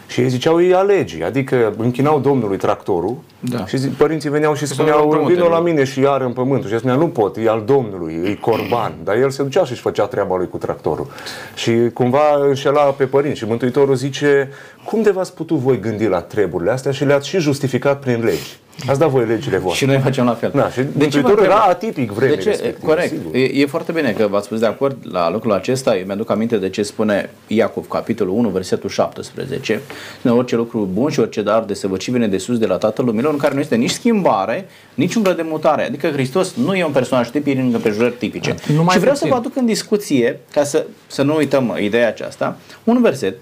Și 0.07 0.21
ei 0.21 0.29
ziceau, 0.29 0.61
ei 0.61 0.73
alegi, 0.73 1.23
adică 1.23 1.73
închinau 1.77 2.19
Domnului 2.19 2.57
tractorul 2.57 3.15
Da. 3.39 3.65
și 3.65 3.77
zi, 3.77 3.87
părinții 3.87 4.29
veneau 4.29 4.53
și 4.55 4.63
erau 4.63 4.75
spuneau, 4.75 5.01
împrumuturi. 5.03 5.35
vină 5.35 5.47
la 5.49 5.59
mine 5.59 5.83
și 5.83 5.99
iar 5.99 6.21
în 6.21 6.31
pământul. 6.31 6.67
Și 6.67 6.73
el 6.73 6.79
spunea, 6.79 6.95
nu 6.95 7.07
pot, 7.07 7.37
e 7.37 7.49
al 7.49 7.63
Domnului, 7.65 8.13
e 8.25 8.33
corban. 8.41 8.93
Dar 9.03 9.15
el 9.15 9.29
se 9.29 9.43
ducea 9.43 9.63
și 9.65 9.71
își 9.71 9.81
făcea 9.81 10.05
treaba 10.05 10.37
lui 10.37 10.47
cu 10.47 10.57
tractorul. 10.57 11.07
Și 11.55 11.71
cumva 11.93 12.35
înșela 12.47 12.81
pe 12.81 13.05
părinți. 13.05 13.37
Și 13.37 13.45
Mântuitorul 13.45 13.95
zice, 13.95 14.49
cum 14.89 15.01
de 15.01 15.11
v-ați 15.11 15.33
putut 15.33 15.57
voi 15.57 15.79
gândi 15.79 16.07
la 16.07 16.21
treburile 16.21 16.71
astea 16.71 16.91
și 16.91 17.05
le-ați 17.05 17.27
și 17.27 17.37
justificat 17.39 17.99
prin 17.99 18.23
legi? 18.23 18.57
Ați 18.87 18.99
dat 18.99 19.09
voi 19.09 19.25
legile 19.25 19.57
voastre. 19.57 19.85
Și 19.85 19.91
noi 19.91 20.01
facem 20.01 20.25
la 20.25 20.33
fel. 20.33 20.51
Da, 20.55 20.69
și 20.69 20.75
De 20.77 20.81
ce 20.81 20.89
vă 20.91 20.97
Mântuitorul 20.99 21.29
întreb? 21.29 21.49
era 21.51 21.59
atipic 21.61 22.11
vremii 22.11 22.35
de 22.35 22.41
ce? 22.41 22.49
respective, 22.49 22.85
Corect. 22.87 23.09
sigur. 23.09 23.35
E, 23.35 23.39
e 23.53 23.65
foarte 23.65 23.91
bine 23.91 24.11
că 24.11 24.27
v-ați 24.27 24.47
pus 24.47 24.59
de 24.59 24.65
acord 24.65 24.97
la 25.01 25.29
lucrul 25.31 25.51
acesta. 25.53 25.97
Eu 25.97 26.05
mi-aduc 26.05 26.29
aminte 26.31 26.57
de 26.57 26.69
ce 26.69 26.83
spune 26.83 27.29
Iacov, 27.47 27.87
capitolul 27.87 28.33
1, 28.33 28.49
versetul 28.49 28.89
17. 28.89 29.81
Spune, 30.19 30.33
orice 30.33 30.55
lucru 30.55 30.89
bun 30.93 31.09
și 31.09 31.19
orice 31.19 31.41
dar 31.41 31.63
de 31.63 31.73
săvăci 31.73 32.09
vine 32.09 32.27
de 32.27 32.37
sus 32.37 32.57
de 32.57 32.65
la 32.65 32.77
Tatăl 32.77 33.05
Lumilor, 33.05 33.31
în 33.33 33.39
care 33.39 33.53
nu 33.53 33.59
este 33.59 33.75
nici 33.75 33.91
schimbare, 33.91 34.67
nici 34.93 35.15
umbră 35.15 35.33
de 35.33 35.41
mutare. 35.45 35.83
Adică 35.85 36.07
Hristos 36.09 36.53
nu 36.53 36.75
e 36.75 36.83
un 36.85 36.91
personaj 36.91 37.29
tipic 37.29 37.57
în 37.57 37.71
împrejurări 37.73 38.13
tipice. 38.13 38.55
Numai 38.67 38.93
și 38.93 38.99
vreau 38.99 39.13
puțin. 39.13 39.27
să 39.27 39.33
vă 39.33 39.39
aduc 39.39 39.55
în 39.55 39.65
discuție, 39.65 40.39
ca 40.53 40.63
să, 40.63 40.85
să 41.07 41.21
nu 41.21 41.35
uităm 41.35 41.77
ideea 41.81 42.07
aceasta, 42.07 42.57
un 42.83 43.01
verset. 43.01 43.35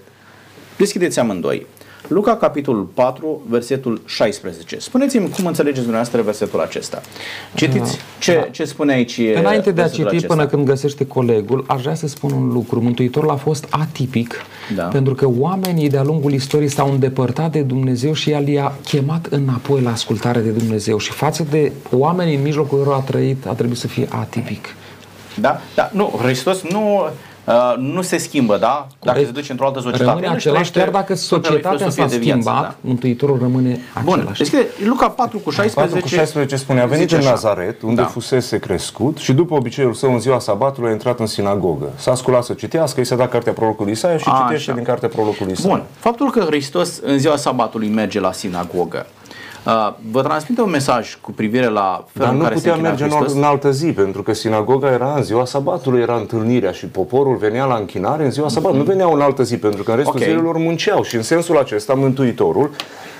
Deschideți 0.76 1.18
amândoi. 1.18 1.66
Luca, 2.08 2.36
capitolul 2.36 2.82
4, 2.94 3.42
versetul 3.48 4.00
16. 4.04 4.78
Spuneți-mi 4.78 5.28
cum 5.28 5.46
înțelegeți 5.46 5.80
dumneavoastră 5.80 6.22
versetul 6.22 6.60
acesta. 6.60 7.00
Citiți 7.54 7.98
ce, 8.18 8.48
ce 8.52 8.64
spune 8.64 8.92
aici 8.92 9.20
Da. 9.32 9.38
Înainte 9.38 9.70
de 9.70 9.80
a 9.80 9.84
versetul 9.84 10.04
citi, 10.04 10.16
acesta. 10.16 10.34
până 10.34 10.46
când 10.46 10.66
găsește 10.66 11.06
colegul, 11.06 11.64
aș 11.68 11.80
vrea 11.80 11.94
să 11.94 12.06
spun 12.06 12.32
un 12.32 12.48
lucru. 12.52 12.80
Mântuitorul 12.82 13.30
a 13.30 13.34
fost 13.36 13.66
atipic, 13.70 14.34
Da. 14.74 14.82
pentru 14.82 15.14
că 15.14 15.28
oamenii 15.38 15.88
de-a 15.88 16.02
lungul 16.02 16.32
istoriei 16.32 16.68
s-au 16.68 16.90
îndepărtat 16.92 17.52
de 17.52 17.60
Dumnezeu 17.60 18.12
și 18.12 18.30
El 18.30 18.48
i-a 18.48 18.72
chemat 18.84 19.26
înapoi 19.30 19.80
la 19.80 19.90
ascultare 19.90 20.40
de 20.40 20.50
Dumnezeu. 20.50 20.98
Și 20.98 21.10
față 21.10 21.46
de 21.50 21.72
oamenii 21.90 22.36
în 22.36 22.42
mijlocul 22.42 22.78
lor 22.78 22.94
a 22.94 23.00
trăit, 23.00 23.46
a 23.46 23.52
trebuit 23.52 23.78
să 23.78 23.86
fie 23.86 24.08
atipic. 24.10 24.66
Da? 25.40 25.60
Da, 25.74 25.90
nu, 25.92 26.18
Hristos 26.22 26.62
nu, 26.62 27.10
uh, 27.46 27.74
nu 27.78 28.02
se 28.02 28.16
schimbă, 28.16 28.56
da? 28.56 28.86
Dacă 28.88 28.88
Corect. 29.18 29.26
se 29.26 29.32
duce 29.32 29.50
într-o 29.52 29.66
altă 29.66 29.80
societate. 29.80 30.08
Rămâne 30.08 30.26
el 30.26 30.32
își 30.34 30.48
același, 30.48 30.70
trăiește 30.70 30.78
chiar 30.78 31.04
dacă 31.04 31.14
propria 31.28 31.50
societatea 31.50 31.78
filosofie 31.78 32.02
s-a 32.08 32.10
de 32.10 32.16
viață, 32.24 32.40
schimbat, 32.40 32.62
da. 32.62 32.74
Mântuitorul 32.80 33.38
rămâne 33.40 33.80
Bun, 34.04 34.18
același. 34.18 34.38
deschide 34.38 34.66
Luca 34.84 35.08
4 35.08 35.38
cu 35.38 35.50
16. 35.50 35.94
4 35.94 36.00
cu 36.08 36.14
16 36.14 36.56
spune, 36.56 36.80
a 36.80 36.86
venit 36.86 37.02
zice 37.02 37.14
în 37.14 37.20
așa. 37.20 37.30
Nazaret, 37.30 37.82
unde 37.82 38.00
Da. 38.00 38.06
fusese 38.06 38.58
crescut 38.58 39.16
și 39.18 39.32
după 39.32 39.54
obiceiul 39.54 39.94
său 39.94 40.12
în 40.12 40.20
ziua 40.20 40.38
sabatului 40.38 40.88
a 40.88 40.92
intrat 40.92 41.18
în 41.20 41.26
sinagogă. 41.26 41.86
S-a 41.96 42.14
sculat 42.14 42.44
să 42.44 42.52
citească, 42.52 43.00
îi 43.00 43.06
s-a 43.06 43.16
dat 43.16 43.30
cartea 43.30 43.52
prorocului 43.52 43.92
Isaia 43.92 44.16
și 44.16 44.28
Așa. 44.28 44.44
citește 44.46 44.72
din 44.72 44.82
cartea 44.82 45.08
prorocului 45.08 45.52
Isaia. 45.52 45.74
Bun, 45.74 45.82
faptul 45.98 46.30
că 46.30 46.40
Hristos 46.40 47.00
în 47.02 47.18
ziua 47.18 47.36
sabatului 47.36 47.88
merge 47.88 48.20
la 48.20 48.32
sinagogă, 48.32 49.06
uh, 49.08 49.15
vă 50.10 50.22
transmite 50.22 50.60
un 50.60 50.70
mesaj 50.70 51.18
cu 51.20 51.32
privire 51.32 51.66
la 51.66 52.04
felul 52.12 52.26
Dar 52.26 52.28
în 52.30 52.36
nu 52.36 52.42
care 52.42 52.54
se 52.54 52.60
putea 52.60 52.72
închina 52.72 52.88
merge 52.88 53.04
în, 53.04 53.10
Hristos? 53.10 53.32
al- 53.32 53.38
în 53.38 53.44
altă 53.44 53.70
zi, 53.70 53.86
pentru 53.86 54.22
că 54.22 54.32
sinagoga 54.32 54.90
era 54.92 55.14
în 55.16 55.22
ziua 55.22 55.44
sabatului, 55.44 56.00
era 56.00 56.16
întâlnirea 56.16 56.70
și 56.72 56.86
poporul 56.86 57.36
venea 57.36 57.64
la 57.64 57.74
închinare 57.74 58.24
în 58.24 58.30
ziua 58.30 58.48
sabatului. 58.48 58.84
Nu 58.84 58.90
veneau 58.90 59.12
în 59.12 59.20
altă 59.20 59.42
zi, 59.42 59.56
pentru 59.56 59.82
că 59.82 59.90
în 59.90 59.96
restul 59.96 60.14
Ok. 60.16 60.22
zilelor 60.22 60.56
munceau. 60.56 61.02
Și 61.02 61.16
în 61.16 61.22
sensul 61.22 61.58
acesta, 61.58 61.94
Mântuitorul 61.94 62.70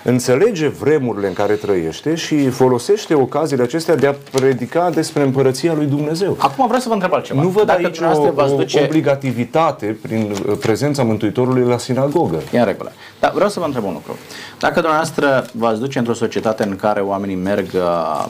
înțelege 0.04 0.68
vremurile 0.68 1.26
în 1.26 1.32
care 1.32 1.52
trăiește 1.54 2.14
și 2.14 2.48
folosește 2.48 3.14
ocaziile 3.14 3.62
acestea 3.62 3.96
de 3.96 4.06
a 4.06 4.14
predica 4.30 4.90
despre 4.90 5.22
împărăția 5.22 5.72
lui 5.74 5.86
Dumnezeu. 5.86 6.36
Acum 6.38 6.64
vreau 6.66 6.80
să 6.80 6.88
vă 6.88 6.94
întreb 6.94 7.12
altceva. 7.14 7.42
Nu 7.42 7.48
văd 7.48 7.66
Dacă 7.66 7.84
aici 7.84 7.94
dumneavoastră 7.94 8.32
o, 8.32 8.34
v-ați 8.34 8.52
o 8.52 8.56
duce... 8.56 8.82
obligativitate 8.84 9.98
prin 10.02 10.34
uh, 10.48 10.56
prezența 10.60 11.02
Mântuitorului 11.02 11.62
la 11.68 11.78
sinagogă. 11.78 12.36
E 12.52 12.58
în 12.58 12.64
regulă. 12.64 12.92
Dar 13.20 13.32
vreau 13.34 13.48
să 13.48 13.60
vă 13.60 13.66
întreb 13.66 13.84
un 13.84 13.92
lucru. 13.92 14.16
Dacă 14.58 14.74
dumneavoastră 14.74 15.46
v-ați 15.52 15.80
duce 15.80 15.98
într-o 15.98 16.12
societate 16.14 16.34
în 16.44 16.76
care 16.76 17.00
oamenii 17.00 17.34
merg 17.34 17.66
uh, 17.74 18.24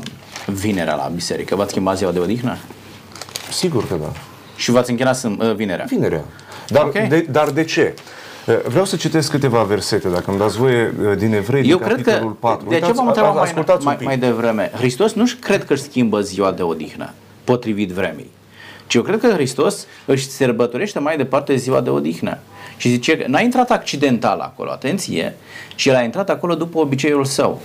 vinerea 0.47 0.95
la 0.95 1.11
biserică, 1.15 1.55
v-ați 1.57 1.71
schimba 1.71 1.95
ziua 1.95 2.11
de 2.11 2.19
odihnă? 2.19 2.57
Sigur 3.51 3.87
că 3.89 3.95
da. 4.01 4.13
Și 4.57 4.71
v-ați 4.71 4.91
închina 4.91 5.13
sâm- 5.13 5.39
uh, 5.39 5.55
vinerea? 5.55 5.85
Vinerea. 5.89 6.25
Dar, 6.69 6.85
Ok. 6.85 6.93
de, 6.93 7.27
dar 7.31 7.51
de 7.51 7.65
ce? 7.65 7.95
Uh, 8.47 8.55
Vreau 8.69 8.85
să 8.85 8.97
citesc 8.97 9.31
câteva 9.31 9.63
versete, 9.63 10.09
dacă 10.09 10.25
îmi 10.31 10.39
dați 10.39 10.57
voie, 10.57 10.95
uh, 11.11 11.17
din 11.17 11.33
Evrei, 11.35 11.63
din 11.63 11.71
Eu 11.71 11.79
cred 11.79 11.97
că, 12.03 12.03
capitolul 12.11 12.33
4. 12.41 12.69
de 12.69 12.75
ce 12.75 12.75
Uitați, 12.81 12.93
v-am 12.97 13.05
a- 13.05 13.09
întrebat 13.09 13.31
a- 13.31 13.35
mai, 13.35 13.43
ascultați 13.45 13.79
un 13.79 13.85
mai, 13.85 13.97
pic. 13.97 14.07
mai 14.07 14.19
devreme, 14.19 14.71
Hristos 14.75 15.13
nu-și 15.13 15.37
cred 15.37 15.65
că 15.65 15.73
își 15.73 15.83
schimbă 15.83 16.21
ziua 16.21 16.51
de 16.53 16.63
odihnă 16.63 17.11
potrivit 17.45 17.91
vremii, 17.91 18.31
ci 18.87 18.95
eu 18.95 19.03
cred 19.03 19.21
că 19.21 19.27
Hristos 19.27 19.87
își 20.05 20.29
sărbătorește 20.29 20.99
mai 20.99 21.17
departe 21.17 21.57
ziua 21.57 21.81
de 21.81 21.91
odihnă. 21.91 22.39
Și 22.77 22.89
zice 22.89 23.17
că 23.17 23.25
n-a 23.29 23.41
intrat 23.41 23.71
accidental 23.71 24.39
acolo, 24.39 24.71
atenție, 24.71 25.35
ci 25.75 25.87
el 25.87 25.95
a 25.95 26.03
intrat 26.03 26.31
acolo 26.31 26.55
după 26.55 26.79
obiceiul 26.79 27.25
său. 27.25 27.61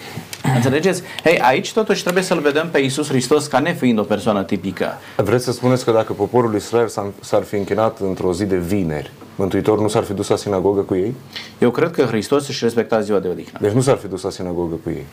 Înțelegeți? 0.56 1.02
Hei, 1.24 1.40
aici 1.40 1.74
totuși 1.74 2.02
trebuie 2.02 2.24
să-L 2.24 2.40
vedem 2.40 2.70
pe 2.72 2.80
Iisus 2.80 3.08
Hristos 3.08 3.48
ca 3.48 3.60
nefiind 3.60 4.00
o 4.00 4.04
persoană 4.04 4.44
tipică. 4.44 4.98
Vreți 5.16 5.44
să 5.44 5.52
spuneți 5.52 5.86
că 5.86 5.92
dacă 5.92 6.14
poporul 6.14 6.56
Israel 6.56 6.88
s-ar, 6.88 7.06
s-ar 7.20 7.44
fi 7.44 7.56
închinat 7.56 8.00
într-o 8.00 8.34
zi 8.34 8.46
de 8.46 8.58
vineri, 8.58 9.12
Mântuitorul 9.36 9.82
nu 9.82 9.88
s-ar 9.88 10.04
fi 10.04 10.14
dus 10.14 10.28
la 10.28 10.36
sinagogă 10.36 10.82
cu 10.82 10.96
ei? 10.96 11.16
Eu 11.60 11.72
cred 11.72 11.92
că 11.92 12.02
Hristos 12.02 12.48
își 12.48 12.64
respecta 12.64 13.02
ziua 13.02 13.20
de 13.20 13.28
odihnă. 13.28 13.60
Deci 13.62 13.72
nu 13.72 13.82
s-ar 13.82 13.98
fi 13.98 14.08
dus 14.08 14.22
la 14.22 14.30
sinagogă 14.30 14.76
cu 14.84 14.90
ei. 14.90 15.06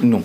Nu. 0.00 0.24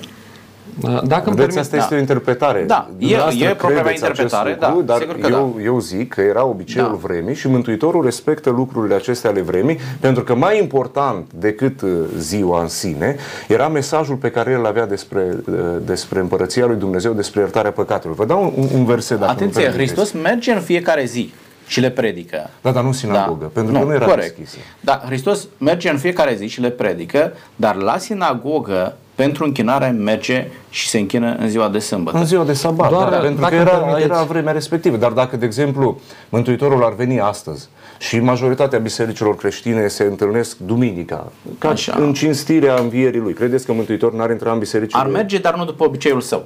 Dacă 0.82 0.94
îmi 1.02 1.06
Vedeți, 1.06 1.36
permit, 1.36 1.58
asta 1.58 1.76
da. 1.78 1.82
este 1.84 1.96
o 1.96 1.98
interpretare. 1.98 2.64
Da, 2.68 2.90
e- 2.90 2.94
Dumneavoastră 2.98 3.46
e 3.46 3.54
propria 3.54 3.82
mea 3.82 3.84
credeți 3.84 4.04
acest 4.06 4.34
interpretare, 4.34 4.70
lucru, 4.70 4.86
da, 4.86 4.94
dar 4.94 5.02
sigur 5.02 5.16
că 5.20 5.28
eu, 5.32 5.60
eu 5.64 5.80
zic 5.80 6.14
că 6.14 6.22
era 6.22 6.46
obiceiul 6.46 6.90
Da. 7.02 7.08
vremii 7.08 7.36
și 7.36 7.48
Mântuitorul 7.48 8.04
respectă 8.04 8.50
lucrurile 8.50 8.96
acestea 8.96 9.30
ale 9.30 9.42
vremii, 9.42 9.80
pentru 10.00 10.24
că 10.24 10.36
mai 10.36 10.60
important 10.60 11.32
decât 11.34 11.82
uh, 11.82 11.90
ziua 12.18 12.62
în 12.62 12.68
sine, 12.68 13.16
era 13.48 13.68
mesajul 13.68 14.16
pe 14.16 14.32
care 14.32 14.52
el 14.52 14.66
avea 14.66 14.86
despre, 14.86 15.36
uh, 15.46 15.56
despre 15.86 16.20
împărăția 16.20 16.66
lui 16.66 16.76
Dumnezeu, 16.78 17.14
despre 17.14 17.40
iertarea 17.40 17.72
păcatelor. 17.72 18.16
Vă 18.16 18.26
dau 18.26 18.54
un, 18.58 18.68
un 18.74 18.86
verset 18.86 19.20
dacă 19.20 19.32
Atenție, 19.32 19.62
îmi 19.62 19.70
permiteți. 19.72 19.96
Hristos 20.02 20.22
merge 20.22 20.52
în 20.52 20.62
fiecare 20.62 21.06
zi 21.06 21.34
și 21.68 21.80
le 21.80 21.90
predică. 21.90 22.50
Da, 22.62 22.72
dar 22.72 22.82
nu 22.82 22.88
în 22.88 22.94
sinagogă, 22.94 23.46
pentru 23.54 23.74
că 23.74 23.80
nu 23.80 23.94
era 23.94 24.06
corect. 24.06 24.36
deschisă. 24.38 24.58
Da, 24.82 25.02
Hristos 25.06 25.48
merge 25.58 25.90
în 25.90 25.98
fiecare 25.98 26.36
zi 26.36 26.48
și 26.48 26.62
le 26.62 26.70
predică, 26.70 27.34
dar 27.56 27.76
la 27.76 27.98
sinagogă, 27.98 28.98
pentru 29.24 29.44
închinare, 29.44 29.88
merge 29.88 30.48
și 30.70 30.88
se 30.90 30.98
închină 31.00 31.36
în 31.40 31.50
ziua 31.50 31.70
de 31.70 31.80
sâmbătă. 31.80 32.18
În 32.18 32.26
ziua 32.26 32.44
de 32.44 32.54
sabat, 32.54 32.90
Doar, 32.90 33.10
da, 33.10 33.18
pentru 33.18 33.42
dacă 33.42 33.56
că 33.56 33.62
îmi 33.62 33.70
era, 33.70 33.78
permiteți. 33.78 34.06
era 34.12 34.24
vremea 34.24 34.54
respectivă. 34.54 34.98
Dar 34.98 35.12
dacă, 35.12 35.38
de 35.38 35.46
exemplu, 35.46 36.00
Mântuitorul 36.30 36.84
ar 36.84 36.94
veni 36.96 37.20
astăzi 37.20 37.68
și 37.98 38.20
majoritatea 38.20 38.80
bisericilor 38.80 39.36
creștine 39.36 39.88
se 39.88 40.04
întâlnesc 40.04 40.58
duminica, 40.58 41.32
ca 41.58 41.70
Așa. 41.70 41.96
în 42.00 42.14
cinstirea 42.14 42.76
învierii 42.76 43.20
lui, 43.20 43.34
credeți 43.34 43.66
că 43.66 43.74
Mântuitorul 43.74 44.18
n-ar 44.18 44.30
intra 44.30 44.52
în 44.52 44.60
bisericile? 44.60 45.02
Ar 45.02 45.08
merge, 45.08 45.38
dar 45.38 45.56
nu 45.56 45.66
după 45.66 45.84
obiceiul 45.84 46.22
său. 46.22 46.44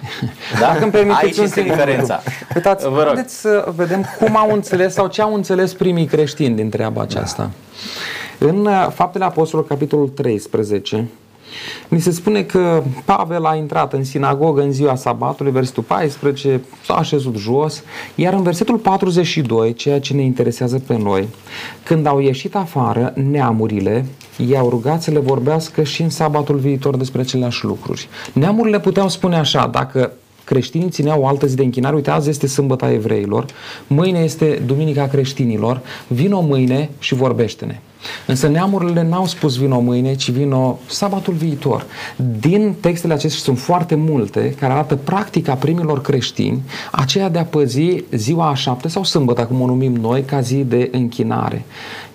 Da? 0.60 0.66
Dacă 0.66 0.82
îmi 0.82 0.92
permiteți 0.92 1.24
Aici 1.24 1.36
un 1.36 1.44
este 1.44 1.60
singur 1.60 1.76
diferența. 1.76 2.20
lucru. 2.24 2.52
Uitați, 2.54 2.88
Vă 2.88 2.96
rog. 3.02 3.06
haideți 3.06 3.40
să 3.40 3.72
vedem 3.76 4.04
cum 4.18 4.36
au 4.36 4.52
înțeles 4.52 4.92
sau 4.92 5.06
ce 5.06 5.22
au 5.22 5.34
înțeles 5.34 5.72
primii 5.74 6.06
creștini 6.06 6.54
din 6.54 6.68
treaba 6.68 7.00
aceasta. 7.02 7.50
În 8.38 8.66
uh, 8.66 8.88
Faptele 8.94 9.24
Apostolilor, 9.24 9.66
capitolul 9.70 10.08
13, 10.08 11.08
ni 11.88 12.00
se 12.00 12.10
spune 12.10 12.42
că 12.42 12.82
Pavel 13.04 13.44
a 13.44 13.54
intrat 13.54 13.92
în 13.92 14.04
sinagogă 14.04 14.62
în 14.62 14.72
ziua 14.72 14.94
sabatului, 14.94 15.52
versetul 15.52 15.82
14, 15.82 16.60
s-a 16.84 16.94
așezut 16.94 17.36
jos, 17.36 17.82
iar 18.14 18.32
în 18.32 18.42
versetul 18.42 18.76
42, 18.76 19.74
ceea 19.74 20.00
ce 20.00 20.14
ne 20.14 20.22
interesează 20.22 20.82
pe 20.86 20.96
noi, 20.96 21.28
când 21.82 22.06
au 22.06 22.20
ieșit 22.20 22.54
afară, 22.54 23.12
neamurile 23.30 24.06
i-au 24.48 24.68
rugat 24.68 25.02
să 25.02 25.10
le 25.10 25.18
vorbească 25.18 25.82
și 25.82 26.02
în 26.02 26.10
sabatul 26.10 26.56
viitor 26.56 26.96
despre 26.96 27.20
aceleași 27.20 27.64
lucruri. 27.64 28.08
Neamurile 28.32 28.80
puteau 28.80 29.08
spune 29.08 29.36
așa, 29.36 29.66
dacă 29.66 30.12
creștinii 30.44 30.90
țineau 30.90 31.22
o 31.22 31.26
altă 31.26 31.46
zi 31.46 31.56
de 31.56 31.62
închinare. 31.62 31.94
Uite, 31.94 32.10
azi 32.10 32.28
este 32.28 32.46
sâmbăta 32.46 32.92
evreilor, 32.92 33.46
mâine 33.86 34.18
este 34.18 34.62
duminica 34.66 35.06
creștinilor, 35.06 35.80
vino 36.06 36.40
mâine 36.40 36.90
și 36.98 37.14
vorbește-ne. 37.14 37.80
Însă 38.26 38.48
neamurile 38.48 39.02
n-au 39.02 39.26
spus 39.26 39.56
vino 39.56 39.80
mâine, 39.80 40.14
ci 40.14 40.30
vino 40.30 40.78
sabatul 40.86 41.34
viitor. 41.34 41.86
Din 42.40 42.74
textele 42.80 43.12
acestea 43.12 43.40
sunt 43.42 43.58
foarte 43.58 43.94
multe 43.94 44.54
care 44.58 44.72
arată 44.72 44.96
practica 44.96 45.54
primilor 45.54 46.00
creștini, 46.00 46.62
aceea 46.90 47.28
de 47.28 47.38
a 47.38 47.44
păzi 47.44 48.04
ziua 48.10 48.48
a 48.48 48.54
șapte 48.54 48.88
sau 48.88 49.04
sâmbătă, 49.04 49.44
cum 49.44 49.60
o 49.60 49.66
numim 49.66 49.92
noi, 49.92 50.22
ca 50.22 50.40
zi 50.40 50.56
de 50.56 50.88
închinare. 50.92 51.64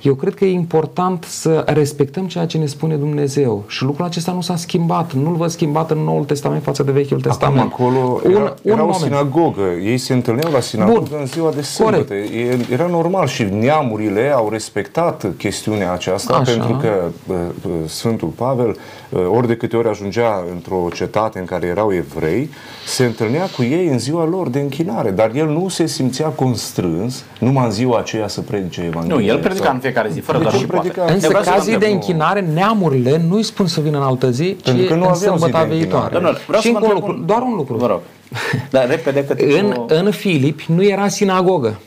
Eu 0.06 0.14
cred 0.14 0.34
că 0.34 0.46
e 0.46 0.52
important 0.52 1.24
să 1.24 1.64
respectăm 1.68 2.28
ceea 2.28 2.46
ce 2.46 2.58
ne 2.58 2.66
spune 2.66 2.96
Dumnezeu 2.96 3.64
și 3.68 3.84
lucrul 3.84 4.06
acesta 4.06 4.32
nu 4.32 4.42
s-a 4.42 4.56
schimbat, 4.56 5.14
nu-l 5.14 5.36
văd 5.36 5.50
schimbat 5.50 5.92
în 5.92 5.98
Noul 5.98 6.24
Testament 6.24 6.64
față 6.64 6.84
de 6.84 6.92
Vechiul 6.92 7.18
Acum 7.18 7.30
Testament. 7.30 7.72
acolo 7.72 8.22
era, 8.30 8.54
era 8.62 8.84
o 8.86 8.94
sinagogă. 8.94 9.62
Ei 9.84 9.98
se 9.98 10.14
întâlneau 10.14 10.52
la 10.52 10.60
sinagogă 10.60 11.00
Bun. 11.10 11.18
în 11.20 11.26
ziua 11.26 11.52
de 11.52 11.62
sâmbătă. 11.62 12.14
E- 12.14 12.66
Era 12.72 12.88
normal 12.88 13.28
și 13.28 13.44
neamurile 13.44 14.32
au 14.36 14.50
respectat 14.50 15.16
chestiunile 15.38 15.64
chestiunea 15.66 15.94
aceasta, 15.94 16.34
Așa. 16.34 16.52
pentru 16.52 16.78
că 16.82 17.04
uh, 17.28 17.36
uh, 17.66 17.72
Sfântul 17.86 18.28
Pavel, 18.28 18.78
uh, 19.10 19.28
ori 19.36 19.48
de 19.48 19.56
câte 19.56 19.78
ori 19.78 19.88
ajungea 19.88 20.44
într-o 20.54 20.88
cetate 20.94 21.40
în 21.40 21.46
care 21.46 21.68
erau 21.68 21.94
evrei, 21.94 22.50
se 22.88 23.06
întâlnea 23.06 23.46
cu 23.56 23.64
ei 23.64 23.88
în 23.88 24.00
ziua 24.00 24.26
lor 24.26 24.50
de 24.50 24.60
închinare, 24.60 25.12
dar 25.12 25.32
el 25.36 25.48
nu 25.48 25.68
se 25.68 25.86
simțea 25.86 26.28
constrâns 26.28 27.24
numai 27.40 27.66
în 27.66 27.72
ziua 27.72 28.00
aceea 28.00 28.28
să 28.28 28.42
predice 28.42 28.82
Evanghelia. 28.82 29.16
Nu, 29.16 29.22
el 29.24 29.40
predica 29.40 29.70
în 29.70 29.80
fiecare 29.96 30.10
zi, 30.14 30.20
fără 30.20 30.38
Deci 30.38 30.48
doar 30.48 30.54
el 30.56 30.62
și 30.62 30.66
poate. 30.72 30.88
predica- 30.90 31.14
Însă 31.14 31.26
Eu 31.26 31.30
vreau 31.30 31.44
să 31.44 31.50
vă 31.50 31.56
cazii 31.56 31.70
de 31.72 31.86
întreb, 31.86 31.94
închinare, 31.94 32.42
neamurile 32.54 33.22
nu 33.30 33.36
îi 33.36 33.44
spun 33.44 33.68
să 33.68 33.82
vină 33.82 33.98
în 33.98 34.04
altă 34.04 34.30
zi, 34.30 34.56
ci 34.62 34.64
Pentru 34.64 34.86
că 34.86 34.94
nu 34.94 35.02
în 35.02 35.08
aveau 35.10 35.16
zi 35.16 35.22
de 35.24 35.28
sâmbăta 35.30 35.58
închinare. 35.60 35.76
viitoare. 35.84 36.14
Domnule, 36.14 36.38
vreau 36.48 36.62
și 36.62 36.68
să 36.68 36.74
vă 36.74 36.80
încă 36.80 36.90
un 36.92 36.96
întreb 36.98 37.10
lucru, 37.18 37.26
doar 37.26 37.42
un 37.42 37.54
lucru. 37.56 37.76
Vă 37.78 37.88
rog. 37.88 38.00
Dar 38.76 38.88
repede 38.88 39.26
că 39.26 39.32
În, 39.34 39.48
timpul- 39.50 39.86
în 39.88 40.12
Filipi 40.12 40.66
nu 40.76 40.84
era 40.84 41.08
sinagogă. 41.08 41.80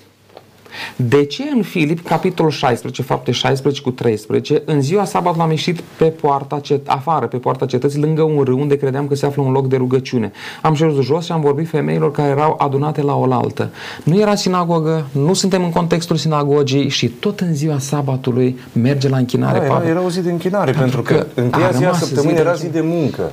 De 0.96 1.24
ce 1.24 1.42
în 1.54 1.62
Filip, 1.62 2.06
capitolul 2.08 2.50
16, 2.50 3.02
fapte 3.02 3.30
16 3.30 3.82
cu 3.82 3.90
13, 3.90 4.62
în 4.64 4.82
ziua 4.82 5.04
sabat 5.04 5.38
am 5.38 5.50
ieșit 5.50 5.80
pe 5.80 6.04
poarta 6.04 6.60
cet- 6.60 6.86
afară, 6.86 7.26
pe 7.26 7.36
poarta 7.36 7.66
cetății, 7.66 8.00
lângă 8.00 8.22
un 8.22 8.42
râu 8.42 8.58
unde 8.60 8.76
credeam 8.76 9.06
că 9.08 9.14
se 9.14 9.26
află 9.26 9.42
un 9.42 9.52
loc 9.52 9.66
de 9.68 9.76
rugăciune. 9.76 10.32
Am 10.62 10.74
șezut 10.74 11.02
jos 11.02 11.24
și 11.24 11.32
am 11.32 11.40
vorbit 11.40 11.68
femeilor 11.68 12.10
care 12.10 12.28
erau 12.28 12.54
adunate 12.58 13.02
la 13.02 13.14
oaltă. 13.16 13.70
Nu 14.04 14.20
era 14.20 14.34
sinagogă, 14.34 15.06
nu 15.12 15.32
suntem 15.32 15.62
în 15.64 15.70
contextul 15.70 16.16
sinagogii 16.16 16.88
și 16.88 17.08
tot 17.08 17.40
în 17.40 17.54
ziua 17.54 17.78
sabatului 17.78 18.58
merge 18.72 19.08
la 19.08 19.16
închinare 19.16 19.58
Da, 19.58 19.64
era, 19.64 19.74
Pavel. 19.74 19.88
era 19.90 20.02
o 20.04 20.10
zi 20.10 20.20
de 20.22 20.30
închinare, 20.30 20.72
pentru, 20.72 21.02
că 21.02 21.14
că, 21.14 21.26
întâia 21.34 21.66
a 21.66 21.70
zi 21.70 21.76
a 21.76 21.80
rămas 21.80 21.98
zi 21.98 22.04
săptămânii 22.04 22.34
de 22.34 22.40
era 22.40 22.50
închinare. 22.50 22.78
zi 22.78 22.82
de 22.82 22.94
muncă. 22.96 23.30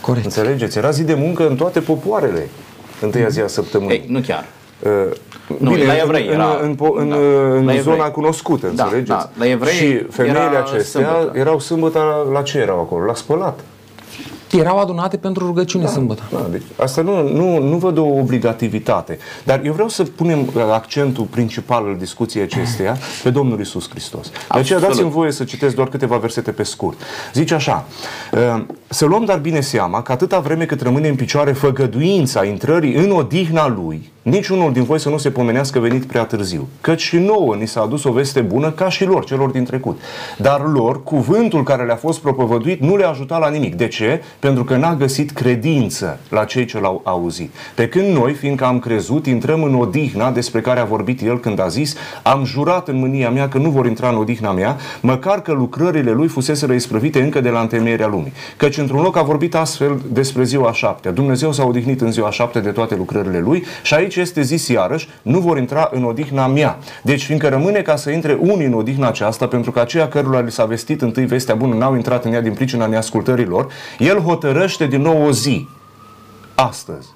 Corect. 0.00 0.24
Înțelegeți? 0.24 0.78
Era 0.78 0.90
zi 0.90 1.02
de 1.04 1.14
muncă 1.14 1.48
în 1.48 1.56
toate 1.56 1.80
popoarele. 1.80 2.48
Întâia 3.00 3.28
zi 3.28 3.40
a 3.40 3.46
săptămânii. 3.46 3.94
Ei, 3.96 4.04
nu 4.08 4.20
chiar. 4.20 4.44
Uh, 4.82 4.90
Nu, 5.58 5.70
Bine, 5.70 5.84
la 5.84 5.96
evrei 5.96 6.26
în, 6.26 6.32
era- 6.32 6.58
în, 6.62 6.76
în, 6.78 6.96
în, 6.96 7.08
da, 7.08 7.16
în 7.16 7.64
la 7.64 7.76
zona 7.80 7.94
evrei. 7.96 8.10
cunoscută, 8.10 8.66
Da, 8.74 8.82
înțelegeți? 8.82 9.08
da, 9.10 9.30
la 9.38 9.46
evrei 9.48 9.72
și 9.74 10.02
femeile 10.10 10.38
era 10.38 10.58
acestea 10.58 11.00
sâmbătă. 11.00 11.38
erau 11.38 11.58
sâmbătă 11.58 11.98
la, 11.98 12.32
la 12.32 12.42
ce 12.42 12.58
erau 12.58 12.80
acolo? 12.80 13.04
La 13.04 13.14
spălat. 13.14 13.60
Erau 14.50 14.78
adunate 14.78 15.16
pentru 15.16 15.46
rugăciune 15.46 15.86
sâmbătă. 15.86 16.22
Da, 16.32 16.46
deci 16.50 16.62
asta 16.76 17.02
nu, 17.02 17.28
nu, 17.28 17.58
nu 17.58 17.76
văd 17.76 17.98
o 17.98 18.02
obligativitate. 18.04 19.18
Dar 19.44 19.60
eu 19.64 19.72
vreau 19.72 19.88
să 19.88 20.02
punem 20.02 20.40
uh, 20.40 20.62
accentul 20.72 21.24
principal 21.24 21.84
al 21.86 21.96
discuției 21.98 22.42
acesteia 22.42 22.96
pe 23.22 23.30
Domnul 23.30 23.60
Isus 23.60 23.88
Hristos. 23.90 24.30
De 24.30 24.38
aceea 24.48 24.60
Absolut. 24.78 24.82
dați-mi 24.82 25.10
voie 25.10 25.30
să 25.32 25.44
citesc 25.44 25.74
doar 25.74 25.88
câteva 25.88 26.16
versete 26.16 26.50
pe 26.52 26.62
scurt. 26.62 26.98
Zice 27.32 27.54
așa, 27.54 27.84
uh, 28.32 28.62
să 28.88 29.04
luăm 29.04 29.24
dar 29.24 29.38
bine 29.38 29.60
seama 29.60 30.02
că 30.02 30.12
atâta 30.12 30.38
vreme 30.40 30.64
cât 30.64 30.80
rămâne 30.82 31.08
în 31.08 31.14
picioare 31.14 31.52
făgăduința 31.52 32.44
intrării 32.44 32.94
în 32.94 33.10
odihna 33.10 33.68
Lui, 33.68 34.12
niciunul 34.24 34.72
din 34.72 34.82
voi 34.82 35.00
să 35.00 35.08
nu 35.08 35.16
se 35.18 35.30
pomenească 35.30 35.78
venit 35.78 36.04
prea 36.04 36.24
târziu. 36.24 36.68
Căci 36.80 37.00
și 37.00 37.16
nouă 37.16 37.54
ni 37.54 37.66
s-a 37.66 37.80
adus 37.80 38.04
o 38.04 38.12
veste 38.12 38.40
bună 38.40 38.70
ca 38.70 38.88
și 38.88 39.04
lor, 39.04 39.24
celor 39.24 39.50
din 39.50 39.64
trecut. 39.64 40.00
Dar 40.38 40.62
lor, 40.72 41.02
cuvântul 41.02 41.62
care 41.62 41.84
le-a 41.84 41.96
fost 41.96 42.20
propovăduit 42.20 42.80
nu 42.80 42.96
le-a 42.96 43.08
ajutat 43.08 43.40
la 43.40 43.48
nimic. 43.48 43.74
De 43.74 43.88
ce? 43.88 44.22
Pentru 44.38 44.64
că 44.64 44.76
n-a 44.76 44.94
găsit 44.94 45.30
credință 45.30 46.18
la 46.28 46.44
cei 46.44 46.64
ce 46.64 46.80
l-au 46.80 47.00
auzit. 47.04 47.54
Pe 47.74 47.88
când 47.88 48.16
noi, 48.16 48.32
fiindcă 48.32 48.64
am 48.64 48.78
crezut, 48.78 49.26
intrăm 49.26 49.62
în 49.62 49.74
odihna 49.74 50.30
despre 50.30 50.60
care 50.60 50.80
a 50.80 50.84
vorbit 50.84 51.20
el 51.20 51.40
când 51.40 51.60
a 51.60 51.68
zis 51.68 51.96
am 52.22 52.44
jurat 52.44 52.88
în 52.88 52.98
mânia 52.98 53.30
mea 53.30 53.48
că 53.48 53.58
nu 53.58 53.70
vor 53.70 53.86
intra 53.86 54.08
în 54.08 54.16
odihna 54.16 54.52
mea, 54.52 54.76
măcar 55.00 55.42
că 55.42 55.52
lucrările 55.52 56.10
lui 56.10 56.28
fusese 56.28 56.74
isprăvite 56.74 57.22
încă 57.22 57.40
de 57.40 57.48
la 57.48 57.60
întemeierea 57.60 58.06
lumii. 58.06 58.32
Căci 58.56 58.78
într-un 58.78 59.02
loc 59.02 59.16
a 59.16 59.22
vorbit 59.22 59.54
astfel 59.54 60.00
despre 60.12 60.44
ziua 60.44 60.72
șaptea. 60.72 61.10
Dumnezeu 61.10 61.52
s-a 61.52 61.64
odihnit 61.64 62.00
în 62.00 62.12
ziua 62.12 62.30
șapte 62.30 62.60
de 62.60 62.70
toate 62.70 62.94
lucrările 62.94 63.38
lui 63.38 63.64
și 63.82 63.94
aici 63.94 64.13
este 64.20 64.42
zis 64.42 64.68
iarăși, 64.68 65.08
nu 65.22 65.38
vor 65.38 65.58
intra 65.58 65.88
în 65.92 66.04
odihna 66.04 66.46
mea. 66.46 66.78
Deci 67.02 67.24
fiindcă 67.24 67.48
rămâne 67.48 67.80
ca 67.80 67.96
să 67.96 68.10
intre 68.10 68.38
unii 68.40 68.66
în 68.66 68.72
odihna 68.72 69.08
aceasta, 69.08 69.46
pentru 69.46 69.70
că 69.70 69.80
aceia 69.80 70.08
cărora 70.08 70.40
li 70.40 70.50
s-a 70.50 70.64
vestit 70.64 71.02
întâi 71.02 71.26
vestea 71.26 71.54
bună 71.54 71.74
n-au 71.74 71.94
intrat 71.94 72.24
în 72.24 72.32
ea 72.32 72.40
din 72.40 72.52
pricina 72.52 72.86
neascultărilor, 72.86 73.72
el 73.98 74.18
hotărăște 74.18 74.86
din 74.86 75.02
nou 75.02 75.26
o 75.26 75.32
zi, 75.32 75.68
astăzi. 76.54 77.13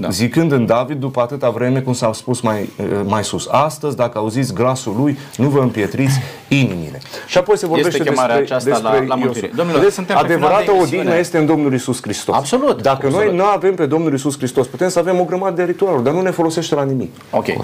Da. 0.00 0.08
Zicând 0.08 0.52
în 0.52 0.66
David 0.66 1.00
după 1.00 1.20
atâta 1.20 1.50
vreme, 1.50 1.80
cum 1.80 1.92
s-a 1.92 2.12
spus 2.12 2.40
mai, 2.40 2.70
eh, 2.76 2.86
mai 3.06 3.24
sus, 3.24 3.46
astăzi, 3.50 3.96
dacă 3.96 4.18
auziți 4.18 4.54
glasul 4.54 4.94
lui, 4.98 5.18
nu 5.36 5.48
vă 5.48 5.60
împietriți 5.60 6.14
inimile. 6.48 7.00
Și 7.26 7.38
apoi 7.38 7.58
se 7.58 7.66
vorbește 7.66 8.02
chemarea 8.02 8.36
despre, 8.38 8.54
aceasta 8.56 8.70
la- 8.82 8.90
despre 8.90 9.06
la 9.06 9.14
Iosif. 9.14 9.24
mântuire. 9.24 9.50
Domnilor, 9.56 9.78
Vedeți, 9.78 9.94
suntem 9.96 10.16
pe 10.16 10.22
final 10.22 10.34
adevărată 10.36 10.64
de 10.64 10.70
odihnă 10.70 10.94
emisiune. 10.96 11.18
este 11.18 11.38
în 11.38 11.46
Domnul 11.46 11.74
Isus 11.74 12.02
Hristos. 12.02 12.34
Absolut, 12.36 12.82
Dacă 12.82 13.06
absolut. 13.06 13.26
noi 13.26 13.36
nu 13.36 13.44
avem 13.44 13.74
pe 13.74 13.86
Domnul 13.86 14.12
Isus 14.14 14.36
Hristos, 14.36 14.66
putem 14.66 14.88
să 14.88 14.98
avem 14.98 15.20
o 15.20 15.24
grămadă 15.24 15.54
de 15.54 15.64
ritualuri, 15.64 16.04
dar 16.04 16.12
nu 16.12 16.20
ne 16.20 16.30
folosește 16.30 16.74
la 16.74 16.82
nimic. 16.82 17.10
Ok. 17.30 17.46
Uh, 17.46 17.54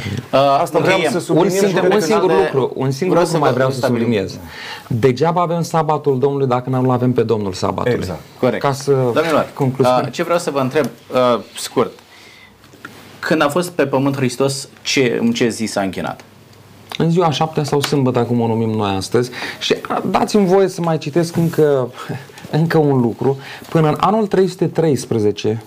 Asta 0.61 0.79
vreau 0.79 0.81
încheiem. 0.97 1.11
să 1.11 1.17
Un 1.17 1.23
subliniem 1.23 1.53
și 1.53 1.59
singur, 1.65 1.81
cred 1.81 1.93
un 1.93 1.99
că 1.99 2.05
singur 2.05 2.27
de- 2.31 2.35
lucru, 2.53 2.73
un 2.75 2.91
singur 2.91 3.17
vreau 3.17 3.31
lucru 3.31 3.33
să 3.33 3.39
mai 3.39 3.49
vă 3.49 3.55
vreau 3.55 3.71
să 3.71 3.77
stabilim. 3.77 4.03
subliniez. 4.03 4.39
Degeaba 4.87 5.41
avem 5.41 5.63
sabatul 5.63 6.19
Domnului 6.19 6.47
dacă 6.47 6.71
nu-l 6.71 6.91
avem 6.91 7.13
pe 7.13 7.23
Domnul 7.23 7.53
sabatului. 7.53 7.99
Exact. 7.99 8.21
Corect. 8.41 8.63
Ca 8.63 8.73
să 8.73 8.91
Domnilor, 8.93 9.47
concluzionăm. 9.55 10.03
uh, 10.07 10.13
ce 10.13 10.23
vreau 10.23 10.39
să 10.39 10.51
vă 10.51 10.59
întreb 10.59 10.85
uh, 11.13 11.41
scurt. 11.57 11.91
Când 13.21 13.43
a 13.43 13.49
fost 13.49 13.71
pe 13.71 13.87
pământ 13.87 14.17
Hristos, 14.17 14.69
ce, 14.83 15.19
în 15.21 15.33
ce 15.33 15.49
zi 15.49 15.65
s-a 15.65 15.81
închinat? 15.81 16.25
În 16.99 17.11
ziua 17.11 17.31
șaptea 17.31 17.65
sau 17.65 17.81
sâmbătă, 17.81 18.23
cum 18.23 18.41
o 18.41 18.47
numim 18.47 18.71
noi 18.71 18.95
astăzi. 18.95 19.31
Și 19.61 19.77
a, 19.89 20.03
dați-mi 20.11 20.47
voie 20.47 20.69
să 20.69 20.81
mai 20.81 20.99
citesc 20.99 21.37
încă, 21.37 21.93
încă 22.61 22.79
un 22.79 23.01
lucru. 23.01 23.39
Până 23.69 23.89
în 23.89 23.97
anul 24.01 24.27
313, 24.27 25.63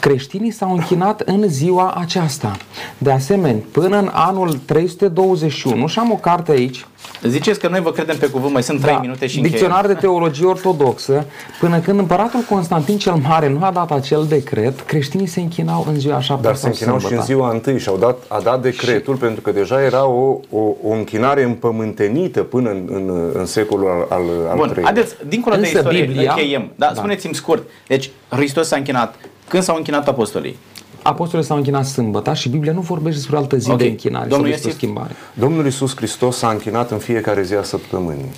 creștinii 0.00 0.50
s-au 0.50 0.72
închinat 0.72 1.20
în 1.20 1.48
ziua 1.48 1.92
aceasta. 1.92 2.56
De 2.98 3.10
asemenea, 3.10 3.62
până 3.72 3.98
în 3.98 4.10
anul 4.12 4.60
321, 4.64 5.86
și 5.86 5.98
am 5.98 6.10
o 6.10 6.16
carte 6.16 6.50
aici, 6.50 6.86
Ziceți 7.28 7.58
că 7.60 7.68
noi 7.68 7.80
vă 7.80 7.90
credem 7.90 8.16
pe 8.16 8.26
cuvânt, 8.26 8.52
mai 8.52 8.62
sunt 8.62 8.80
3 8.80 8.98
minute 9.00 9.26
și 9.26 9.36
încheiem. 9.38 9.42
Da. 9.60 9.66
Dicționar 9.66 9.86
de 9.86 10.00
teologie 10.00 10.46
ortodoxă, 10.46 11.24
până 11.60 11.78
când 11.78 11.98
împăratul 11.98 12.40
Constantin 12.48 12.98
cel 12.98 13.12
Mare 13.14 13.48
nu 13.48 13.64
a 13.64 13.70
dat 13.70 13.90
acel 13.90 14.24
decret, 14.28 14.80
creștinii 14.80 15.26
se 15.26 15.40
închinau 15.40 15.84
în 15.88 15.98
ziua 15.98 16.20
șaptea 16.20 16.50
Dar 16.50 16.54
se 16.54 16.60
sau 16.60 16.70
închinau 16.70 16.98
și 16.98 17.02
în 17.04 17.08
sâmbătă. 17.08 17.26
ziua 17.32 17.50
întâi 17.50 17.78
și 17.78 17.88
au 17.88 17.96
dat, 17.96 18.18
a 18.28 18.40
dat 18.40 18.62
decretul 18.62 19.16
pentru 19.16 19.40
că 19.40 19.52
deja 19.52 19.82
era 19.82 20.06
o, 20.06 20.38
o, 20.50 20.58
o 20.82 20.92
închinare 20.92 21.42
împământenită 21.42 22.42
până 22.42 22.70
în, 22.70 22.88
în, 22.92 23.30
în 23.34 23.46
secolul 23.46 23.88
al, 23.90 24.06
al, 24.18 24.24
al 24.50 24.56
Bun, 24.56 24.68
treilea. 24.68 24.92
haideți, 24.92 25.14
dincolo 25.28 25.54
de 25.54 25.60
Însă 25.60 25.76
istorie, 25.76 26.04
Biblia- 26.06 26.28
încheiem. 26.28 26.70
Da, 26.76 26.86
Da. 26.86 26.94
spuneți-mi 26.94 27.34
scurt. 27.34 27.62
Deci, 27.86 28.10
Hristos 28.28 28.66
s-a 28.66 28.76
închinat. 28.76 29.14
Când 29.48 29.62
s-au 29.62 29.76
închinat 29.76 30.08
apostolii? 30.08 30.56
Apostolii 31.06 31.46
s-au 31.46 31.56
închinat 31.56 31.84
sâmbăta 31.84 32.34
și 32.34 32.48
Biblia 32.48 32.72
nu 32.72 32.80
vorbește 32.80 33.18
despre 33.18 33.36
o 33.36 33.38
altă 33.38 33.56
zi 33.56 33.70
Ok. 33.70 33.78
de 33.78 33.84
închinare 33.86 34.28
Domnul 34.28 34.46
sau 34.46 34.50
despre 34.50 34.68
o 34.68 34.72
Iosif? 34.72 34.82
schimbare. 34.82 35.12
Domnul 35.34 35.66
Isus 35.66 35.96
Hristos 35.96 36.36
s-a 36.36 36.48
închinat 36.48 36.90
în 36.90 36.98
fiecare 36.98 37.42
zi 37.42 37.54
a 37.54 37.62
săptămânii. 37.62 38.30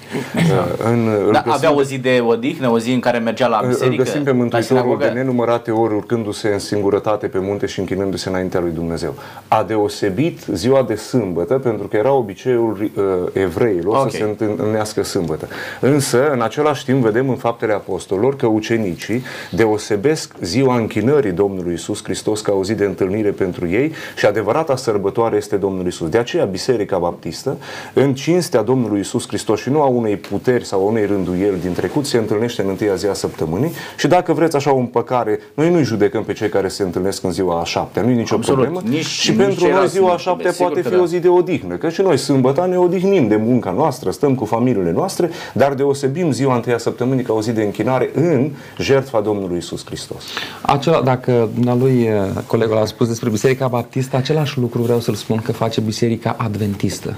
în, 0.85 1.09
îl 1.27 1.33
Da, 1.33 1.39
găsim- 1.43 1.53
avea 1.53 1.75
o 1.75 1.83
zi 1.83 1.99
de 1.99 2.23
odihnă, 2.27 2.71
o 2.71 2.79
zi 2.79 2.93
în 2.93 3.01
care 3.01 3.19
mergea 3.19 3.47
la 3.47 3.61
Îl 3.63 3.69
biserică, 3.69 4.03
găsim 4.03 4.23
pe 4.23 4.31
la 4.31 4.37
Mântuitorul 4.37 4.77
de 4.77 4.83
sinagogă? 4.83 5.13
nenumărate 5.19 5.71
ori 5.71 5.95
urcându-se 5.95 6.49
în 6.49 6.59
singurătate 6.59 7.27
pe 7.27 7.39
munte 7.39 7.67
și 7.67 7.79
închinându-se 7.81 8.29
înaintea 8.29 8.61
lui 8.61 8.71
Dumnezeu. 8.71 9.15
A 9.49 9.63
deosebit 9.63 10.41
ziua 10.53 10.83
de 10.83 10.95
sâmbătă 10.95 11.55
pentru 11.55 11.87
că 11.87 11.97
era 11.97 12.13
obiceiul 12.13 12.91
uh, 12.95 13.03
evreilor 13.33 13.97
Ok. 13.97 14.11
să 14.11 14.17
se 14.17 14.23
întâlnească 14.23 15.03
sâmbătă. 15.05 15.49
Însă, 15.81 16.31
în 16.33 16.41
același 16.43 16.85
timp, 16.85 17.03
vedem 17.03 17.29
în 17.29 17.37
faptele 17.37 17.73
apostolilor 17.73 18.37
că 18.37 18.47
ucenicii 18.47 19.23
deosebesc 19.51 20.35
ziua 20.41 20.77
închinării 20.77 21.33
Domnului 21.33 21.75
Isus 21.75 22.03
Hristos 22.05 22.41
ca 22.41 22.53
o 22.57 22.65
zi 22.65 22.75
de 22.75 22.85
întâlnire 22.85 23.31
pentru 23.31 23.69
ei 23.69 23.93
și 24.17 24.27
adevărata 24.27 24.77
sărbătoare 24.77 25.37
este 25.37 25.57
Domnul 25.57 25.87
Isus. 25.87 26.09
De 26.09 26.19
aceea 26.19 26.45
Biserica 26.45 26.99
Baptistă, 26.99 27.57
în 27.93 28.15
cinstea 28.15 28.63
Domnului 28.63 29.01
Isus 29.01 29.27
Hristos 29.27 29.61
și 29.61 29.71
nu 29.71 29.83
a 29.83 29.87
unei 29.87 30.17
puteri 30.17 30.65
sau 30.65 30.81
a 30.81 30.91
unei 30.91 31.07
rânduieli 31.07 31.61
din 31.61 31.73
trecut, 31.73 32.07
se 32.07 32.17
întâlnește 32.17 32.63
în 32.63 32.69
întâia 32.69 32.95
zi 32.95 33.07
a 33.07 33.13
săptămânii 33.13 33.73
și 33.97 34.07
dacă 34.07 34.33
vreți 34.33 34.57
așa 34.57 34.73
o 34.73 34.77
împăcare, 34.77 35.39
noi 35.55 35.71
nu-i 35.71 35.85
judecăm 35.85 36.25
pe 36.25 36.33
cei 36.33 36.49
care 36.49 36.69
se 36.69 36.83
întâlnesc 36.83 37.25
în 37.25 37.31
ziua 37.31 37.61
a 37.61 37.65
șaptea, 37.65 38.03
nu 38.03 38.11
e 38.11 38.15
nicio 38.15 38.35
Absolut. 38.35 38.63
problemă. 38.63 38.89
Nici- 38.97 39.05
și 39.07 39.31
nici 39.31 39.39
pentru 39.39 39.61
noi 39.61 39.69
ceilalți 39.69 39.93
ziua 39.93 40.09
a 40.09 40.13
nu. 40.13 40.19
șaptea 40.19 40.51
Sigur 40.53 40.67
poate 40.67 40.83
că 40.83 40.89
fi 40.89 40.95
da. 40.95 41.03
o 41.03 41.07
zi 41.07 41.19
de 41.19 41.29
odihnă, 41.29 41.75
că 41.75 41.89
și 41.89 42.01
noi 42.01 42.17
sâmbăta 42.17 42.65
ne 42.65 42.79
odihnim 42.79 43.29
de 43.29 43.37
munca 43.37 43.71
noastră, 43.71 44.11
stăm 44.11 44.35
cu 44.35 44.45
familiile 44.45 44.93
noastre, 44.93 45.31
dar 45.53 45.75
deosebim 45.75 46.31
ziua 46.31 46.55
întâia 46.55 46.79
săptămânii 46.79 47.25
ca 47.25 47.33
o 47.33 47.41
zi 47.41 47.53
de 47.53 47.63
închinare 47.63 48.11
în 48.15 48.51
jertfa 48.79 49.21
Domnului 49.21 49.57
Isus 49.57 49.85
Hristos. 49.87 50.25
Acela, 50.63 51.03
dacă 51.03 51.49
lui 51.79 52.03
eh, 52.03 52.15
colegul 52.47 52.77
a 52.77 52.85
spus 52.85 53.09
despre 53.09 53.31
Biserica 53.31 53.69
Baptistă, 53.69 54.17
același 54.17 54.59
lucru 54.59 54.83
vreau 54.83 55.01
să-l 55.01 55.15
spun 55.15 55.37
că 55.37 55.53
face 55.53 55.81
Biserica 55.81 56.37
Adventistă. 56.39 57.17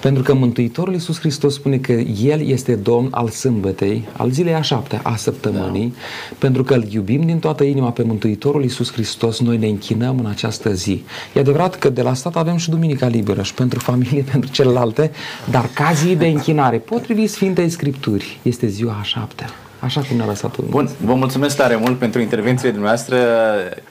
Pentru 0.00 0.22
că 0.22 0.34
Mântuitorul 0.34 0.92
Iisus 0.92 1.18
Hristos 1.18 1.54
spune 1.54 1.76
că 1.76 1.92
El 2.22 2.46
este 2.46 2.74
Domn 2.74 3.08
al 3.10 3.28
sâmbătei, 3.28 4.08
al 4.16 4.30
zilei 4.30 4.54
a 4.54 4.60
șaptea, 4.60 5.00
a 5.02 5.16
săptămânii, 5.16 5.94
pentru 6.38 6.64
că 6.64 6.74
îl 6.74 6.84
iubim 6.90 7.20
din 7.20 7.38
toată 7.38 7.64
inima 7.64 7.90
pe 7.90 8.02
Mântuitorul 8.02 8.62
Iisus 8.62 8.92
Hristos, 8.92 9.40
noi 9.40 9.56
ne 9.56 9.66
închinăm 9.66 10.18
în 10.18 10.26
această 10.26 10.72
zi. 10.72 11.04
E 11.34 11.40
adevărat 11.40 11.76
că 11.76 11.88
de 11.88 12.02
la 12.02 12.14
stat 12.14 12.36
avem 12.36 12.56
și 12.56 12.70
Duminica 12.70 13.06
liberă 13.06 13.42
și 13.42 13.54
pentru 13.54 13.78
familie, 13.78 14.24
pentru 14.32 14.50
celelalte, 14.50 15.10
dar 15.50 15.70
ca 15.74 15.92
zi 15.92 16.16
de 16.16 16.26
închinare, 16.26 16.78
potrivit 16.78 17.30
Sfintei 17.30 17.68
Scripturi, 17.68 18.38
este 18.42 18.66
ziua 18.66 18.96
a 19.00 19.02
șaptea. 19.02 19.65
Așa 19.78 20.00
cum 20.00 20.16
ne-a 20.16 20.26
lăsat 20.26 20.58
Bun, 20.58 20.88
vă 21.00 21.14
mulțumesc 21.14 21.56
tare 21.56 21.76
mult 21.76 21.98
pentru 21.98 22.20
intervențiile 22.20 22.70
dumneavoastră. 22.70 23.16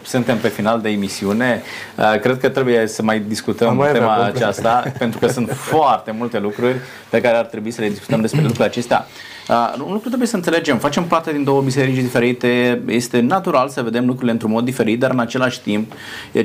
Suntem 0.03 0.37
pe 0.37 0.47
final 0.47 0.81
de 0.81 0.89
emisiune. 0.89 1.61
Uh, 1.97 2.19
cred 2.19 2.39
că 2.39 2.49
trebuie 2.49 2.87
să 2.87 3.03
mai 3.03 3.19
discutăm 3.19 3.75
mai 3.75 3.91
tema 3.91 4.23
aceasta, 4.23 4.83
pentru 4.97 5.19
că 5.19 5.27
sunt 5.27 5.51
foarte 5.51 6.11
multe 6.11 6.39
lucruri 6.39 6.75
pe 7.09 7.21
care 7.21 7.37
ar 7.37 7.45
trebui 7.45 7.71
să 7.71 7.81
le 7.81 7.89
discutăm 7.89 8.21
despre 8.21 8.39
lucrurile 8.39 8.65
acestea. 8.65 9.07
Uh, 9.49 9.73
un 9.85 9.91
lucru 9.91 10.07
trebuie 10.07 10.27
să 10.27 10.35
înțelegem. 10.35 10.77
Facem 10.77 11.03
parte 11.03 11.31
din 11.31 11.43
două 11.43 11.61
biserici 11.61 11.95
diferite. 11.95 12.81
Este 12.87 13.19
natural 13.19 13.69
să 13.69 13.81
vedem 13.81 14.05
lucrurile 14.05 14.31
într-un 14.31 14.51
mod 14.51 14.65
diferit, 14.65 14.99
dar 14.99 15.11
în 15.11 15.19
același 15.19 15.61
timp, 15.61 15.93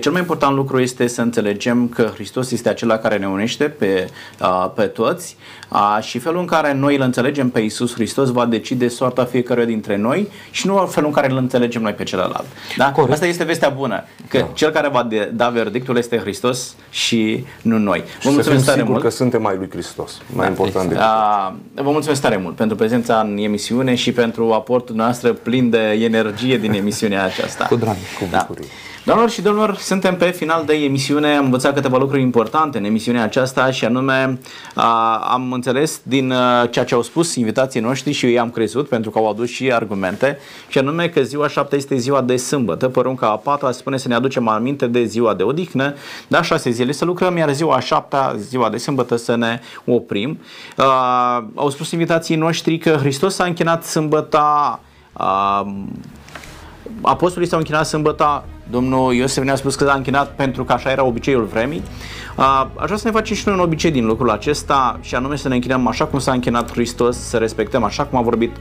cel 0.00 0.12
mai 0.12 0.20
important 0.20 0.54
lucru 0.56 0.80
este 0.80 1.06
să 1.06 1.22
înțelegem 1.22 1.88
că 1.88 2.10
Hristos 2.14 2.50
este 2.50 2.68
acela 2.68 2.98
care 2.98 3.16
ne 3.16 3.26
unește 3.28 3.64
pe, 3.64 4.08
uh, 4.40 4.70
pe 4.74 4.82
toți 4.82 5.36
și 6.00 6.18
felul 6.18 6.40
în 6.40 6.46
care 6.46 6.72
noi 6.72 6.96
îl 6.96 7.02
înțelegem 7.02 7.48
pe 7.48 7.60
Isus 7.60 7.94
Hristos 7.94 8.30
va 8.30 8.46
decide 8.46 8.88
soarta 8.88 9.24
fiecăruia 9.24 9.66
dintre 9.66 9.96
noi 9.96 10.28
și 10.50 10.66
nu 10.66 10.76
felul 10.76 11.08
în 11.08 11.14
care 11.14 11.30
îl 11.30 11.36
înțelegem 11.36 11.82
noi 11.82 11.92
pe 11.92 12.02
celălalt. 12.02 12.44
Da? 12.76 12.92
Corect. 12.92 13.12
Asta 13.12 13.26
este 13.26 13.44
vestea 13.44 13.68
bună, 13.68 14.04
că 14.28 14.38
da. 14.38 14.48
cel 14.52 14.70
care 14.70 14.88
va 14.88 15.08
da 15.32 15.48
verdictul 15.48 15.96
este 15.96 16.18
Hristos 16.18 16.74
și 16.90 17.44
nu 17.62 17.78
noi. 17.78 18.02
Vă 18.22 18.30
mulțumesc 18.30 18.64
tare 18.64 18.82
mult. 18.82 19.02
că 19.02 19.10
suntem 19.10 19.42
mai 19.42 19.56
lui 19.56 19.68
Hristos, 19.70 20.20
mai 20.32 20.44
da. 20.44 20.50
important 20.50 20.88
decât 20.88 21.02
a, 21.02 21.54
Vă 21.74 21.90
mulțumesc 21.90 22.20
tare 22.20 22.36
mult 22.36 22.54
pentru 22.54 22.76
prezența 22.90 23.20
în 23.20 23.36
emisiune 23.38 23.94
și 23.94 24.12
pentru 24.12 24.52
aportul 24.52 24.94
noastră 24.94 25.32
plin 25.32 25.70
de 25.70 25.78
energie 25.78 26.58
din 26.58 26.72
emisiunea 26.72 27.24
aceasta. 27.24 27.64
Cu 27.66 27.76
drag, 27.76 27.96
cu 28.18 28.24
da. 28.30 28.38
bucurie. 28.38 28.68
Da. 28.68 28.89
Doamnelor 29.04 29.32
și 29.32 29.42
domnilor, 29.42 29.76
suntem 29.76 30.16
pe 30.16 30.30
final 30.30 30.64
de 30.64 30.74
emisiune, 30.74 31.36
am 31.36 31.44
învățat 31.44 31.74
câteva 31.74 31.96
lucruri 31.96 32.22
importante 32.22 32.78
în 32.78 32.84
emisiunea 32.84 33.22
aceasta 33.22 33.70
și 33.70 33.84
anume 33.84 34.38
a, 34.74 35.16
am 35.16 35.52
înțeles 35.52 36.00
din 36.02 36.32
a, 36.32 36.66
ceea 36.66 36.84
ce 36.84 36.94
au 36.94 37.02
spus 37.02 37.34
invitații 37.34 37.80
noștri 37.80 38.12
și 38.12 38.26
eu 38.26 38.32
i-am 38.32 38.50
crezut 38.50 38.88
pentru 38.88 39.10
că 39.10 39.18
au 39.18 39.28
adus 39.28 39.48
și 39.48 39.72
argumente 39.72 40.38
și 40.68 40.78
anume 40.78 41.08
că 41.08 41.22
ziua 41.22 41.48
7 41.48 41.76
este 41.76 41.96
ziua 41.96 42.20
de 42.20 42.36
sâmbătă, 42.36 42.88
porunca 42.88 43.30
a 43.30 43.36
patra 43.36 43.72
spune 43.72 43.96
să 43.96 44.08
ne 44.08 44.14
aducem 44.14 44.48
aminte 44.48 44.86
de 44.86 45.04
ziua 45.04 45.34
de 45.34 45.42
odihnă, 45.42 45.94
da, 46.28 46.42
șase 46.42 46.70
zile 46.70 46.92
să 46.92 47.04
lucrăm, 47.04 47.36
iar 47.36 47.52
ziua 47.52 47.74
a 47.74 47.80
șaptea, 47.80 48.34
ziua 48.36 48.68
de 48.68 48.76
sâmbătă 48.76 49.16
să 49.16 49.34
ne 49.34 49.60
oprim. 49.84 50.38
A, 50.76 51.50
au 51.54 51.70
spus 51.70 51.90
invitații 51.90 52.36
noștri 52.36 52.78
că 52.78 52.90
Hristos 52.90 53.38
a 53.38 53.44
închinat 53.44 53.84
sâmbăta 53.84 54.80
a, 55.12 55.66
apostolii 57.00 57.48
s-au 57.48 57.58
închinat 57.58 57.86
sâmbăta 57.86 58.44
Domnul 58.70 59.14
Iosef 59.14 59.44
ne-a 59.44 59.54
spus 59.54 59.74
că 59.74 59.84
s-a 59.84 59.92
închinat 59.92 60.34
pentru 60.34 60.64
că 60.64 60.72
așa 60.72 60.90
era 60.90 61.04
obiceiul 61.04 61.44
vremii. 61.44 61.82
Aș 62.76 62.84
vrea 62.84 62.96
să 62.96 63.06
ne 63.06 63.10
facem 63.10 63.36
și 63.36 63.42
noi 63.46 63.56
un 63.56 63.60
obicei 63.60 63.90
din 63.90 64.06
lucrul 64.06 64.30
acesta 64.30 64.98
și 65.00 65.14
anume 65.14 65.36
să 65.36 65.48
ne 65.48 65.54
închinăm 65.54 65.86
așa 65.86 66.04
cum 66.04 66.18
s-a 66.18 66.32
închinat 66.32 66.70
Hristos, 66.72 67.18
să 67.18 67.36
respectăm 67.36 67.84
așa 67.84 68.04
cum 68.04 68.18
a 68.18 68.22
vorbit 68.22 68.56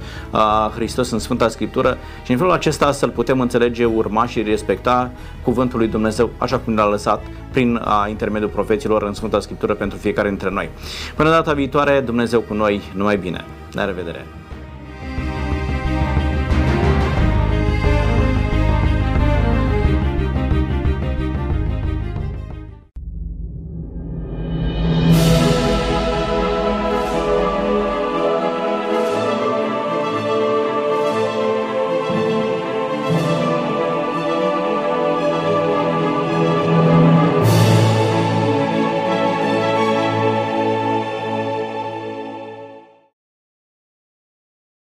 Hristos 0.75 1.11
în 1.11 1.19
Sfânta 1.19 1.47
Scriptură 1.47 1.97
și 2.23 2.31
în 2.31 2.37
felul 2.37 2.51
acesta 2.51 2.91
să-L 2.91 3.09
putem 3.09 3.39
înțelege, 3.39 3.85
urma 3.85 4.25
și 4.25 4.41
respecta 4.41 5.11
cuvântul 5.43 5.79
lui 5.79 5.87
Dumnezeu 5.87 6.29
așa 6.37 6.57
cum 6.57 6.73
ne-a 6.73 6.85
lăsat 6.85 7.21
prin 7.51 7.81
intermediul 8.09 8.49
profeților 8.49 9.03
în 9.03 9.13
Sfânta 9.13 9.39
Scriptură 9.39 9.73
pentru 9.73 9.97
fiecare 9.97 10.27
dintre 10.27 10.49
noi. 10.49 10.69
Până 11.15 11.29
data 11.29 11.53
viitoare, 11.53 11.99
Dumnezeu 11.99 12.39
cu 12.39 12.53
noi, 12.53 12.81
numai 12.95 13.17
bine. 13.17 13.45
La 13.71 13.85
revedere! 13.85 14.25